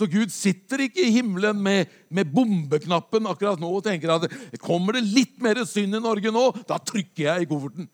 Så 0.00 0.08
Gud 0.08 0.32
sitter 0.32 0.86
ikke 0.86 1.02
i 1.04 1.12
himmelen 1.12 1.58
med, 1.60 1.90
med, 2.08 2.30
bombeknappen 2.32 3.26
akkurat 3.28 3.60
nå 3.60 3.68
og 3.68 3.82
tenker 3.84 4.14
at 4.14 4.30
kommer 4.62 4.96
det 4.96 5.02
litt 5.04 5.34
mer 5.44 5.60
synd 5.68 5.98
i 5.98 6.00
Norge 6.00 6.32
nå, 6.32 6.46
da 6.64 6.78
trykker 6.80 7.26
jeg 7.26 7.44
i 7.44 7.48
kofferten. 7.50 7.90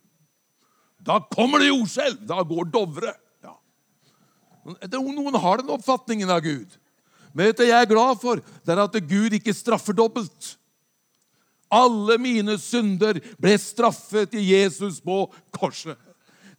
Da 1.07 1.19
kommer 1.33 1.63
det 1.63 1.73
jordskjelv! 1.73 2.21
Da 2.29 2.45
går 2.47 2.71
Dovre. 2.71 3.11
Ja. 3.43 3.57
Noen 4.95 5.41
har 5.43 5.63
den 5.63 5.75
oppfatningen 5.75 6.31
av 6.31 6.45
Gud. 6.47 6.79
Men 7.35 7.51
du, 7.51 7.65
jeg 7.67 7.75
er 7.75 7.91
glad 7.91 8.23
for 8.23 8.39
det 8.39 8.75
er 8.77 8.85
at 8.85 9.03
Gud 9.11 9.35
ikke 9.35 9.55
straffer 9.55 9.97
dobbelt. 9.99 10.55
Alle 11.75 12.15
mine 12.23 12.55
synder 12.63 13.19
ble 13.43 13.59
straffet 13.59 14.39
i 14.39 14.47
Jesus 14.53 15.03
på 15.03 15.25
korset. 15.59 15.99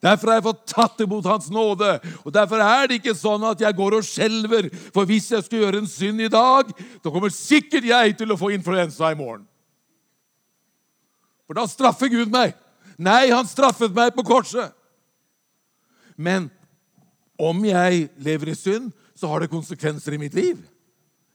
Derfor 0.03 0.29
har 0.29 0.37
jeg 0.37 0.45
fått 0.45 0.65
tatt 0.69 0.99
imot 1.01 1.25
Hans 1.25 1.47
nåde. 1.49 1.95
Og 2.21 2.33
Derfor 2.33 2.61
er 2.61 2.89
det 2.89 2.99
ikke 2.99 3.15
sånn 3.17 3.43
at 3.49 3.61
jeg 3.63 3.77
går 3.77 3.97
og 3.97 4.05
skjelver. 4.05 4.69
For 4.93 5.09
hvis 5.09 5.31
jeg 5.33 5.45
skulle 5.45 5.65
gjøre 5.65 5.81
en 5.81 5.89
synd 5.89 6.21
i 6.21 6.31
dag, 6.31 6.69
da 7.01 7.13
kommer 7.13 7.33
sikkert 7.33 7.87
jeg 7.89 8.17
til 8.19 8.33
å 8.33 8.37
få 8.39 8.51
influensa 8.53 9.09
i 9.11 9.17
morgen. 9.17 9.47
For 11.47 11.57
da 11.57 11.65
straffer 11.69 12.11
Gud 12.11 12.29
meg. 12.33 12.53
Nei, 12.97 13.29
han 13.31 13.47
straffet 13.49 13.93
meg 13.95 14.13
på 14.13 14.25
korset. 14.27 14.73
Men 16.17 16.49
om 17.37 17.59
jeg 17.65 18.07
lever 18.21 18.51
i 18.53 18.57
synd, 18.57 18.89
så 19.17 19.29
har 19.31 19.41
det 19.41 19.53
konsekvenser 19.53 20.13
i 20.13 20.21
mitt 20.21 20.35
liv. 20.37 20.59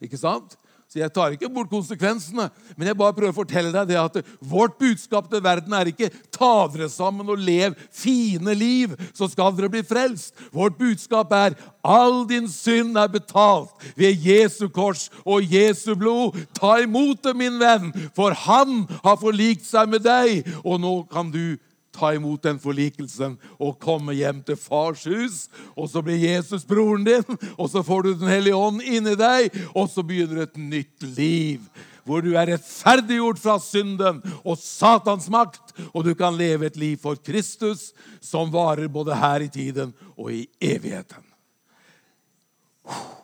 Ikke 0.02 0.18
sant? 0.18 0.54
Så 0.92 0.98
jeg 1.00 1.08
tar 1.16 1.32
ikke 1.32 1.48
bort 1.48 1.70
konsekvensene, 1.72 2.50
men 2.76 2.90
jeg 2.90 2.96
bare 3.00 3.14
prøver 3.16 3.32
å 3.32 3.36
fortelle 3.38 3.70
deg 3.72 3.86
det 3.88 3.96
at 3.96 4.18
vårt 4.44 4.74
budskap 4.76 5.30
til 5.32 5.40
verden 5.40 5.72
er 5.72 5.88
ikke 5.88 6.10
'ta 6.28 6.68
dere 6.68 6.88
sammen 6.92 7.30
og 7.32 7.40
lev 7.40 7.72
fine 7.88 8.52
liv, 8.52 8.92
så 9.16 9.24
skal 9.24 9.56
dere 9.56 9.70
bli 9.72 9.80
frelst'. 9.80 10.36
Vårt 10.52 10.76
budskap 10.76 11.32
er 11.32 11.56
'all 11.82 12.26
din 12.28 12.44
synd 12.44 12.98
er 12.98 13.08
betalt 13.08 13.72
ved 13.96 14.20
Jesu 14.20 14.68
kors 14.68 15.08
og 15.24 15.40
Jesu 15.40 15.94
blod'. 15.96 16.36
Ta 16.52 16.82
imot 16.82 17.22
det, 17.22 17.36
min 17.36 17.58
venn, 17.58 17.88
for 18.14 18.36
han 18.36 18.86
har 19.02 19.16
forlikt 19.16 19.64
seg 19.64 19.88
med 19.88 20.04
deg, 20.04 20.44
og 20.62 20.78
nå 20.78 21.08
kan 21.08 21.32
du 21.32 21.56
ta 21.92 22.12
imot 22.16 22.42
den 22.44 22.58
forlikelsen 22.62 23.36
og 23.60 23.78
komme 23.82 24.14
hjem 24.16 24.42
til 24.46 24.58
fars 24.60 25.04
hus. 25.08 25.46
Og 25.76 25.90
så 25.92 26.02
blir 26.04 26.20
Jesus 26.20 26.66
broren 26.68 27.04
din, 27.06 27.38
og 27.56 27.70
så 27.70 27.84
får 27.84 28.02
du 28.02 28.14
Den 28.14 28.28
hellige 28.28 28.56
ånd 28.56 28.82
inni 28.82 29.14
deg, 29.18 29.52
og 29.74 29.90
så 29.90 30.02
begynner 30.02 30.42
et 30.44 30.56
nytt 30.56 31.02
liv. 31.16 31.60
Hvor 32.04 32.20
du 32.20 32.32
er 32.34 32.48
rettferdiggjort 32.50 33.38
fra 33.38 33.58
synden 33.62 34.18
og 34.42 34.58
Satans 34.58 35.28
makt, 35.30 35.70
og 35.94 36.04
du 36.04 36.14
kan 36.18 36.34
leve 36.34 36.66
et 36.66 36.76
liv 36.76 36.96
for 36.98 37.14
Kristus 37.14 37.92
som 38.20 38.50
varer 38.52 38.90
både 38.90 39.14
her 39.14 39.46
i 39.46 39.52
tiden 39.52 39.94
og 40.16 40.32
i 40.34 40.46
evigheten. 40.60 41.22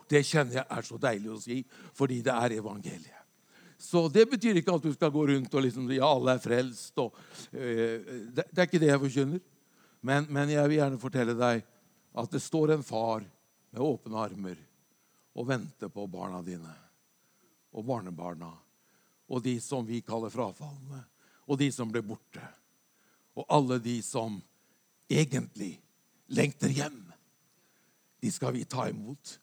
Det 0.09 0.23
kjenner 0.25 0.61
jeg 0.61 0.69
er 0.71 0.87
så 0.87 0.97
deilig 1.03 1.33
å 1.35 1.41
si, 1.43 1.62
fordi 1.97 2.23
det 2.25 2.33
er 2.33 2.61
evangeliet. 2.61 3.18
Så 3.79 4.09
det 4.11 4.26
betyr 4.26 4.59
ikke 4.59 4.74
at 4.74 4.83
du 4.83 4.91
skal 4.93 5.12
gå 5.14 5.24
rundt 5.31 5.55
og 5.55 5.62
liksom, 5.62 5.87
ja, 5.95 6.07
alle 6.07 6.35
er 6.35 6.43
frelst. 6.43 6.99
Og, 6.99 7.14
øh, 7.53 8.26
det, 8.35 8.45
det, 8.51 8.59
er 8.59 8.66
ikke 8.66 8.83
det 8.83 8.91
jeg 8.91 9.03
forkynner. 9.05 9.43
Men, 10.03 10.26
men, 10.31 10.51
jeg 10.51 10.68
vil 10.68 10.81
gjerne 10.81 11.03
fortelle 11.03 11.35
deg 11.39 11.62
at 12.18 12.33
det 12.35 12.43
står 12.43 12.74
en 12.74 12.87
far 12.87 13.22
med 13.70 13.85
åpne 13.85 14.18
armer 14.18 14.59
og 15.39 15.47
venter 15.47 15.91
på 15.93 16.07
barna 16.11 16.43
dine 16.43 16.74
og 17.79 17.85
barnebarna 17.87 18.51
og 19.29 19.43
de 19.45 19.59
som 19.61 19.85
vi 19.87 20.01
kaller 20.03 20.33
frafalne, 20.33 21.03
og 21.49 21.59
de 21.61 21.68
som 21.72 21.91
ble 21.93 22.01
borte. 22.05 22.43
Og 23.37 23.45
alle 23.53 23.76
de 23.85 23.99
som 24.03 24.39
egentlig 25.09 25.76
lengter 26.33 26.72
hjem. 26.72 27.03
De 28.18 28.33
skal 28.33 28.55
vi 28.57 28.64
ta 28.68 28.89
imot. 28.89 29.37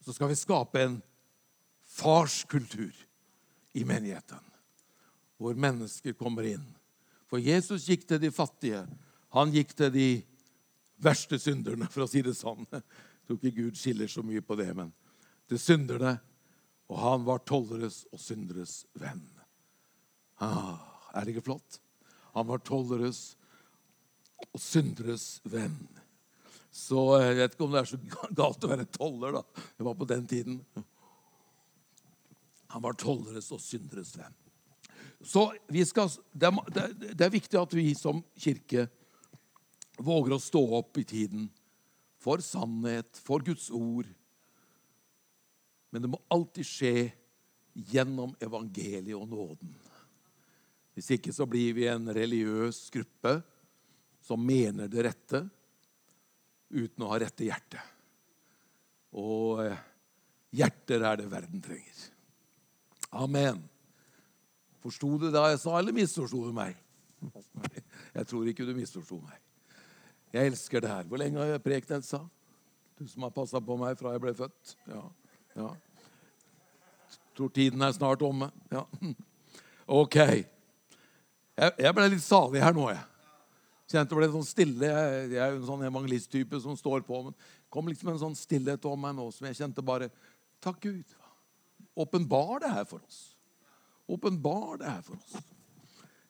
Så 0.00 0.14
skal 0.14 0.30
vi 0.30 0.38
skape 0.38 0.80
en 0.80 0.96
farskultur 1.94 2.94
i 3.74 3.84
menigheten, 3.86 4.42
hvor 5.38 5.56
mennesker 5.58 6.14
kommer 6.18 6.46
inn. 6.48 6.64
For 7.30 7.42
Jesus 7.42 7.88
gikk 7.90 8.06
til 8.08 8.20
de 8.22 8.30
fattige. 8.34 8.84
Han 9.34 9.52
gikk 9.54 9.74
til 9.74 9.90
de 9.94 10.08
verste 11.02 11.38
synderne, 11.42 11.88
for 11.90 12.04
å 12.04 12.10
si 12.10 12.22
det 12.22 12.36
sånn. 12.38 12.66
Jeg 12.70 13.26
tror 13.26 13.40
ikke 13.40 13.56
Gud 13.56 13.80
skiller 13.80 14.10
så 14.10 14.22
mye 14.22 14.44
på 14.44 14.56
det, 14.60 14.70
men 14.76 14.92
til 15.50 15.60
synderne. 15.60 16.18
Og 16.92 17.00
han 17.00 17.24
var 17.24 17.40
tolleres 17.48 18.02
og 18.12 18.20
synderes 18.20 18.82
venn. 19.00 19.24
Ah, 20.42 20.76
er 21.16 21.24
det 21.24 21.34
ikke 21.34 21.48
flott? 21.48 21.78
Han 22.34 22.46
var 22.50 22.60
tolleres 22.66 23.22
og 24.52 24.60
synderes 24.60 25.38
venn. 25.48 25.78
Så 26.74 27.00
eh, 27.16 27.30
jeg 27.30 27.38
vet 27.38 27.54
ikke 27.54 27.66
om 27.66 27.74
det 27.74 27.80
er 27.80 27.90
så 27.92 28.00
galt 28.36 28.66
å 28.66 28.70
være 28.72 28.88
toller, 28.92 29.38
da. 29.38 29.64
Det 29.78 29.86
var 29.86 29.96
på 29.98 30.08
den 30.10 30.26
tiden. 30.30 30.58
Han 32.74 32.82
var 32.82 32.96
tolleres 32.98 33.52
og 33.54 33.62
synderes 33.62 34.12
venn. 34.18 34.34
Så 35.24 35.46
skal, 35.88 36.10
det, 36.32 36.50
er, 36.50 36.94
det, 37.00 37.22
er, 37.22 37.32
viktig 37.32 37.56
at 37.56 37.74
vi 37.76 37.86
som 37.96 38.20
kirke 38.36 38.88
våger 40.02 40.34
å 40.34 40.42
stå 40.42 40.60
opp 40.80 40.98
i 41.00 41.06
tiden 41.08 41.46
for 42.20 42.42
sannhet, 42.44 43.20
for 43.24 43.44
Guds 43.46 43.70
ord. 43.72 44.10
Men 45.94 46.04
det 46.04 46.10
må 46.12 46.20
alltid 46.34 46.66
skje 46.68 46.94
gjennom 47.94 48.34
evangeliet 48.42 49.16
og 49.16 49.30
nåden. 49.30 49.72
Hvis 50.94 51.14
ikke 51.16 51.32
så 51.34 51.46
blir 51.50 51.74
vi 51.78 51.88
en 51.90 52.10
religiøs 52.14 52.86
gruppe 52.94 53.38
som 54.24 54.42
mener 54.42 54.90
det 54.90 55.06
rette 55.08 55.44
uten 56.74 57.06
å 57.06 57.10
ha 57.12 57.20
rette 57.22 57.46
hjerte. 57.46 57.80
Og 59.14 59.62
eh, 59.62 59.78
hjerter 60.58 61.06
er 61.06 61.22
det 61.22 61.30
verden 61.30 61.62
trenger. 61.62 62.13
Amen. 63.14 63.62
Forsto 64.82 65.14
du 65.18 65.30
det 65.30 65.40
jeg 65.54 65.60
sa, 65.62 65.78
eller 65.78 65.94
misforsto 65.96 66.42
du 66.44 66.52
meg? 66.54 66.76
Jeg 68.14 68.28
tror 68.30 68.46
ikke 68.46 68.66
du 68.66 68.74
misforsto 68.76 69.16
meg. 69.18 69.38
Jeg 70.34 70.50
elsker 70.50 70.82
det 70.82 70.90
her. 70.90 71.06
Hvor 71.08 71.18
lenge 71.18 71.38
har 71.38 71.48
jeg 71.52 71.62
prekt, 71.62 71.90
Elsa? 71.94 72.20
Du 72.98 73.06
som 73.10 73.24
har 73.26 73.32
passa 73.34 73.60
på 73.62 73.76
meg 73.78 73.96
fra 73.98 74.12
jeg 74.14 74.22
ble 74.22 74.32
født. 74.34 74.74
Ja, 74.90 75.00
ja. 75.54 75.68
Tror 77.34 77.50
tiden 77.54 77.82
er 77.82 77.94
snart 77.94 78.22
omme. 78.22 78.50
Ja. 78.70 78.84
OK. 80.02 80.16
Jeg, 80.18 81.92
ble 81.94 82.06
litt 82.10 82.22
salig 82.22 82.62
her 82.62 82.74
nå, 82.74 82.86
jeg. 82.90 83.02
Kjente 83.90 84.10
det 84.10 84.20
ble 84.20 84.30
sånn 84.32 84.46
stille. 84.46 84.90
Jeg 84.90 85.38
er 85.38 85.54
jo 85.54 85.60
en 85.60 85.68
sånn 85.70 85.86
evangelisttype 85.86 86.62
som 86.62 86.78
står 86.78 87.02
på. 87.06 87.20
Men 87.26 87.34
det 87.34 87.70
kom 87.74 87.90
liksom 87.90 88.10
en 88.14 88.22
sånn 88.22 88.38
stillhet 88.38 88.90
om 88.90 89.06
meg 89.06 89.14
nå 89.18 89.26
som 89.34 89.50
jeg 89.50 89.58
kjente 89.62 89.86
bare 89.86 90.10
Takk, 90.64 90.78
Gud. 90.86 91.18
Åpenbar 91.94 92.60
det 92.60 92.72
her 92.74 92.84
for 92.84 93.04
oss. 93.06 93.36
Åpenbar 94.06 94.78
det 94.78 94.90
her 94.90 95.02
for 95.02 95.16
oss. 95.16 95.36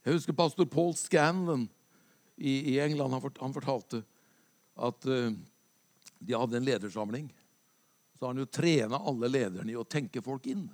Jeg 0.05 0.19
husker 0.19 0.37
pastor 0.37 0.69
Paul 0.69 0.93
Scanlon 0.95 1.69
i, 2.37 2.79
England. 2.79 3.13
Han, 3.13 3.23
fort, 3.25 3.39
han, 3.41 3.55
fortalte 3.55 4.03
at 4.77 5.07
uh, 5.09 5.33
de 6.19 6.37
hadde 6.37 6.59
en 6.59 6.67
ledersamling. 6.67 7.31
Så 8.15 8.27
har 8.27 8.35
han 8.35 8.43
jo 8.43 8.51
trena 8.51 9.01
alle 9.01 9.31
lederne 9.31 9.73
i 9.73 9.79
å 9.79 9.87
tenke 9.89 10.23
folk 10.23 10.47
inn. 10.53 10.67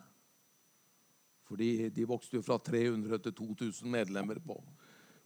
Fordi 1.50 1.88
de 1.94 2.06
vokste 2.06 2.38
jo 2.38 2.46
fra 2.46 2.58
300 2.62 3.22
til 3.24 3.34
2000 3.38 3.90
medlemmer 3.90 4.38
på, 4.42 4.58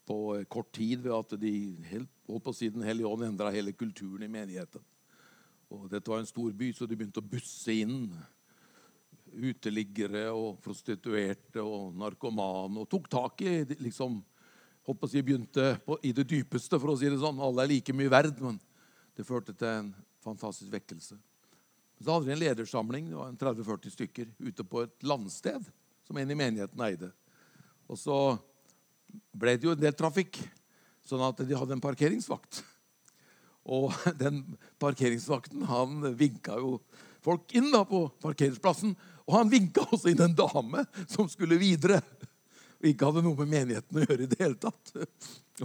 på 0.09 0.19
eh, 0.39 0.47
kort 0.49 0.71
tid 0.73 1.03
ved 1.05 1.13
at 1.13 1.35
de 1.41 1.53
helt, 1.91 2.09
holdt 2.31 2.47
på 2.47 2.55
å 2.55 2.57
si 2.57 2.71
Den 2.73 2.87
hellige 2.87 3.11
ånd 3.11 3.27
endra 3.27 3.53
hele 3.53 3.75
kulturen 3.77 4.25
i 4.25 4.31
menigheten. 4.33 4.81
Og 5.75 5.91
Dette 5.93 6.09
var 6.09 6.23
en 6.23 6.29
stor 6.29 6.55
by, 6.57 6.71
så 6.73 6.89
de 6.89 6.97
begynte 6.97 7.21
å 7.21 7.29
busse 7.29 7.77
inn 7.77 8.07
uteliggere 9.35 10.29
og 10.33 10.61
prostituerte 10.65 11.63
og 11.63 11.95
narkomane 11.99 12.83
og 12.83 12.89
tok 12.91 13.11
tak 13.13 13.45
i 13.45 13.61
liksom, 13.79 14.21
håper 14.85 15.09
å 15.09 15.23
Begynte 15.25 15.69
på, 15.87 15.99
i 16.03 16.13
det 16.13 16.27
dypeste, 16.29 16.79
for 16.81 16.93
å 16.93 16.97
si 16.99 17.09
det 17.09 17.21
sånn. 17.23 17.41
Alle 17.41 17.65
er 17.65 17.73
like 17.73 17.95
mye 17.97 18.13
verd, 18.13 18.41
men 18.43 18.59
det 19.17 19.27
førte 19.27 19.55
til 19.57 19.71
en 19.71 19.95
fantastisk 20.25 20.73
vekkelse. 20.73 21.17
Så 22.01 22.11
hadde 22.11 22.27
vi 22.27 22.35
en 22.35 22.43
ledersamling, 22.43 23.09
det 23.09 23.17
var 23.17 23.33
30-40 23.41 23.95
stykker, 23.95 24.33
ute 24.45 24.67
på 24.67 24.83
et 24.85 25.07
landsted 25.07 25.71
som 26.05 26.19
en 26.21 26.31
i 26.31 26.37
menigheten 26.37 26.85
eide. 26.85 27.11
Og 27.89 27.97
så 28.01 28.19
ble 29.33 29.57
det 29.57 29.69
jo 29.69 29.75
en 29.75 29.81
del 29.81 29.97
trafikk, 29.97 30.41
sånn 31.05 31.23
at 31.25 31.41
de 31.45 31.57
hadde 31.57 31.77
en 31.77 31.85
parkeringsvakt. 31.85 32.63
Og 33.65 33.93
den 34.23 34.43
parkeringsvakten 34.83 35.65
han 35.71 36.13
vinka 36.19 36.59
jo 36.61 36.79
folk 37.25 37.55
inn 37.57 37.71
da 37.73 37.85
på 37.89 38.07
parkeringsplassen. 38.23 38.93
Og 39.25 39.39
han 39.39 39.51
vinka 39.53 39.87
også 39.89 40.13
inn 40.13 40.23
en 40.25 40.37
dame 40.37 40.85
som 41.09 41.29
skulle 41.31 41.59
videre. 41.61 42.03
Og 42.85 42.91
ikke 42.91 43.09
hadde 43.09 43.23
noe 43.25 43.39
med 43.39 43.49
menigheten 43.49 43.97
å 43.97 44.05
gjøre 44.05 44.27
i 44.27 44.29
det 44.29 44.39
hele 44.43 44.59
tatt. 44.61 44.91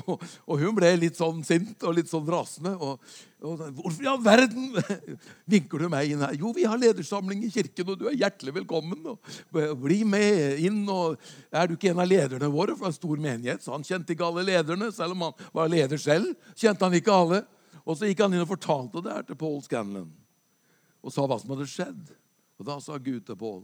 Og, 0.06 0.22
og 0.46 0.62
hun 0.62 0.76
ble 0.78 0.92
litt 1.02 1.18
sånn 1.18 1.42
sint 1.44 1.82
og 1.84 1.98
litt 1.98 2.08
sånn 2.08 2.28
rasende. 2.30 2.76
Og, 2.78 3.02
og 3.44 3.64
'Hvorfor 3.76 4.06
i 4.06 4.08
all 4.08 4.22
verden 4.24 4.70
vinker 5.52 5.84
du 5.84 5.90
meg 5.92 6.14
inn 6.14 6.24
her?' 6.24 6.38
'Jo, 6.38 6.54
vi 6.56 6.68
har 6.70 6.80
ledersamling 6.80 7.42
i 7.44 7.52
kirken, 7.52 7.90
og 7.90 8.00
du 8.00 8.06
er 8.08 8.16
hjertelig 8.22 8.54
velkommen.' 8.62 9.10
Og, 9.12 9.34
'Bli 9.52 10.06
med 10.08 10.64
inn.' 10.64 10.86
og 10.88 11.18
'Er 11.52 11.68
du 11.68 11.76
ikke 11.76 11.92
en 11.92 12.00
av 12.06 12.08
lederne 12.08 12.52
våre?' 12.54 12.78
For 12.80 12.88
en 12.88 12.96
stor 12.96 13.18
menighet. 13.18 13.66
Så 13.66 13.76
han 13.76 13.84
kjente 13.84 14.16
ikke 14.16 14.30
alle 14.30 14.46
lederne, 14.48 14.92
selv 14.96 15.18
om 15.18 15.28
han 15.28 15.50
var 15.52 15.68
leder 15.68 16.00
selv. 16.00 16.32
kjente 16.56 16.86
han 16.86 16.96
ikke 16.96 17.12
alle. 17.12 17.44
Og 17.84 17.98
så 17.98 18.08
gikk 18.08 18.24
han 18.24 18.34
inn 18.38 18.46
og 18.46 18.54
fortalte 18.54 19.04
det 19.04 19.12
her 19.12 19.28
til 19.28 19.36
Paul 19.36 19.60
Scanlon 19.66 20.14
og 21.00 21.14
sa 21.16 21.24
hva 21.24 21.38
som 21.40 21.54
hadde 21.54 21.68
skjedd. 21.70 22.10
Og 22.60 22.68
da 22.68 22.78
sa 22.84 22.98
Gud 23.00 23.26
til 23.28 23.40
Pål 23.40 23.64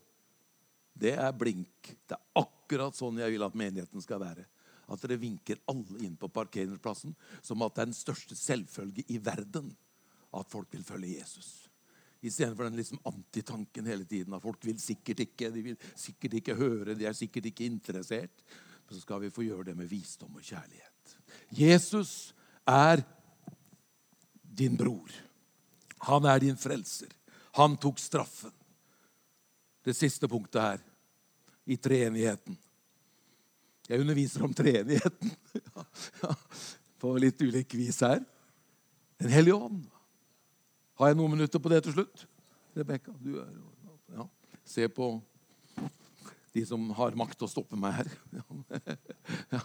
det 0.96 1.12
er 1.20 1.34
blink. 1.36 1.92
Det 2.08 2.16
er 2.16 2.40
akkurat 2.40 2.96
sånn 2.96 3.20
jeg 3.20 3.34
vil 3.34 3.44
at 3.44 3.58
menigheten 3.60 4.04
skal 4.04 4.22
være. 4.22 4.46
At 4.88 5.02
dere 5.04 5.20
vinker 5.20 5.60
alle 5.72 6.06
inn 6.08 6.16
på 6.16 6.30
parkeringsplassen 6.32 7.16
som 7.44 7.66
at 7.66 7.76
det 7.76 7.84
er 7.84 7.90
den 7.90 7.98
største 7.98 8.38
selvfølge 8.40 9.04
i 9.12 9.20
verden 9.20 9.74
at 10.36 10.52
folk 10.52 10.72
vil 10.72 10.86
følge 10.88 11.18
Jesus. 11.18 11.50
Istedenfor 12.26 12.70
den 12.70 12.80
liksom 12.80 13.02
antitanken 13.06 13.90
hele 13.92 14.08
tiden. 14.08 14.34
At 14.34 14.46
folk 14.46 14.64
vil 14.66 14.80
sikkert 14.82 15.26
ikke, 15.26 15.52
de 15.52 15.66
vil 15.68 15.78
sikkert 16.00 16.40
ikke 16.40 16.56
høre, 16.58 16.96
de 16.96 17.10
er 17.10 17.18
sikkert 17.18 17.52
ikke 17.52 17.68
interessert. 17.68 18.46
Men 18.86 18.96
så 18.96 19.04
skal 19.04 19.26
vi 19.26 19.34
få 19.34 19.46
gjøre 19.46 19.72
det 19.72 19.78
med 19.78 19.92
visdom 19.92 20.38
og 20.38 20.46
kjærlighet. 20.46 21.16
Jesus 21.60 22.34
er 22.66 23.04
din 24.56 24.78
bror. 24.80 25.12
Han 26.08 26.26
er 26.30 26.40
din 26.42 26.58
frelser. 26.58 27.12
Han 27.60 27.78
tok 27.82 28.00
straffen. 28.02 28.54
Det 29.86 29.94
siste 29.94 30.28
punktet 30.28 30.62
her 30.62 30.84
i 31.66 31.78
treenigheten. 31.78 32.58
Jeg 33.86 34.02
underviser 34.02 34.46
om 34.46 34.54
treenigheten 34.54 35.34
på 37.02 37.12
litt 37.22 37.42
ulik 37.42 37.76
vis 37.78 38.02
her. 38.02 38.24
Den 39.22 39.34
hellige 39.34 39.60
ånd. 39.68 39.84
Har 40.98 41.12
jeg 41.12 41.20
noen 41.20 41.36
minutter 41.36 41.62
på 41.62 41.70
det 41.70 41.84
til 41.86 41.96
slutt? 42.00 42.26
Rebekka, 42.76 43.14
du 43.22 43.38
er 43.44 43.54
Ja. 44.16 44.26
Se 44.66 44.88
på 44.90 45.12
de 46.56 46.64
som 46.66 46.88
har 46.98 47.16
makt 47.20 47.38
til 47.38 47.48
å 47.48 47.52
stoppe 47.52 47.78
meg 47.80 48.00
her. 48.02 48.12
Ja. 49.54 49.62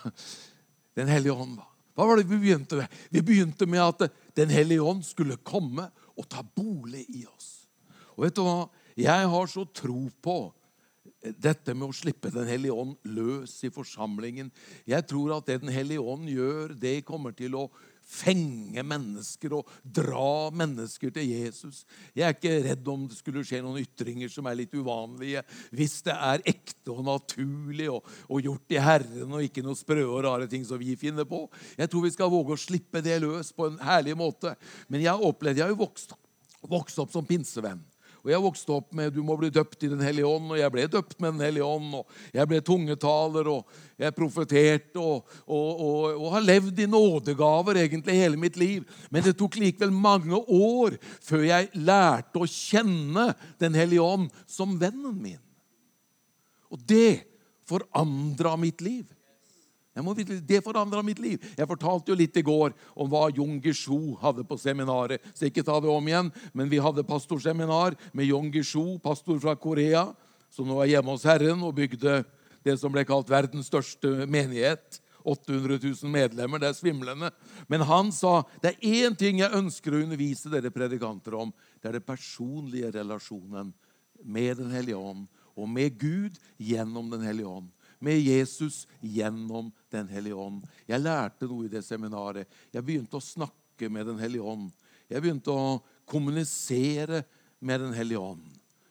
Den 0.99 1.09
hellige 1.09 1.33
ånd. 1.33 1.57
Hva 1.95 2.07
var 2.09 2.18
det 2.18 2.27
vi 2.29 2.39
begynte 2.43 2.77
med? 2.81 3.01
Vi 3.14 3.23
begynte 3.25 3.66
med 3.68 3.81
at 3.81 4.12
Den 4.37 4.51
hellige 4.53 4.85
ånd 4.85 5.05
skulle 5.07 5.37
komme 5.37 5.89
og 6.16 6.29
ta 6.29 6.43
bolig 6.43 7.07
i 7.09 7.25
oss. 7.29 7.68
Og 8.16 8.27
vet 8.27 8.37
du 8.37 8.43
hva? 8.45 8.68
Jeg 9.01 9.29
har 9.35 9.51
så 9.51 9.67
tro 9.75 10.07
på 10.23 10.39
dette 11.21 11.75
med 11.77 11.91
å 11.91 11.97
slippe 11.97 12.33
Den 12.33 12.49
hellige 12.49 12.77
ånd 12.77 12.97
løs 13.13 13.59
i 13.67 13.71
forsamlingen. 13.73 14.51
Jeg 14.89 15.07
tror 15.09 15.37
at 15.37 15.49
det 15.49 15.61
Den 15.65 15.73
hellige 15.73 16.01
ånd 16.01 16.29
gjør, 16.31 16.75
det 16.77 17.01
kommer 17.09 17.37
til 17.37 17.57
å 17.59 17.69
fenge 18.11 18.83
mennesker 18.83 19.53
og 19.55 19.69
dra 19.85 20.51
mennesker 20.57 21.13
til 21.15 21.29
Jesus. 21.31 21.85
Jeg 22.17 22.27
er 22.27 22.35
ikke 22.35 22.57
redd 22.65 22.89
om 22.91 23.05
det 23.07 23.19
skulle 23.21 23.45
skje 23.47 23.61
noen 23.63 23.85
ytringer 23.85 24.33
som 24.33 24.49
er 24.51 24.59
litt 24.59 24.75
uvanlige. 24.75 25.45
Hvis 25.71 26.01
det 26.09 26.17
er 26.17 26.43
ekte 26.51 26.91
og 26.95 27.05
naturlig 27.07 27.87
og, 27.93 28.09
og 28.27 28.43
gjort 28.49 28.75
i 28.75 28.83
Herren 28.83 29.37
og 29.37 29.47
ikke 29.47 29.63
noe 29.63 29.79
sprø 29.79 30.03
og 30.09 30.25
rare 30.27 30.51
ting 30.51 30.67
som 30.67 30.81
vi 30.81 30.97
finner 30.99 31.29
på. 31.29 31.45
Jeg 31.79 31.93
tror 31.93 32.09
vi 32.09 32.15
skal 32.17 32.33
våge 32.33 32.57
å 32.57 32.65
slippe 32.65 33.05
det 33.05 33.21
løs 33.23 33.55
på 33.55 33.71
en 33.71 33.79
herlig 33.85 34.17
måte. 34.19 34.57
Men 34.89 35.05
jeg 35.05 35.13
har 35.13 35.31
opplevd, 35.31 35.63
jeg 35.63 35.69
har 35.69 35.77
jo 35.77 35.85
vokst, 35.85 36.17
vokst 36.67 36.99
opp 37.05 37.15
som 37.15 37.29
pinsevenn. 37.29 37.85
Og 38.21 38.31
Jeg 38.31 38.43
vokste 38.43 38.73
opp 38.75 38.93
med 38.95 39.14
'du 39.14 39.23
må 39.23 39.37
bli 39.37 39.49
døpt 39.51 39.83
i 39.85 39.89
Den 39.89 40.01
hellige 40.01 40.27
ånd', 40.27 40.51
og 40.51 40.59
jeg 40.59 40.73
ble 40.73 40.87
døpt 40.87 41.21
med 41.21 41.33
Den 41.33 41.41
hellige 41.41 41.64
ånd. 41.64 41.95
og 41.95 42.07
Jeg 42.35 42.49
ble 42.49 42.61
tungetaler, 42.61 43.49
og 43.49 43.66
jeg 43.99 44.14
profeterte 44.14 44.97
og, 44.97 45.25
og, 45.47 45.81
og, 45.81 46.21
og 46.21 46.33
har 46.33 46.41
levd 46.41 46.79
i 46.79 46.87
nådegaver 46.87 47.77
egentlig 47.77 48.14
hele 48.14 48.37
mitt 48.37 48.57
liv. 48.57 48.85
Men 49.11 49.23
det 49.23 49.37
tok 49.39 49.57
likevel 49.57 49.93
mange 49.93 50.37
år 50.37 50.99
før 51.21 51.47
jeg 51.49 51.71
lærte 51.75 52.39
å 52.39 52.47
kjenne 52.47 53.35
Den 53.61 53.75
hellige 53.75 54.03
ånd 54.03 54.31
som 54.47 54.79
vennen 54.81 55.16
min. 55.16 55.41
Og 56.71 56.79
det 56.87 57.25
forandra 57.66 58.57
mitt 58.57 58.81
liv. 58.81 59.07
Må, 59.99 60.14
det 60.14 60.61
forandra 60.62 61.03
mitt 61.03 61.18
liv. 61.18 61.43
Jeg 61.59 61.66
fortalte 61.66 62.12
jo 62.12 62.18
litt 62.18 62.36
i 62.38 62.45
går 62.47 62.76
om 62.95 63.11
hva 63.11 63.26
Jung 63.34 63.59
Gishu 63.62 64.14
hadde 64.22 64.45
på 64.47 64.59
seminaret. 64.61 65.24
Så 65.34 65.49
ikke 65.49 65.64
ta 65.66 65.80
det 65.82 65.91
om 65.91 66.07
igjen, 66.07 66.30
men 66.55 66.70
vi 66.70 66.78
hadde 66.78 67.07
pastorseminar 67.07 67.97
med 68.14 68.28
Jung 68.30 68.53
Gishu, 68.55 69.01
pastor 69.03 69.41
fra 69.43 69.57
Korea, 69.59 70.07
som 70.51 70.70
nå 70.70 70.78
er 70.84 70.95
hjemme 70.95 71.16
hos 71.16 71.26
Herren 71.26 71.66
og 71.66 71.74
bygde 71.78 72.20
det 72.66 72.76
som 72.78 72.93
ble 72.95 73.03
kalt 73.09 73.30
verdens 73.30 73.70
største 73.70 74.28
menighet. 74.30 75.01
800 75.20 75.76
000 75.82 76.09
medlemmer. 76.09 76.62
Det 76.62 76.70
er 76.70 76.78
svimlende. 76.78 77.28
Men 77.68 77.84
han 77.84 78.09
sa 78.14 78.38
det 78.62 78.72
er 78.72 78.95
én 79.03 79.16
ting 79.18 79.43
jeg 79.43 79.53
ønsker 79.59 79.93
å 79.93 80.01
undervise 80.07 80.49
dere 80.53 80.72
predikanter 80.72 81.36
om. 81.36 81.53
Det 81.76 81.91
er 81.91 81.99
den 81.99 82.07
personlige 82.07 82.95
relasjonen 82.95 83.74
med 84.24 84.57
Den 84.61 84.72
hellige 84.72 84.97
ånd 84.97 85.26
og 85.57 85.68
med 85.68 85.99
Gud 85.99 86.38
gjennom 86.57 87.11
Den 87.12 87.24
hellige 87.24 87.49
ånd 87.49 87.68
med 88.01 88.21
Jesus 88.21 88.87
gjennom 89.01 89.71
Den 89.91 90.09
hellige 90.09 90.35
ånd. 90.35 90.65
Jeg 90.89 91.03
lærte 91.03 91.49
noe 91.49 91.67
i 91.67 91.73
det 91.73 91.83
seminaret. 91.85 92.49
Jeg 92.73 92.85
begynte 92.85 93.19
å 93.19 93.25
snakke 93.25 93.91
med 93.93 94.09
Den 94.09 94.21
hellige 94.21 94.47
ånd. 94.47 94.71
Jeg 95.11 95.23
begynte 95.23 95.53
å 95.53 95.81
kommunisere 96.09 97.23
med 97.61 97.85
Den 97.85 97.95
hellige 97.97 98.23
ånd. 98.33 98.47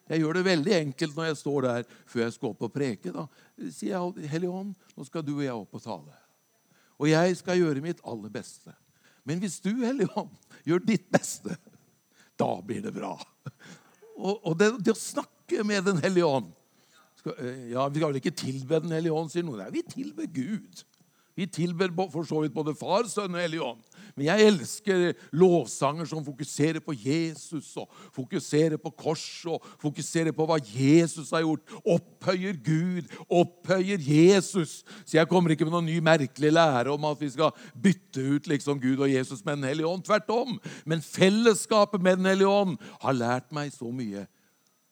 Jeg 0.10 0.24
gjør 0.24 0.40
det 0.40 0.46
veldig 0.48 0.74
enkelt 0.74 1.18
når 1.18 1.28
jeg 1.30 1.40
står 1.44 1.66
der 1.68 1.90
før 2.10 2.24
jeg 2.24 2.36
skal 2.36 2.54
opp 2.54 2.64
og 2.66 2.74
preke. 2.74 3.14
Da 3.14 3.28
sier 3.70 3.94
jeg, 3.94 4.30
'Hellige 4.30 4.54
ånd, 4.62 4.74
nå 4.98 5.06
skal 5.06 5.26
du 5.26 5.36
og 5.36 5.44
jeg 5.44 5.54
opp 5.54 5.76
og 5.78 5.84
tale.' 5.84 6.22
Og 7.00 7.10
jeg 7.10 7.38
skal 7.38 7.60
gjøre 7.60 7.82
mitt 7.82 8.02
aller 8.04 8.30
beste. 8.30 8.74
Men 9.24 9.40
hvis 9.40 9.60
du, 9.62 9.70
Hellige 9.86 10.10
ånd, 10.18 10.34
gjør 10.66 10.82
ditt 10.84 11.06
beste, 11.12 11.56
da 12.40 12.62
blir 12.62 12.82
det 12.82 12.94
bra. 12.94 13.14
Og, 14.18 14.42
og 14.44 14.58
det, 14.58 14.74
det 14.84 14.92
å 14.92 15.00
snakke 15.00 15.64
med 15.64 15.86
Den 15.86 16.02
hellige 16.04 16.26
ånd 16.26 16.50
ja, 17.26 17.88
Vi 17.88 18.00
skal 18.00 18.08
vel 18.08 18.22
ikke 18.22 18.36
tilbe 18.36 18.80
Den 18.84 18.96
hellige 18.96 19.14
ånd, 19.14 19.32
sier 19.32 19.44
noen. 19.44 19.64
Nei, 19.64 19.74
vi 19.76 19.84
tilber 19.88 20.30
Gud. 20.32 20.86
Vi 21.40 21.46
tilber 21.48 21.94
for 22.12 22.28
så 22.28 22.42
vidt 22.44 22.56
både 22.56 22.74
Far, 22.76 23.08
Sønn 23.08 23.38
og 23.38 23.40
Hellig 23.40 23.62
Ånd. 23.64 23.84
Men 24.18 24.26
jeg 24.26 24.48
elsker 24.50 25.04
lovsanger 25.40 26.08
som 26.10 26.26
fokuserer 26.26 26.82
på 26.84 26.92
Jesus 26.92 27.70
og 27.80 27.88
fokuserer 28.12 28.76
på 28.82 28.92
korset 28.92 29.54
og 29.54 29.70
fokuserer 29.80 30.36
på 30.36 30.48
hva 30.50 30.58
Jesus 30.60 31.32
har 31.32 31.46
gjort. 31.46 31.64
Opphøyer 31.88 32.58
Gud, 32.66 33.08
opphøyer 33.32 34.04
Jesus. 34.04 34.82
Så 35.06 35.16
jeg 35.16 35.30
kommer 35.32 35.56
ikke 35.56 35.64
med 35.70 35.78
noen 35.78 35.88
ny 35.88 36.02
merkelig 36.04 36.52
lære 36.52 36.92
om 36.92 37.08
at 37.08 37.24
vi 37.24 37.32
skal 37.32 37.56
bytte 37.72 38.26
ut 38.36 38.52
liksom 38.52 38.82
Gud 38.84 39.00
og 39.00 39.14
Jesus 39.14 39.46
med 39.46 39.62
Den 39.62 39.70
hellige 39.70 39.88
ånd. 39.88 40.04
Tvert 40.10 40.36
om. 40.36 40.60
Men 40.84 41.06
fellesskapet 41.06 42.04
med 42.04 42.20
Den 42.20 42.34
hellige 42.34 42.52
ånd 42.52 42.76
har 43.00 43.16
lært 43.16 43.56
meg 43.56 43.72
så 43.72 43.94
mye 43.96 44.28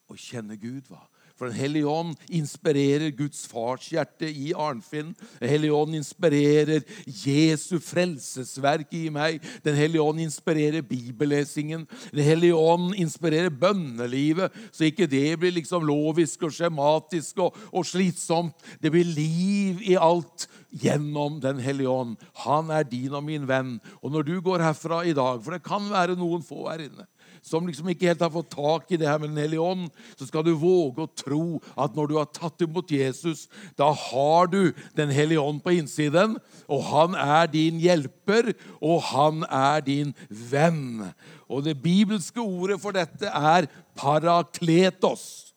å 0.07 0.15
kjenne 0.15 0.55
Gud. 0.55 0.88
hva? 0.88 1.03
For 1.38 1.51
Den 1.51 1.57
hellige 1.59 1.85
ånd 1.85 2.15
inspirerer 2.33 3.11
Guds 3.13 3.43
farshjerte 3.45 4.25
i 4.25 4.53
Arnfinn. 4.57 5.11
Den 5.38 5.51
hellige 5.51 5.75
ånd 5.77 5.95
inspirerer 5.99 6.81
Jesu 7.05 7.77
frelsesverk 7.83 8.93
i 8.97 9.03
meg. 9.13 9.43
Den 9.65 9.77
hellige 9.77 10.01
ånd 10.01 10.23
inspirerer 10.23 10.81
bibellesingen. 10.81 11.85
Den 12.09 12.25
hellige 12.25 12.57
ånd 12.57 12.95
inspirerer 12.97 13.53
bønnelivet, 13.53 14.55
så 14.71 14.88
ikke 14.88 15.09
det 15.09 15.38
blir 15.38 15.53
liksom 15.53 15.85
lovisk 15.85 16.47
og 16.47 16.55
skjematisk 16.57 17.43
og, 17.45 17.59
og 17.69 17.85
slitsomt. 17.85 18.57
Det 18.81 18.91
blir 18.93 19.05
liv 19.05 19.83
i 19.85 19.93
alt 19.93 20.47
gjennom 20.73 21.38
Den 21.41 21.61
hellige 21.61 21.89
ånd. 21.89 22.17
Han 22.47 22.73
er 22.73 22.88
din 22.88 23.13
og 23.13 23.23
min 23.29 23.45
venn. 23.47 23.77
Og 24.01 24.11
når 24.11 24.25
du 24.25 24.35
går 24.41 24.65
herfra 24.65 25.03
i 25.05 25.13
dag, 25.13 25.38
for 25.43 25.53
det 25.53 25.65
kan 25.65 25.85
være 25.91 26.17
noen 26.17 26.41
få 26.45 26.65
her 26.71 26.88
inne 26.89 27.05
som 27.47 27.67
liksom 27.67 27.87
ikke 27.91 28.09
helt 28.09 28.23
har 28.25 28.31
fått 28.33 28.51
tak 28.51 28.91
i 28.91 28.99
det 28.99 29.07
her 29.07 29.21
med 29.21 29.31
Den 29.31 29.41
hellige 29.45 29.63
ånd, 29.63 29.87
så 30.19 30.27
skal 30.27 30.43
du 30.43 30.51
våge 30.59 31.05
å 31.05 31.13
tro 31.15 31.61
at 31.79 31.95
når 31.95 32.09
du 32.09 32.15
har 32.19 32.27
tatt 32.35 32.61
imot 32.65 32.91
Jesus, 32.91 33.45
da 33.79 33.89
har 33.95 34.51
du 34.51 34.73
Den 34.97 35.13
hellige 35.15 35.43
ånd 35.43 35.63
på 35.63 35.77
innsiden, 35.77 36.35
og 36.67 36.83
han 36.89 37.15
er 37.15 37.47
din 37.51 37.79
hjelper, 37.79 38.51
og 38.81 39.01
han 39.13 39.45
er 39.47 39.85
din 39.85 40.13
venn. 40.27 41.13
Og 41.47 41.63
det 41.63 41.77
bibelske 41.79 42.43
ordet 42.43 42.81
for 42.83 42.95
dette 42.95 43.31
er 43.31 43.69
parakletos. 43.95 45.53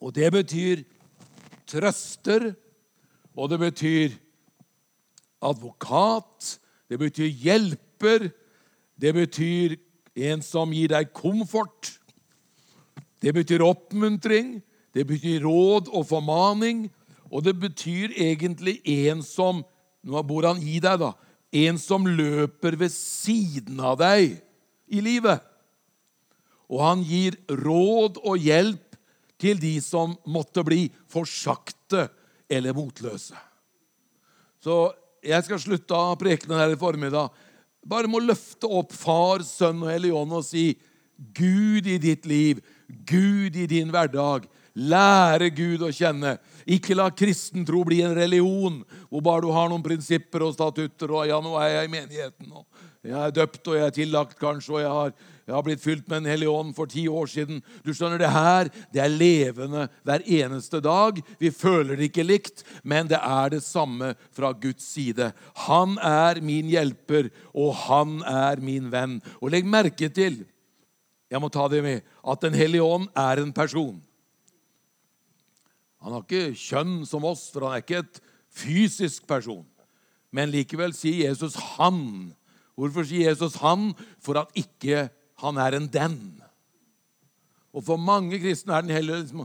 Og 0.00 0.14
det 0.16 0.32
betyr 0.32 0.80
trøster, 1.68 2.54
og 3.36 3.52
det 3.52 3.60
betyr 3.60 4.16
advokat, 5.44 6.56
det 6.88 6.98
betyr 6.98 7.28
hjelper, 7.28 8.30
det 9.00 9.14
betyr 9.14 9.76
en 10.14 10.42
som 10.42 10.72
gir 10.74 10.90
deg 10.92 11.12
komfort. 11.16 11.92
Det 13.20 13.34
betyr 13.36 13.62
oppmuntring, 13.64 14.58
det 14.96 15.06
betyr 15.06 15.44
råd 15.44 15.90
og 15.92 16.06
formaning. 16.08 16.88
Og 17.30 17.44
det 17.46 17.54
betyr 17.62 18.16
egentlig 18.18 18.80
en 19.06 19.22
som 19.26 19.64
Nå 20.00 20.22
bor 20.24 20.46
han 20.48 20.56
i 20.64 20.78
deg, 20.80 20.96
da. 20.96 21.10
En 21.52 21.76
som 21.76 22.06
løper 22.08 22.72
ved 22.80 22.88
siden 22.88 23.82
av 23.84 23.98
deg 24.00 24.38
i 24.88 25.02
livet. 25.04 25.42
Og 26.72 26.80
han 26.80 27.02
gir 27.04 27.36
råd 27.52 28.16
og 28.24 28.40
hjelp 28.40 28.96
til 29.36 29.60
de 29.60 29.74
som 29.84 30.14
måtte 30.24 30.64
bli 30.64 30.86
for 31.04 31.28
sakte 31.28 32.06
eller 32.48 32.72
motløse. 32.76 33.36
Så 34.64 34.78
jeg 35.20 35.44
skal 35.44 35.60
slutte 35.60 35.96
av 35.96 36.16
prekenen 36.20 36.56
her 36.62 36.72
i 36.72 36.80
formiddag 36.80 37.28
bare 37.86 38.10
må 38.10 38.20
løfte 38.22 38.68
opp 38.68 38.92
Far, 38.96 39.44
Sønn 39.46 39.82
og 39.84 39.92
Hellig 39.92 40.12
Ånd 40.16 40.36
og 40.36 40.46
si 40.46 40.72
Gud 41.36 41.88
i 41.88 41.98
ditt 42.00 42.26
liv, 42.28 42.60
Gud 42.88 43.56
i 43.56 43.66
din 43.68 43.90
hverdag. 43.92 44.46
Lære 44.80 45.50
Gud 45.52 45.82
å 45.84 45.90
kjenne. 45.92 46.36
Ikke 46.70 46.94
la 46.96 47.08
kristen 47.12 47.66
tro 47.66 47.82
bli 47.84 48.00
en 48.06 48.14
religion 48.16 48.78
hvor 49.10 49.24
bare 49.26 49.44
du 49.44 49.50
har 49.52 49.68
noen 49.68 49.84
prinsipper 49.84 50.46
og 50.46 50.54
statutter. 50.54 51.10
og 51.10 51.26
ja, 51.28 51.40
nå 51.42 51.56
er 51.60 51.74
jeg 51.74 51.88
i 51.88 51.92
menigheten, 51.96 52.52
og 52.54 52.66
jeg 53.04 53.18
er 53.18 53.34
døpt 53.34 53.68
og 53.68 53.76
jeg 53.76 53.86
er 53.86 53.96
tillagt 53.96 54.38
kanskje, 54.40 54.74
og 54.76 54.80
jeg 54.84 54.94
har 54.96 55.14
jeg 55.50 55.56
har 55.56 55.64
blitt 55.66 55.82
fylt 55.82 56.04
med 56.06 56.22
Den 56.22 56.30
hellige 56.30 56.52
ånd 56.54 56.76
for 56.76 56.86
ti 56.86 57.08
år 57.10 57.26
siden. 57.26 57.56
Du 57.82 57.90
skjønner, 57.90 58.20
Det 58.22 58.30
her 58.30 58.68
det 58.94 59.00
er 59.02 59.10
levende 59.10 59.88
hver 60.06 60.22
eneste 60.22 60.78
dag. 60.80 61.18
Vi 61.40 61.50
føler 61.50 61.96
det 61.96 62.06
ikke 62.10 62.22
likt, 62.22 62.62
men 62.84 63.08
det 63.10 63.18
er 63.18 63.50
det 63.50 63.64
samme 63.66 64.14
fra 64.30 64.52
Guds 64.52 64.86
side. 64.94 65.32
Han 65.66 65.98
er 65.98 66.38
min 66.40 66.70
hjelper, 66.70 67.32
og 67.50 67.74
han 67.74 68.22
er 68.22 68.62
min 68.62 68.92
venn. 68.92 69.18
Og 69.42 69.50
legg 69.50 69.66
merke 69.66 70.08
til 70.08 70.44
jeg 71.30 71.38
må 71.42 71.50
ta 71.50 71.68
det 71.70 71.82
med, 71.82 72.06
at 72.26 72.40
Den 72.42 72.54
hellige 72.54 72.82
ånd 72.82 73.08
er 73.14 73.42
en 73.42 73.52
person. 73.52 74.00
Han 76.02 76.12
har 76.12 76.22
ikke 76.24 76.54
kjønn 76.58 77.06
som 77.06 77.26
oss, 77.26 77.48
for 77.50 77.66
han 77.66 77.76
er 77.76 77.82
ikke 77.84 78.02
et 78.02 78.20
fysisk 78.50 79.26
person. 79.26 79.66
Men 80.30 80.50
likevel 80.50 80.94
sier 80.94 81.28
Jesus 81.28 81.54
'han'. 81.54 82.34
Hvorfor 82.74 83.02
sier 83.02 83.30
Jesus 83.30 83.56
'han'? 83.56 83.94
For 84.20 84.38
at 84.38 84.54
ikke 84.54 85.10
han 85.40 85.60
er 85.60 85.76
en 85.78 85.88
den. 85.90 86.18
Og 87.70 87.84
for 87.86 88.00
mange 88.00 88.40
kristne 88.42 88.74
er 88.74 88.82
Den 88.86 88.94
hellige 88.94 89.22
liksom, 89.22 89.44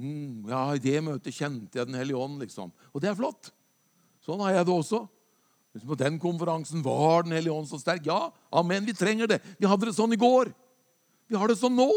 mm, 0.00 0.48
Ja, 0.48 0.62
i 0.74 0.82
det 0.82 1.02
møtet 1.04 1.36
kjente 1.36 1.78
jeg 1.78 1.90
Den 1.90 1.98
hellige 1.98 2.20
ånd, 2.20 2.40
liksom. 2.40 2.72
Og 2.92 3.02
det 3.02 3.10
er 3.10 3.18
flott. 3.18 3.52
Sånn 4.24 4.40
har 4.40 4.56
jeg 4.56 4.66
det 4.66 4.74
også. 4.74 5.04
På 5.84 5.98
den 5.98 6.20
konferansen 6.22 6.84
var 6.84 7.26
Den 7.26 7.36
hellige 7.36 7.54
ånd 7.54 7.68
så 7.68 7.80
sterk. 7.82 8.06
Ja, 8.06 8.30
amen, 8.52 8.86
vi 8.86 8.96
trenger 8.96 9.30
det. 9.30 9.40
Vi 9.58 9.68
hadde 9.68 9.90
det 9.90 9.96
sånn 9.96 10.14
i 10.14 10.20
går. 10.20 10.52
Vi 11.28 11.36
har 11.36 11.50
det 11.50 11.58
sånn 11.58 11.76
nå. 11.76 11.90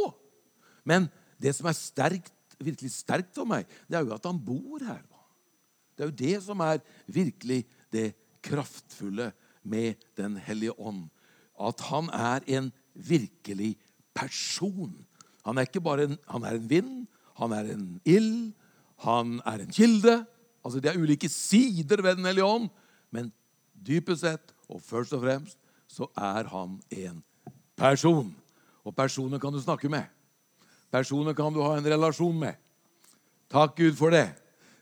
Men 0.88 1.10
det 1.40 1.54
som 1.56 1.68
er 1.70 1.78
sterkt, 1.78 2.34
virkelig 2.58 2.90
sterkt 2.96 3.36
for 3.38 3.46
meg, 3.46 3.68
det 3.86 4.00
er 4.00 4.08
jo 4.08 4.16
at 4.16 4.26
han 4.26 4.40
bor 4.42 4.82
her. 4.82 5.04
Det 5.94 6.06
er 6.06 6.10
jo 6.10 6.18
det 6.20 6.38
som 6.46 6.62
er 6.62 6.82
virkelig 7.06 7.64
det 7.94 8.12
kraftfulle 8.46 9.32
med 9.68 9.98
Den 10.18 10.38
hellige 10.42 10.76
ånd. 10.78 11.08
At 11.58 11.82
han 11.90 12.10
er 12.14 12.46
en 12.58 12.72
virkelig 12.98 13.76
person. 14.18 14.94
Han 15.46 15.58
er 15.58 15.68
ikke 15.68 15.84
bare 15.84 16.10
en, 16.10 16.18
han 16.28 16.44
er 16.44 16.58
en 16.58 16.70
vind, 16.70 16.94
han 17.38 17.54
er 17.54 17.70
en 17.74 17.86
ild, 18.06 18.52
han 19.06 19.38
er 19.46 19.64
en 19.64 19.72
kilde. 19.72 20.18
Altså 20.66 20.80
Det 20.80 20.92
er 20.92 21.00
ulike 21.00 21.30
sider 21.30 22.02
ved 22.02 22.18
Den 22.18 22.26
hellige 22.26 22.46
ånd. 22.46 22.70
Men 23.12 23.32
dypest 23.88 24.22
sett 24.26 24.54
og 24.68 24.82
først 24.82 25.14
og 25.14 25.22
fremst 25.24 25.58
så 25.88 26.10
er 26.18 26.50
han 26.52 26.80
en 26.92 27.24
person. 27.78 28.36
Og 28.84 28.96
personer 28.96 29.40
kan 29.40 29.54
du 29.54 29.62
snakke 29.62 29.90
med. 29.90 30.04
Personer 30.92 31.34
kan 31.34 31.54
du 31.54 31.62
ha 31.62 31.78
en 31.78 31.86
relasjon 31.86 32.40
med. 32.40 32.56
Takk 33.52 33.78
Gud 33.78 33.96
for 33.96 34.12
det. 34.12 34.28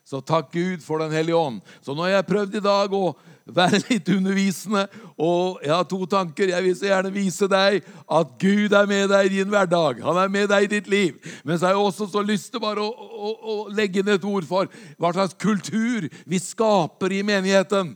Så 0.05 0.21
takk 0.21 0.51
Gud 0.53 0.83
for 0.85 1.01
Den 1.01 1.11
hellige 1.11 1.37
ånd. 1.37 1.61
Så 1.81 1.95
nå 1.95 2.05
har 2.05 2.19
jeg 2.19 2.29
prøvd 2.29 2.59
i 2.59 2.63
dag 2.63 2.93
å 2.93 3.15
være 3.45 3.79
litt 3.89 4.09
undervisende, 4.09 4.85
og 5.21 5.61
jeg 5.63 5.73
har 5.73 5.85
to 5.89 5.99
tanker. 6.09 6.49
Jeg 6.49 6.65
vil 6.65 6.75
så 6.77 6.87
gjerne 6.89 7.13
vise 7.13 7.49
deg 7.49 7.85
at 8.05 8.35
Gud 8.41 8.73
er 8.73 8.89
med 8.89 9.09
deg 9.09 9.27
i 9.27 9.33
din 9.39 9.49
hverdag. 9.49 10.01
Han 10.05 10.19
er 10.21 10.31
med 10.33 10.49
deg 10.53 10.65
i 10.65 10.71
ditt 10.77 10.89
liv. 10.89 11.17
Men 11.43 11.57
så 11.57 11.67
har 11.67 11.75
jeg 11.75 11.87
også 11.89 12.09
så 12.13 12.23
lyst 12.25 12.51
til 12.53 12.61
bare 12.61 12.85
å, 12.85 12.89
å, 12.89 13.33
å 13.33 13.57
legge 13.73 14.01
inn 14.01 14.13
et 14.13 14.29
ord 14.29 14.45
for 14.49 14.69
hva 14.97 15.13
slags 15.13 15.37
kultur 15.41 16.09
vi 16.25 16.41
skaper 16.41 17.17
i 17.17 17.23
menigheten. 17.25 17.95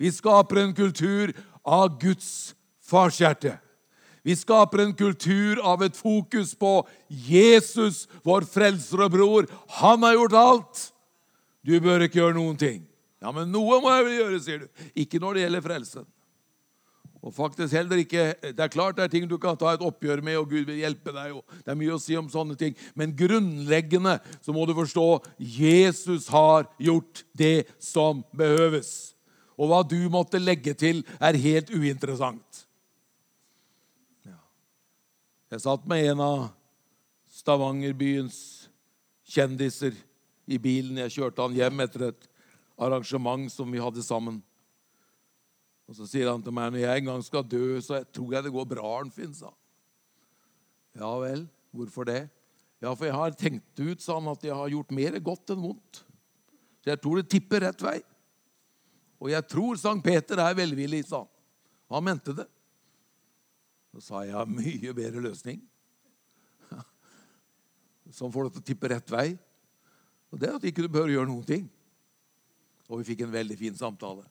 Vi 0.00 0.12
skaper 0.12 0.64
en 0.64 0.76
kultur 0.76 1.32
av 1.64 1.96
Guds 2.00 2.52
farshjerte. 2.90 3.56
Vi 4.26 4.36
skaper 4.36 4.84
en 4.84 4.94
kultur 4.96 5.60
av 5.64 5.82
et 5.82 5.96
fokus 5.96 6.52
på 6.58 6.74
Jesus, 7.08 8.04
vår 8.26 8.44
frelser 8.48 9.06
og 9.06 9.14
bror. 9.14 9.50
Han 9.80 10.04
har 10.04 10.18
gjort 10.18 10.38
alt. 10.40 10.86
Du 11.64 11.74
bør 11.80 12.04
ikke 12.04 12.20
gjøre 12.20 12.36
noen 12.36 12.56
ting. 12.60 12.82
Ja, 13.20 13.32
men 13.36 13.52
noe 13.52 13.80
må 13.82 13.92
jeg 13.92 14.06
vel 14.06 14.16
gjøre, 14.18 14.40
sier 14.44 14.64
du. 14.64 14.88
Ikke 14.96 15.20
når 15.20 15.36
det 15.36 15.44
gjelder 15.44 15.64
frelsen. 15.64 16.08
Og 17.20 17.34
faktisk 17.36 17.74
heller 17.76 18.00
ikke, 18.00 18.34
Det 18.40 18.60
er 18.60 18.68
klart 18.68 18.96
det 18.96 19.04
er 19.04 19.08
ting 19.08 19.28
du 19.28 19.36
kan 19.38 19.56
ta 19.56 19.74
et 19.74 19.84
oppgjør 19.84 20.22
med, 20.22 20.38
og 20.38 20.48
Gud 20.48 20.64
vil 20.64 20.80
hjelpe 20.80 21.12
deg. 21.12 21.34
og 21.36 21.44
Det 21.64 21.68
er 21.68 21.76
mye 21.76 21.96
å 21.96 22.00
si 22.00 22.16
om 22.16 22.28
sånne 22.28 22.56
ting. 22.56 22.74
Men 22.94 23.16
grunnleggende 23.16 24.20
så 24.40 24.52
må 24.52 24.66
du 24.66 24.72
forstå 24.72 25.22
Jesus 25.36 26.28
har 26.28 26.64
gjort 26.78 27.24
det 27.36 27.68
som 27.78 28.24
behøves. 28.32 29.14
Og 29.58 29.68
hva 29.68 29.82
du 29.84 30.08
måtte 30.08 30.40
legge 30.40 30.72
til, 30.74 31.04
er 31.20 31.36
helt 31.36 31.68
uinteressant. 31.70 32.66
Jeg 35.50 35.64
satt 35.64 35.86
med 35.90 36.04
en 36.12 36.20
av 36.22 36.42
Stavangerbyens 37.34 38.36
kjendiser 39.26 39.96
i 40.46 40.58
bilen. 40.62 41.00
Jeg 41.02 41.16
kjørte 41.16 41.42
han 41.42 41.56
hjem 41.58 41.82
etter 41.82 42.04
et 42.12 42.28
arrangement 42.78 43.50
som 43.50 43.66
vi 43.74 43.82
hadde 43.82 44.04
sammen. 44.06 44.38
Og 45.90 45.96
Så 45.98 46.06
sier 46.06 46.30
han 46.30 46.42
til 46.42 46.54
meg 46.54 46.70
når 46.70 46.84
jeg 46.84 47.02
en 47.02 47.08
gang 47.10 47.24
skal 47.26 47.42
dø, 47.42 47.80
så 47.82 47.98
tror 48.14 48.36
jeg 48.36 48.46
det 48.46 48.52
går 48.54 48.68
bra, 48.76 48.92
Arnfinn, 49.00 49.34
sa. 49.34 49.50
Ja 50.94 51.10
vel, 51.18 51.42
hvorfor 51.74 52.06
det? 52.06 52.28
Ja, 52.78 52.94
for 52.94 53.08
jeg 53.08 53.18
har 53.18 53.34
tenkt 53.34 53.82
ut 53.82 54.06
sa 54.06 54.20
han, 54.20 54.30
at 54.30 54.46
jeg 54.46 54.54
har 54.54 54.70
gjort 54.70 54.94
mer 54.94 55.18
godt 55.18 55.50
enn 55.50 55.66
vondt. 55.66 56.04
Så 56.78 56.92
jeg 56.92 57.02
tror 57.02 57.18
det 57.18 57.30
tipper 57.34 57.66
rett 57.66 57.82
vei. 57.82 57.98
Og 59.18 59.34
jeg 59.34 59.50
tror 59.50 59.82
Sankt 59.82 60.06
Peter 60.06 60.38
er 60.46 60.54
velvillig, 60.56 61.02
sa 61.10 61.24
han. 61.24 61.32
Han 61.90 62.06
mente 62.06 62.38
det. 62.38 62.46
Så 63.90 64.02
sa 64.04 64.22
jeg 64.26 64.54
mye 64.54 64.94
bedre 64.94 65.22
løsning. 65.24 65.60
Som 68.18 68.32
får 68.32 68.48
deg 68.48 68.56
til 68.56 68.62
å 68.62 68.68
tippe 68.70 68.90
rett 68.92 69.12
vei. 69.12 69.28
Og 70.30 70.38
det 70.38 70.50
er 70.50 70.58
at 70.58 70.66
ikke 70.66 70.86
du 70.86 70.92
bør 70.92 71.10
gjøre 71.10 71.30
noen 71.30 71.46
ting. 71.46 71.66
Og 72.90 73.00
vi 73.00 73.12
fikk 73.12 73.24
en 73.26 73.34
veldig 73.34 73.56
fin 73.58 73.76
samtale 73.78 74.26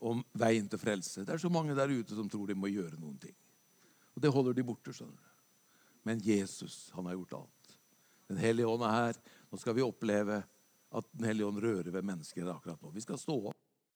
om 0.00 0.22
veien 0.32 0.68
til 0.68 0.80
frelse. 0.80 1.24
Det 1.24 1.34
er 1.34 1.42
så 1.42 1.50
mange 1.52 1.76
der 1.76 1.92
ute 1.92 2.16
som 2.16 2.28
tror 2.28 2.48
de 2.48 2.56
må 2.56 2.70
gjøre 2.72 3.00
noen 3.00 3.18
ting. 3.20 3.36
Og 4.16 4.22
det 4.24 4.32
holder 4.32 4.56
de 4.56 4.64
borte. 4.64 4.94
skjønner 4.96 5.16
du. 5.16 5.28
Men 6.08 6.22
Jesus, 6.24 6.88
han 6.96 7.06
har 7.06 7.18
gjort 7.18 7.42
alt. 7.42 7.76
Den 8.32 8.40
hellige 8.40 8.68
ånd 8.68 8.84
er 8.86 8.96
her. 8.96 9.20
Nå 9.50 9.60
skal 9.60 9.76
vi 9.76 9.84
oppleve 9.84 10.42
at 10.90 11.06
Den 11.14 11.28
hellige 11.28 11.46
ånd 11.46 11.60
rører 11.62 11.92
ved 11.94 12.02
mennesker 12.02 12.48
akkurat 12.50 12.80
nå. 12.82 12.90
Vi 12.90 13.02
skal 13.04 13.18
stå 13.20 13.36
opp. 13.52 13.59